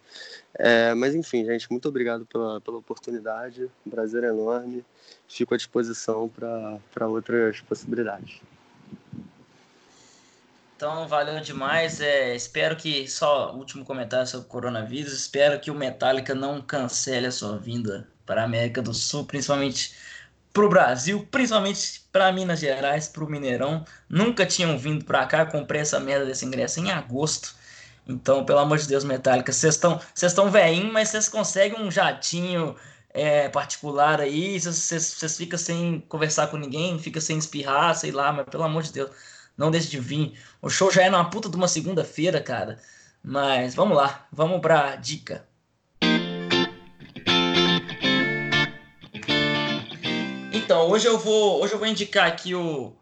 É, 0.55 0.95
mas 0.95 1.15
enfim, 1.15 1.45
gente, 1.45 1.71
muito 1.71 1.89
obrigado 1.89 2.27
pela, 2.27 2.61
pela 2.61 2.79
oportunidade, 2.79 3.71
um 3.87 3.91
prazer 3.91 4.25
enorme. 4.25 4.85
Fico 5.29 5.55
à 5.55 5.57
disposição 5.57 6.29
para 6.29 7.07
outras 7.07 7.61
possibilidades. 7.61 8.41
Então, 10.77 11.09
valeu 11.09 11.41
demais. 11.41 12.01
É, 12.01 12.37
espero 12.37 12.77
que, 12.77 13.09
só 13.09 13.53
último 13.53 13.85
comentário 13.85 14.29
sobre 14.29 14.47
o 14.47 14.49
coronavírus, 14.49 15.13
espero 15.13 15.59
que 15.59 15.73
o 15.73 15.75
Metallica 15.75 16.37
não 16.37 16.63
cancele 16.63 17.27
a 17.27 17.33
sua 17.33 17.59
vinda 17.59 18.09
para 18.25 18.43
a 18.43 18.45
América 18.45 18.81
do 18.81 18.95
Sul, 18.95 19.25
principalmente 19.25 19.93
para 20.53 20.65
o 20.65 20.69
Brasil, 20.69 21.27
principalmente 21.31 22.03
para 22.13 22.33
Minas 22.33 22.61
Gerais, 22.61 23.09
para 23.09 23.25
o 23.25 23.31
Mineirão. 23.31 23.85
Nunca 24.09 24.47
tinham 24.47 24.79
vindo 24.79 25.05
para 25.05 25.27
cá, 25.27 25.47
comprei 25.47 25.81
essa 25.81 26.01
merda 26.01 26.27
desse 26.27 26.45
ingresso 26.45 26.81
em 26.81 26.91
agosto. 26.91 27.55
Então, 28.07 28.45
pelo 28.45 28.59
amor 28.59 28.79
de 28.79 28.89
Deus, 28.89 29.05
Metallica, 29.05 29.53
vocês 29.53 29.75
estão 29.75 30.01
vocês 30.15 30.33
estão 30.33 30.51
veinho, 30.51 30.93
mas 30.93 31.11
vocês 31.11 31.29
conseguem 31.29 31.81
um 31.81 31.91
jatinho 31.91 32.75
é, 33.11 33.49
particular 33.49 34.21
aí, 34.21 34.59
vocês 34.61 35.37
ficam 35.37 35.59
sem 35.59 36.01
conversar 36.09 36.47
com 36.49 36.57
ninguém, 36.57 36.99
fica 36.99 37.21
sem 37.21 37.39
espirrar, 37.39 37.95
sei 37.95 38.13
lá, 38.13 38.33
mas 38.33 38.47
pelo 38.47 38.65
amor 38.65 38.83
de 38.83 38.93
Deus, 38.93 39.11
não 39.57 39.71
deixe 39.71 39.89
de 39.89 40.01
vir. 40.01 40.39
O 40.63 40.71
show 40.71 40.91
já 40.91 41.03
é 41.03 41.11
numa 41.11 41.29
puta 41.29 41.49
de 41.49 41.57
uma 41.57 41.69
segunda-feira, 41.69 42.41
cara. 42.41 42.79
Mas 43.23 43.75
vamos 43.75 43.97
lá, 43.97 44.27
vamos 44.33 44.61
pra 44.61 44.97
dica. 44.97 45.48
Então, 50.69 50.87
hoje 50.91 51.07
eu 51.07 51.19
vou, 51.19 51.63
hoje 51.63 51.73
eu 51.73 51.79
vou 51.79 51.89
indicar 51.89 52.27
aqui 52.27 52.55
o. 52.55 52.95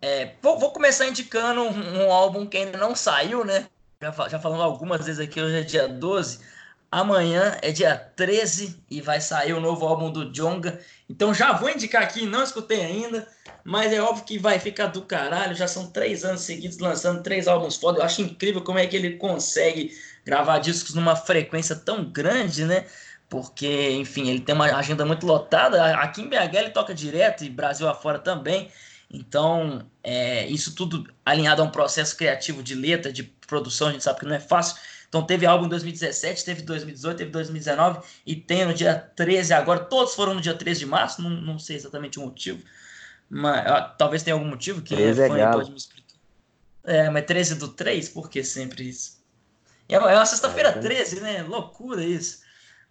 É, 0.00 0.34
vou, 0.40 0.56
vou, 0.56 0.70
começar 0.70 1.04
indicando 1.04 1.60
um, 1.60 2.04
um, 2.04 2.12
álbum 2.12 2.46
que 2.46 2.56
ainda 2.56 2.78
não 2.78 2.94
saiu, 2.94 3.44
né? 3.44 3.66
Já, 4.00 4.12
já 4.28 4.38
falando 4.38 4.62
algumas 4.62 5.04
vezes 5.04 5.18
aqui, 5.18 5.40
hoje 5.40 5.56
é 5.58 5.62
dia 5.62 5.88
12. 5.88 6.38
Amanhã 6.92 7.58
é 7.60 7.72
dia 7.72 7.96
13 7.96 8.84
e 8.88 9.00
vai 9.00 9.20
sair 9.20 9.52
o 9.52 9.60
novo 9.60 9.84
álbum 9.84 10.12
do 10.12 10.30
Jonga. 10.30 10.78
Então 11.10 11.34
já 11.34 11.52
vou 11.52 11.68
indicar 11.68 12.04
aqui, 12.04 12.24
não 12.24 12.44
escutei 12.44 12.84
ainda, 12.84 13.26
mas 13.64 13.92
é 13.92 14.00
óbvio 14.00 14.24
que 14.24 14.38
vai 14.38 14.60
ficar 14.60 14.86
do 14.86 15.02
caralho. 15.02 15.56
Já 15.56 15.66
são 15.66 15.90
três 15.90 16.24
anos 16.24 16.42
seguidos 16.42 16.78
lançando 16.78 17.20
três 17.20 17.48
álbuns 17.48 17.78
foda. 17.78 17.98
Eu 17.98 18.04
acho 18.04 18.22
incrível 18.22 18.62
como 18.62 18.78
é 18.78 18.86
que 18.86 18.94
ele 18.94 19.16
consegue 19.16 19.90
gravar 20.24 20.60
discos 20.60 20.94
numa 20.94 21.16
frequência 21.16 21.74
tão 21.74 22.04
grande, 22.04 22.64
né? 22.64 22.86
Porque, 23.32 23.92
enfim, 23.92 24.28
ele 24.28 24.40
tem 24.40 24.54
uma 24.54 24.66
agenda 24.76 25.06
muito 25.06 25.24
lotada. 25.24 25.96
Aqui 25.96 26.20
em 26.20 26.28
BH 26.28 26.54
ele 26.54 26.68
toca 26.68 26.94
direto 26.94 27.42
e 27.42 27.48
Brasil 27.48 27.88
afora 27.88 28.18
também. 28.18 28.70
Então, 29.10 29.86
é, 30.04 30.46
isso 30.48 30.74
tudo 30.74 31.10
alinhado 31.24 31.62
a 31.62 31.64
um 31.64 31.70
processo 31.70 32.14
criativo 32.14 32.62
de 32.62 32.74
letra, 32.74 33.10
de 33.10 33.22
produção, 33.22 33.88
a 33.88 33.92
gente 33.92 34.04
sabe 34.04 34.20
que 34.20 34.26
não 34.26 34.34
é 34.34 34.38
fácil. 34.38 34.76
Então 35.08 35.22
teve 35.22 35.46
álbum 35.46 35.64
em 35.64 35.70
2017, 35.70 36.44
teve 36.44 36.60
2018, 36.60 37.16
teve 37.16 37.30
2019 37.30 38.00
e 38.26 38.36
tem 38.36 38.66
no 38.66 38.74
dia 38.74 38.94
13 39.16 39.54
agora. 39.54 39.80
Todos 39.80 40.14
foram 40.14 40.34
no 40.34 40.40
dia 40.42 40.52
13 40.52 40.80
de 40.80 40.86
março, 40.86 41.22
não, 41.22 41.30
não 41.30 41.58
sei 41.58 41.76
exatamente 41.76 42.18
o 42.18 42.22
motivo. 42.22 42.62
Mas 43.30 43.66
ó, 43.66 43.80
talvez 43.96 44.22
tenha 44.22 44.34
algum 44.34 44.46
motivo 44.46 44.82
que 44.82 44.94
é 44.94 45.14
fã 45.14 45.38
é 45.38 45.50
pode 45.50 45.70
me 45.70 45.76
explicar. 45.78 46.18
É, 46.84 47.08
mas 47.08 47.24
13 47.24 47.54
do 47.54 47.68
3, 47.68 48.10
por 48.10 48.28
que 48.28 48.44
sempre 48.44 48.90
isso? 48.90 49.22
É, 49.88 49.94
é 49.94 49.98
uma 49.98 50.26
sexta-feira 50.26 50.68
é, 50.68 50.72
13, 50.72 51.20
né? 51.20 51.42
Loucura 51.42 52.04
isso. 52.04 52.41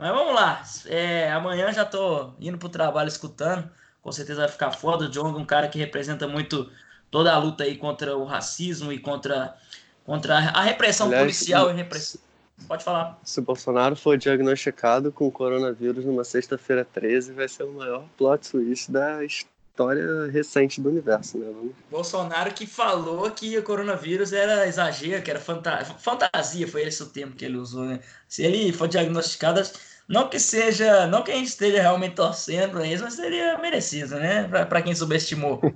Mas 0.02 0.12
vamos 0.12 0.34
lá. 0.34 0.64
É, 0.88 1.32
amanhã 1.32 1.72
já 1.72 1.86
tô 1.86 2.32
indo 2.40 2.58
pro 2.58 2.68
trabalho 2.70 3.08
escutando. 3.08 3.70
Com 4.02 4.12
certeza 4.12 4.42
vai 4.42 4.50
ficar 4.50 4.72
foda. 4.72 5.06
O 5.06 5.10
Jong 5.10 5.38
é 5.38 5.40
um 5.40 5.46
cara 5.46 5.68
que 5.68 5.78
representa 5.78 6.28
muito 6.28 6.68
toda 7.12 7.32
a 7.32 7.38
luta 7.38 7.66
aí 7.66 7.78
contra 7.78 8.18
o 8.18 8.26
racismo 8.26 8.92
e 8.92 8.98
contra 8.98 9.56
contra 10.04 10.38
a 10.38 10.62
repressão 10.64 11.06
Aliás, 11.06 11.22
policial 11.22 11.70
e 11.70 11.74
repressão. 11.76 12.20
Pode 12.68 12.84
falar. 12.84 13.20
Se 13.24 13.40
o 13.40 13.44
Bolsonaro 13.44 13.96
for 13.96 14.18
diagnosticado 14.18 15.12
com 15.12 15.30
coronavírus 15.30 16.04
numa 16.04 16.24
sexta-feira 16.24 16.84
13, 16.84 17.34
vai 17.34 17.48
ser 17.48 17.64
o 17.64 17.72
maior 17.72 18.04
plot 18.18 18.50
twist 18.50 18.92
da 18.92 19.24
história 19.24 20.32
recente 20.32 20.82
do 20.82 20.90
universo, 20.90 21.38
né? 21.38 21.46
Vamos... 21.54 21.74
Bolsonaro 21.92 22.52
que 22.54 22.66
falou 22.66 23.30
que 23.30 23.56
o 23.56 23.64
coronavírus 23.64 24.34
era 24.34 24.68
exagero, 24.68 25.22
que 25.22 25.30
era 25.30 25.40
fanta... 25.40 25.86
fantasia, 25.86 26.68
foi 26.68 26.84
esse 26.84 27.04
o 27.04 27.08
termo 27.08 27.34
que 27.34 27.46
ele 27.46 27.58
usou, 27.58 27.86
né? 27.86 28.00
Se 28.28 28.44
ele 28.44 28.74
for 28.74 28.88
diagnosticado, 28.88 29.62
não 30.08 30.28
que 30.30 30.40
seja, 30.40 31.08
não 31.08 31.24
que 31.24 31.32
a 31.32 31.36
gente 31.36 31.48
esteja 31.48 31.82
realmente 31.82 32.16
torcendo 32.16 32.72
para 32.72 32.88
isso, 32.88 33.04
mas 33.04 33.14
seria 33.14 33.58
merecido, 33.58 34.16
né? 34.16 34.48
Para 34.48 34.82
quem 34.82 34.96
subestimou. 34.96 35.62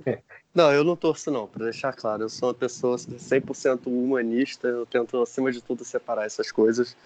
Não, 0.54 0.72
eu 0.72 0.82
não 0.82 0.96
torço 0.96 1.30
não, 1.30 1.46
para 1.46 1.64
deixar 1.64 1.92
claro. 1.92 2.22
Eu 2.22 2.30
sou 2.30 2.48
uma 2.48 2.54
pessoa 2.54 2.96
100% 2.96 3.88
humanista, 3.88 4.66
eu 4.66 4.86
tento, 4.86 5.20
acima 5.20 5.52
de 5.52 5.60
tudo, 5.60 5.84
separar 5.84 6.24
essas 6.24 6.50
coisas. 6.50 6.96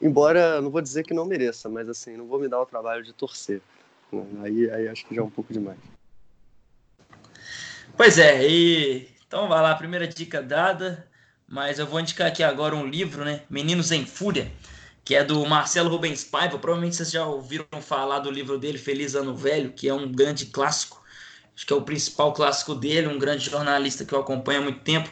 Embora, 0.00 0.60
não 0.62 0.70
vou 0.70 0.80
dizer 0.80 1.02
que 1.02 1.12
não 1.12 1.24
mereça, 1.24 1.68
mas 1.68 1.88
assim, 1.88 2.16
não 2.16 2.28
vou 2.28 2.38
me 2.38 2.46
dar 2.46 2.60
o 2.60 2.66
trabalho 2.66 3.02
de 3.02 3.12
torcer. 3.12 3.60
Aí, 4.44 4.70
aí 4.70 4.86
acho 4.86 5.04
que 5.04 5.16
já 5.16 5.22
é 5.22 5.24
um 5.24 5.30
pouco 5.30 5.52
demais. 5.52 5.80
Pois 7.96 8.16
é, 8.16 8.48
e 8.48 9.08
então 9.26 9.48
vai 9.48 9.60
lá, 9.60 9.74
primeira 9.74 10.06
dica 10.06 10.40
dada, 10.40 11.06
mas 11.48 11.78
eu 11.78 11.86
vou 11.86 12.00
indicar 12.00 12.28
aqui 12.28 12.44
agora 12.44 12.74
um 12.76 12.86
livro, 12.86 13.24
né? 13.24 13.42
Meninos 13.50 13.90
em 13.90 14.06
Fúria, 14.06 14.50
que 15.04 15.14
é 15.14 15.24
do 15.24 15.44
Marcelo 15.46 15.90
Rubens 15.90 16.24
Paiva. 16.24 16.58
Provavelmente 16.58 16.96
vocês 16.96 17.10
já 17.10 17.24
ouviram 17.26 17.66
falar 17.80 18.20
do 18.20 18.30
livro 18.30 18.58
dele, 18.58 18.78
Feliz 18.78 19.14
Ano 19.14 19.36
Velho, 19.36 19.72
que 19.72 19.88
é 19.88 19.94
um 19.94 20.10
grande 20.10 20.46
clássico 20.46 21.00
acho 21.60 21.66
que 21.66 21.72
é 21.74 21.76
o 21.76 21.82
principal 21.82 22.32
clássico 22.32 22.74
dele, 22.74 23.06
um 23.06 23.18
grande 23.18 23.50
jornalista 23.50 24.02
que 24.02 24.14
eu 24.14 24.20
acompanho 24.20 24.60
há 24.60 24.62
muito 24.62 24.80
tempo. 24.80 25.10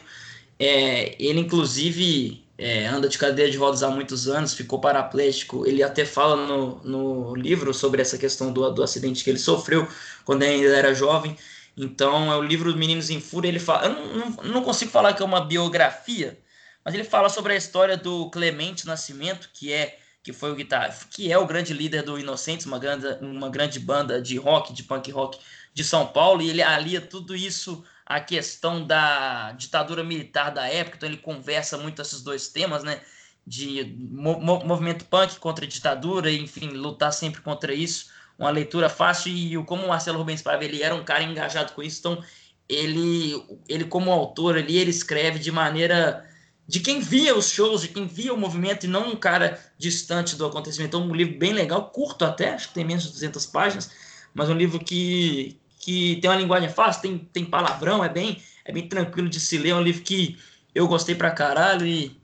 É, 0.57 1.15
ele, 1.23 1.41
inclusive, 1.41 2.43
é, 2.57 2.87
anda 2.87 3.07
de 3.07 3.19
cadeira 3.19 3.51
de 3.51 3.57
rodas 3.57 3.83
há 3.83 3.89
muitos 3.89 4.27
anos, 4.27 4.55
ficou 4.55 4.81
paraplégico. 4.81 5.67
Ele 5.67 5.83
até 5.83 6.05
fala 6.05 6.47
no, 6.47 6.81
no 6.83 7.35
livro 7.35 7.71
sobre 7.71 8.01
essa 8.01 8.17
questão 8.17 8.51
do, 8.51 8.67
do 8.71 8.81
acidente 8.81 9.23
que 9.23 9.29
ele 9.29 9.37
sofreu 9.37 9.87
quando 10.25 10.41
ainda 10.41 10.75
era 10.75 10.91
jovem. 10.91 11.37
Então, 11.77 12.31
é 12.31 12.35
o 12.35 12.41
livro 12.41 12.75
Meninos 12.75 13.11
em 13.11 13.21
Fúria. 13.21 13.47
Ele 13.47 13.59
fala, 13.59 13.85
eu 13.85 13.93
não, 13.93 14.15
não, 14.15 14.43
não 14.55 14.63
consigo 14.63 14.89
falar 14.89 15.13
que 15.13 15.21
é 15.21 15.25
uma 15.25 15.41
biografia, 15.41 16.39
mas 16.83 16.93
ele 16.93 17.03
fala 17.03 17.29
sobre 17.29 17.53
a 17.53 17.57
história 17.57 17.97
do 17.97 18.29
Clemente 18.29 18.85
Nascimento, 18.85 19.49
que 19.53 19.71
é 19.71 19.99
que 20.21 20.33
foi 20.33 20.51
o 20.51 20.55
guitarra, 20.55 20.93
que 21.09 21.31
é 21.31 21.37
o 21.37 21.47
grande 21.47 21.73
líder 21.73 22.03
do 22.03 22.19
Inocentes, 22.19 22.65
uma 22.65 22.77
grande, 22.77 23.07
uma 23.21 23.49
grande 23.49 23.79
banda 23.79 24.21
de 24.21 24.37
rock, 24.37 24.73
de 24.73 24.83
punk 24.83 25.09
rock 25.11 25.39
de 25.73 25.83
São 25.83 26.05
Paulo, 26.07 26.41
e 26.41 26.49
ele 26.49 26.61
alia 26.61 26.99
tudo 26.99 27.35
isso 27.35 27.83
à 28.05 28.19
questão 28.19 28.85
da 28.85 29.53
ditadura 29.53 30.03
militar 30.03 30.51
da 30.51 30.67
época, 30.67 30.97
então 30.97 31.09
ele 31.09 31.17
conversa 31.17 31.77
muito 31.77 32.01
esses 32.01 32.21
dois 32.21 32.49
temas, 32.49 32.83
né? 32.83 33.01
De 33.47 33.95
movimento 33.97 35.05
punk 35.05 35.39
contra 35.39 35.65
a 35.65 35.67
ditadura, 35.67 36.31
enfim, 36.31 36.69
lutar 36.69 37.13
sempre 37.13 37.41
contra 37.41 37.73
isso. 37.73 38.11
Uma 38.37 38.51
leitura 38.51 38.89
fácil, 38.89 39.31
e 39.31 39.55
como 39.65 39.85
o 39.85 39.87
Marcelo 39.87 40.17
Rubens 40.17 40.41
Paiva, 40.41 40.63
ele 40.65 40.83
era 40.83 40.93
um 40.93 41.03
cara 41.03 41.23
engajado 41.23 41.73
com 41.73 41.81
isso, 41.81 41.99
então 41.99 42.23
ele, 42.67 43.41
ele 43.67 43.85
como 43.85 44.11
autor 44.11 44.57
ali, 44.57 44.77
ele 44.77 44.91
escreve 44.91 45.39
de 45.39 45.51
maneira 45.51 46.28
de 46.69 46.79
quem 46.81 46.99
via 46.99 47.35
os 47.35 47.49
shows, 47.49 47.81
de 47.81 47.87
quem 47.87 48.05
via 48.05 48.31
o 48.31 48.37
movimento 48.37 48.85
e 48.85 48.87
não 48.87 49.09
um 49.09 49.15
cara 49.15 49.59
distante 49.75 50.35
do 50.35 50.45
acontecimento. 50.45 50.95
Então, 50.95 51.09
um 51.09 51.15
livro 51.15 51.35
bem 51.35 51.51
legal, 51.51 51.89
curto 51.89 52.23
até, 52.23 52.53
acho 52.53 52.67
que 52.67 52.75
tem 52.75 52.85
menos 52.85 53.05
de 53.05 53.11
200 53.11 53.43
páginas, 53.47 53.91
mas 54.35 54.51
um 54.51 54.53
livro 54.53 54.77
que, 54.77 55.59
que 55.79 56.17
tem 56.17 56.29
uma 56.29 56.37
linguagem 56.37 56.69
fácil, 56.69 57.01
tem, 57.01 57.17
tem 57.17 57.43
palavrão, 57.43 58.03
é 58.03 58.07
bem, 58.07 58.39
é 58.63 58.71
bem 58.71 58.87
tranquilo 58.87 59.27
de 59.27 59.39
se 59.39 59.57
ler, 59.57 59.69
é 59.69 59.75
um 59.75 59.81
livro 59.81 60.03
que 60.03 60.37
eu 60.75 60.87
gostei 60.87 61.15
pra 61.15 61.31
caralho 61.31 61.87
e 61.87 62.15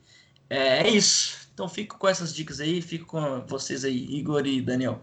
é, 0.47 0.83
é 0.83 0.89
isso. 0.89 1.49
Então, 1.51 1.67
fico 1.67 1.97
com 1.97 2.07
essas 2.07 2.31
dicas 2.31 2.59
aí, 2.59 2.83
fico 2.83 3.07
com 3.07 3.43
vocês 3.47 3.83
aí, 3.83 3.97
Igor 4.15 4.45
e 4.45 4.61
Daniel. 4.61 5.01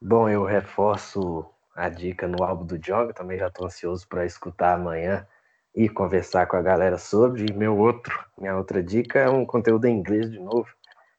Bom, 0.00 0.28
eu 0.28 0.44
reforço 0.44 1.46
a 1.76 1.88
dica 1.88 2.26
no 2.26 2.42
álbum 2.42 2.66
do 2.66 2.76
Jog, 2.84 3.14
também 3.14 3.38
já 3.38 3.46
estou 3.46 3.66
ansioso 3.66 4.04
para 4.08 4.26
escutar 4.26 4.74
amanhã 4.74 5.24
e 5.74 5.88
conversar 5.88 6.46
com 6.46 6.56
a 6.56 6.62
galera 6.62 6.98
sobre. 6.98 7.46
E 7.46 7.52
meu 7.52 7.76
outro, 7.76 8.18
minha 8.38 8.56
outra 8.56 8.82
dica 8.82 9.18
é 9.18 9.28
um 9.28 9.44
conteúdo 9.44 9.86
em 9.86 9.98
inglês 9.98 10.30
de 10.30 10.38
novo. 10.38 10.68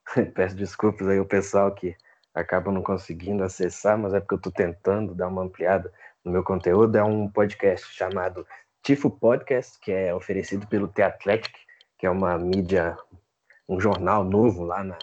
Peço 0.34 0.56
desculpas 0.56 1.08
aí 1.08 1.18
ao 1.18 1.24
pessoal 1.24 1.72
que 1.72 1.96
acaba 2.34 2.70
não 2.72 2.82
conseguindo 2.82 3.42
acessar, 3.42 3.98
mas 3.98 4.14
é 4.14 4.20
porque 4.20 4.34
eu 4.34 4.38
estou 4.38 4.52
tentando 4.52 5.14
dar 5.14 5.28
uma 5.28 5.42
ampliada 5.42 5.92
no 6.24 6.32
meu 6.32 6.42
conteúdo. 6.42 6.96
É 6.96 7.02
um 7.02 7.28
podcast 7.28 7.92
chamado 7.92 8.46
Tifo 8.82 9.10
Podcast, 9.10 9.78
que 9.80 9.92
é 9.92 10.14
oferecido 10.14 10.66
pelo 10.66 10.88
The 10.88 11.04
Athletic, 11.04 11.54
que 11.98 12.06
é 12.06 12.10
uma 12.10 12.36
mídia, 12.38 12.96
um 13.68 13.80
jornal 13.80 14.24
novo 14.24 14.64
lá 14.64 14.84
na, 14.84 14.98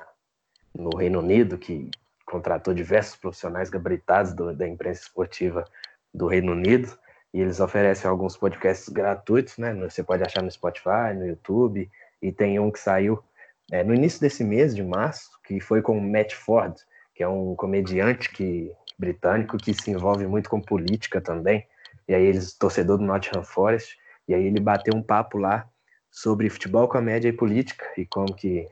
no 0.73 0.95
Reino 0.95 1.19
Unido, 1.19 1.57
que 1.57 1.89
contratou 2.25 2.73
diversos 2.73 3.17
profissionais 3.17 3.69
gabaritados 3.69 4.33
do, 4.33 4.55
da 4.55 4.67
imprensa 4.67 5.01
esportiva 5.01 5.65
do 6.13 6.27
Reino 6.27 6.53
Unido 6.53 6.97
e 7.33 7.39
eles 7.39 7.59
oferecem 7.59 8.09
alguns 8.09 8.35
podcasts 8.35 8.89
gratuitos, 8.89 9.57
né? 9.57 9.73
Você 9.73 10.03
pode 10.03 10.23
achar 10.23 10.43
no 10.43 10.51
Spotify, 10.51 11.13
no 11.15 11.25
YouTube, 11.25 11.89
e 12.21 12.31
tem 12.31 12.59
um 12.59 12.71
que 12.71 12.79
saiu 12.79 13.23
é, 13.71 13.83
no 13.83 13.93
início 13.93 14.19
desse 14.19 14.43
mês 14.43 14.75
de 14.75 14.83
março, 14.83 15.29
que 15.43 15.59
foi 15.59 15.81
com 15.81 15.97
o 15.97 16.01
Matt 16.01 16.33
Ford, 16.33 16.75
que 17.15 17.23
é 17.23 17.27
um 17.27 17.55
comediante 17.55 18.29
que, 18.29 18.71
britânico 18.97 19.57
que 19.57 19.73
se 19.73 19.91
envolve 19.91 20.27
muito 20.27 20.49
com 20.49 20.61
política 20.61 21.21
também. 21.21 21.65
E 22.07 22.13
aí 22.13 22.23
eles, 22.23 22.53
torcedor 22.53 22.97
do 22.97 23.05
Nottingham 23.05 23.43
Forest, 23.43 23.97
e 24.27 24.33
aí 24.33 24.45
ele 24.45 24.59
bateu 24.59 24.93
um 24.95 25.01
papo 25.01 25.37
lá 25.37 25.67
sobre 26.09 26.49
futebol, 26.49 26.87
comédia 26.87 27.29
e 27.29 27.33
política, 27.33 27.85
e 27.97 28.05
como 28.05 28.35
que 28.35 28.67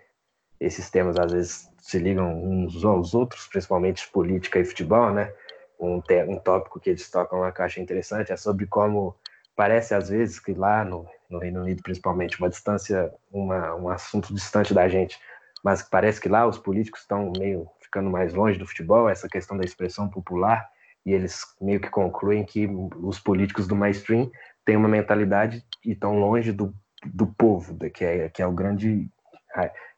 esses 0.59 0.89
temas 0.89 1.17
às 1.17 1.31
vezes 1.31 1.69
se 1.79 1.97
ligam 1.97 2.43
uns 2.43 2.83
aos 2.83 3.13
outros, 3.13 3.47
principalmente 3.47 4.07
política 4.09 4.59
e 4.59 4.65
futebol, 4.65 5.11
né? 5.11 5.31
Um, 5.79 6.01
um 6.27 6.39
tópico 6.39 6.79
que 6.79 6.89
eles 6.89 7.09
tocam 7.09 7.39
lá 7.39 7.51
que 7.51 7.61
eu 7.61 7.83
interessante 7.83 8.31
é 8.31 8.37
sobre 8.37 8.65
como 8.67 9.15
parece 9.55 9.93
às 9.93 10.09
vezes 10.09 10.39
que 10.39 10.53
lá 10.53 10.83
no, 10.83 11.07
no 11.29 11.39
Reino 11.39 11.61
Unido, 11.61 11.83
principalmente, 11.83 12.39
uma 12.39 12.49
distância, 12.49 13.13
uma, 13.31 13.75
um 13.75 13.89
assunto 13.89 14.33
distante 14.33 14.73
da 14.73 14.87
gente, 14.87 15.19
mas 15.63 15.81
parece 15.81 16.19
que 16.19 16.29
lá 16.29 16.47
os 16.47 16.57
políticos 16.57 17.01
estão 17.01 17.31
meio 17.37 17.67
ficando 17.81 18.09
mais 18.09 18.33
longe 18.33 18.57
do 18.57 18.67
futebol, 18.67 19.09
essa 19.09 19.27
questão 19.27 19.57
da 19.57 19.65
expressão 19.65 20.07
popular, 20.07 20.69
e 21.05 21.11
eles 21.11 21.43
meio 21.59 21.79
que 21.79 21.89
concluem 21.89 22.45
que 22.45 22.67
os 23.01 23.19
políticos 23.19 23.67
do 23.67 23.75
mainstream 23.75 24.29
têm 24.63 24.77
uma 24.77 24.87
mentalidade 24.87 25.65
e 25.83 25.91
estão 25.91 26.19
longe 26.19 26.51
do, 26.51 26.73
do 27.05 27.27
povo, 27.27 27.77
que 27.89 28.05
é, 28.05 28.29
que 28.29 28.41
é 28.41 28.47
o 28.47 28.51
grande 28.51 29.09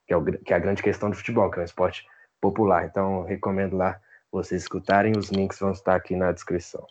que 0.07 0.13
é, 0.13 0.17
o, 0.17 0.23
que 0.23 0.53
é 0.53 0.55
a 0.55 0.59
grande 0.59 0.81
questão 0.81 1.09
do 1.09 1.15
futebol, 1.15 1.49
que 1.51 1.59
é 1.59 1.61
um 1.61 1.65
esporte 1.65 2.05
popular. 2.39 2.85
Então, 2.85 3.23
recomendo 3.23 3.77
lá 3.77 3.99
vocês 4.31 4.61
escutarem, 4.61 5.13
os 5.17 5.29
links 5.29 5.59
vão 5.59 5.71
estar 5.71 5.95
aqui 5.95 6.15
na 6.15 6.31
descrição. 6.31 6.85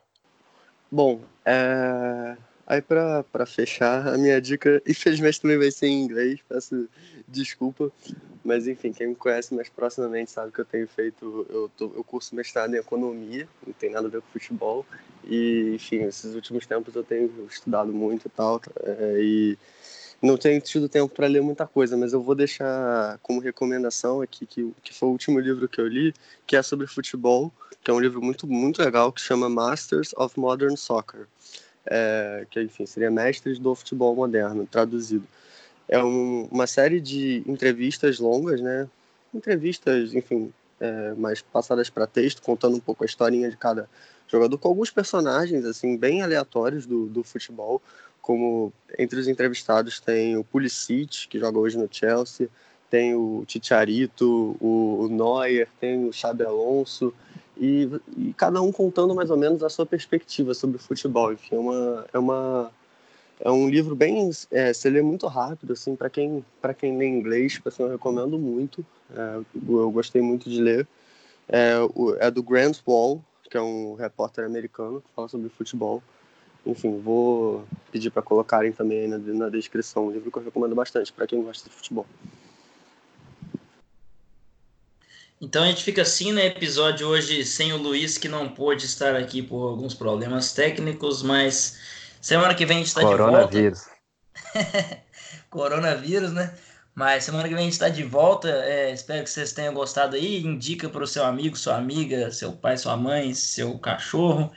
Bom, 0.91 1.21
é... 1.45 2.37
Aí 2.71 2.81
pra 2.81 3.45
fechar, 3.47 4.07
a 4.07 4.17
minha 4.17 4.41
dica, 4.41 4.81
infelizmente 4.87 5.41
também 5.41 5.59
vai 5.59 5.73
ser 5.73 5.89
em 5.89 6.05
inglês, 6.05 6.39
peço 6.49 6.89
desculpa. 7.27 7.91
Mas 8.45 8.69
enfim, 8.69 8.93
quem 8.93 9.09
me 9.09 9.15
conhece 9.17 9.53
mais 9.53 9.69
proximamente 9.69 10.31
sabe 10.31 10.53
que 10.53 10.61
eu 10.61 10.65
tenho 10.65 10.87
feito, 10.87 11.47
eu, 11.51 11.69
tô, 11.77 11.93
eu 11.97 12.05
curso 12.05 12.33
mestrado 12.33 12.73
em 12.73 12.79
economia, 12.79 13.49
não 13.67 13.73
tem 13.73 13.91
nada 13.91 14.07
a 14.07 14.11
ver 14.11 14.21
com 14.21 14.29
futebol. 14.29 14.87
E 15.25 15.73
enfim, 15.75 16.05
esses 16.05 16.33
últimos 16.33 16.65
tempos 16.65 16.95
eu 16.95 17.03
tenho 17.03 17.45
estudado 17.51 17.93
muito 17.93 18.27
e 18.27 18.31
tal. 18.31 18.61
É, 18.85 19.19
e 19.21 19.59
não 20.23 20.37
tenho 20.37 20.61
tido 20.61 20.89
tempo 20.89 21.15
para 21.15 21.27
ler 21.27 21.41
muita 21.41 21.67
coisa, 21.67 21.97
mas 21.97 22.13
eu 22.13 22.23
vou 22.23 22.35
deixar 22.35 23.19
como 23.23 23.41
recomendação 23.41 24.21
aqui 24.21 24.45
que, 24.45 24.73
que 24.83 24.93
foi 24.93 25.09
o 25.09 25.13
último 25.13 25.41
livro 25.41 25.69
que 25.69 25.81
eu 25.81 25.87
li, 25.87 26.15
que 26.47 26.57
é 26.57 26.63
sobre 26.63 26.87
futebol, 26.87 27.51
que 27.83 27.91
é 27.91 27.95
um 27.95 28.01
livro 28.01 28.21
muito, 28.21 28.47
muito 28.47 28.83
legal, 28.83 29.11
que 29.13 29.21
chama 29.21 29.49
Masters 29.49 30.13
of 30.17 30.39
Modern 30.39 30.77
Soccer, 30.77 31.27
é, 31.87 32.47
que 32.51 32.61
enfim 32.61 32.85
seria 32.85 33.11
Mestres 33.11 33.59
do 33.59 33.75
Futebol 33.75 34.15
Moderno, 34.15 34.67
traduzido. 34.67 35.27
É 35.89 36.03
um, 36.03 36.47
uma 36.51 36.67
série 36.67 37.01
de 37.01 37.43
entrevistas 37.47 38.19
longas, 38.19 38.61
né? 38.61 38.89
Entrevistas, 39.35 40.15
enfim, 40.15 40.53
é, 40.79 41.15
mais 41.15 41.41
passadas 41.41 41.89
para 41.89 42.07
texto, 42.07 42.43
contando 42.43 42.77
um 42.77 42.81
pouco 42.81 43.05
a 43.05 43.07
historinha 43.07 43.51
de 43.51 43.57
cada 43.57 43.89
jogador, 44.29 44.57
com 44.59 44.69
alguns 44.69 44.91
personagens, 44.91 45.65
assim, 45.65 45.97
bem 45.97 46.23
aleatórios 46.23 46.87
do, 46.87 47.07
do 47.07 47.25
futebol, 47.25 47.83
como 48.31 48.73
entre 48.97 49.19
os 49.19 49.27
entrevistados 49.27 49.99
tem 49.99 50.37
o 50.37 50.45
Pulisic, 50.45 51.27
que 51.27 51.37
joga 51.37 51.59
hoje 51.59 51.77
no 51.77 51.89
Chelsea, 51.91 52.49
tem 52.89 53.13
o 53.13 53.43
Ticharito, 53.45 54.57
o, 54.61 55.01
o 55.01 55.09
Neuer, 55.09 55.67
tem 55.81 56.09
o 56.09 56.13
Xabi 56.13 56.45
Alonso, 56.45 57.13
e, 57.57 57.91
e, 58.17 58.33
cada 58.35 58.63
um 58.63 58.71
contando 58.71 59.17
mais 59.17 59.33
ou 59.33 59.37
menos 59.37 59.65
a 59.65 59.69
sua 59.69 59.85
perspectiva 59.85 60.55
sobre 60.55 60.77
o 60.77 60.79
futebol. 60.79 61.33
Enfim, 61.33 61.57
é 61.57 61.59
uma, 61.59 62.07
é 62.13 62.19
uma 62.21 62.73
é 63.41 63.51
um 63.51 63.69
livro 63.69 63.97
bem 63.97 64.31
é, 64.53 64.73
você 64.73 64.89
lê 64.89 65.03
muito 65.03 65.27
rápido 65.27 65.73
assim 65.73 65.97
para 65.97 66.09
quem 66.09 66.45
quem 66.79 66.99
lê 66.99 67.09
inglês 67.09 67.59
assim, 67.65 67.83
eu 67.83 67.89
recomendo 67.89 68.39
muito 68.39 68.85
é, 69.17 69.41
eu 69.67 69.91
gostei 69.91 70.21
muito 70.21 70.49
de 70.49 70.61
ler 70.61 70.87
é, 71.49 71.73
é 72.19 72.31
do 72.31 72.43
Grant 72.43 72.79
Wall 72.87 73.25
que 73.51 73.57
é 73.57 73.63
um 73.63 73.95
repórter 73.95 74.45
americano 74.45 75.01
que 75.01 75.09
fala 75.17 75.27
sobre 75.27 75.49
futebol 75.49 76.03
enfim, 76.65 77.01
vou 77.01 77.67
pedir 77.91 78.11
para 78.11 78.23
colocarem 78.23 78.73
também 78.73 79.09
na, 79.09 79.19
na 79.19 79.49
descrição 79.49 80.07
um 80.07 80.11
livro 80.11 80.31
que 80.31 80.39
eu 80.39 80.45
recomendo 80.45 80.75
bastante 80.75 81.13
para 81.13 81.27
quem 81.27 81.43
gosta 81.43 81.69
de 81.69 81.75
futebol. 81.75 82.07
Então 85.41 85.63
a 85.63 85.67
gente 85.67 85.83
fica 85.83 86.03
assim, 86.03 86.33
né? 86.33 86.47
Episódio 86.47 87.09
hoje 87.09 87.45
sem 87.47 87.73
o 87.73 87.79
Luiz, 87.79 88.19
que 88.19 88.29
não 88.29 88.49
pôde 88.49 88.85
estar 88.85 89.17
aqui 89.17 89.41
por 89.41 89.71
alguns 89.71 89.95
problemas 89.95 90.53
técnicos, 90.53 91.23
mas 91.23 91.79
semana 92.21 92.55
que 92.55 92.67
vem 92.67 92.77
a 92.77 92.81
gente 92.81 92.89
está 92.89 93.01
de 93.01 93.07
volta. 93.07 93.25
Coronavírus. 93.25 93.87
Coronavírus, 95.49 96.33
né? 96.33 96.55
Mas 96.95 97.25
semana 97.25 97.49
que 97.49 97.55
vem 97.55 97.63
a 97.63 97.65
gente 97.65 97.73
está 97.73 97.89
de 97.89 98.03
volta. 98.03 98.51
É, 98.51 98.93
espero 98.93 99.25
que 99.25 99.31
vocês 99.31 99.55
tenham 99.55 99.73
gostado 99.73 100.15
aí. 100.15 100.45
Indica 100.45 100.91
para 100.91 101.03
o 101.03 101.07
seu 101.07 101.25
amigo, 101.25 101.57
sua 101.57 101.77
amiga, 101.77 102.31
seu 102.31 102.53
pai, 102.53 102.77
sua 102.77 102.95
mãe, 102.95 103.33
seu 103.33 103.79
cachorro 103.79 104.53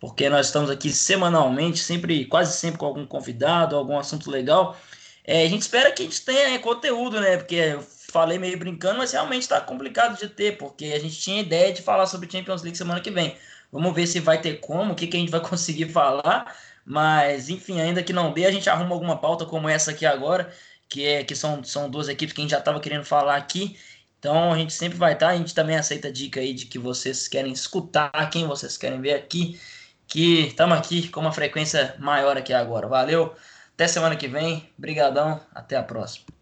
porque 0.00 0.28
nós 0.28 0.46
estamos 0.46 0.70
aqui 0.70 0.90
semanalmente, 0.92 1.78
sempre, 1.78 2.24
quase 2.26 2.56
sempre 2.56 2.78
com 2.78 2.86
algum 2.86 3.06
convidado, 3.06 3.76
algum 3.76 3.98
assunto 3.98 4.30
legal. 4.30 4.76
É, 5.24 5.42
a 5.42 5.48
gente 5.48 5.62
espera 5.62 5.92
que 5.92 6.02
a 6.02 6.04
gente 6.04 6.24
tenha 6.24 6.58
conteúdo, 6.60 7.20
né? 7.20 7.36
Porque 7.36 7.56
eu 7.56 7.82
falei 7.82 8.38
meio 8.38 8.58
brincando, 8.58 8.98
mas 8.98 9.12
realmente 9.12 9.42
está 9.42 9.60
complicado 9.60 10.18
de 10.18 10.28
ter, 10.28 10.56
porque 10.56 10.86
a 10.86 10.98
gente 10.98 11.20
tinha 11.20 11.40
ideia 11.40 11.72
de 11.72 11.82
falar 11.82 12.06
sobre 12.06 12.30
Champions 12.30 12.62
League 12.62 12.78
semana 12.78 13.00
que 13.00 13.10
vem. 13.10 13.36
Vamos 13.70 13.94
ver 13.94 14.06
se 14.06 14.20
vai 14.20 14.40
ter 14.40 14.60
como, 14.60 14.92
o 14.92 14.96
que, 14.96 15.06
que 15.06 15.16
a 15.16 15.20
gente 15.20 15.30
vai 15.30 15.40
conseguir 15.46 15.90
falar. 15.90 16.56
Mas, 16.84 17.48
enfim, 17.50 17.80
ainda 17.80 18.02
que 18.02 18.12
não 18.12 18.32
dê, 18.32 18.46
a 18.46 18.50
gente 18.50 18.70
arruma 18.70 18.94
alguma 18.94 19.18
pauta 19.18 19.44
como 19.44 19.68
essa 19.68 19.90
aqui 19.90 20.06
agora, 20.06 20.50
que 20.88 21.04
é 21.04 21.22
que 21.22 21.34
são, 21.36 21.62
são 21.62 21.90
duas 21.90 22.08
equipes 22.08 22.34
que 22.34 22.40
a 22.40 22.44
gente 22.44 22.50
já 22.52 22.58
estava 22.58 22.80
querendo 22.80 23.04
falar 23.04 23.36
aqui. 23.36 23.76
Então 24.18 24.52
a 24.52 24.56
gente 24.56 24.72
sempre 24.72 24.96
vai 24.96 25.12
estar. 25.12 25.26
Tá, 25.28 25.32
a 25.32 25.36
gente 25.36 25.54
também 25.54 25.76
aceita 25.76 26.08
a 26.08 26.12
dica 26.12 26.40
aí 26.40 26.54
de 26.54 26.66
que 26.66 26.78
vocês 26.78 27.28
querem 27.28 27.52
escutar, 27.52 28.10
quem 28.30 28.46
vocês 28.46 28.76
querem 28.76 29.00
ver 29.00 29.14
aqui 29.14 29.60
que 30.08 30.46
estamos 30.46 30.76
aqui 30.76 31.08
com 31.08 31.20
uma 31.20 31.32
frequência 31.32 31.94
maior 31.98 32.36
aqui 32.36 32.52
agora. 32.52 32.88
Valeu, 32.88 33.34
até 33.74 33.86
semana 33.86 34.16
que 34.16 34.26
vem, 34.26 34.68
brigadão, 34.76 35.40
até 35.54 35.76
a 35.76 35.82
próxima. 35.82 36.37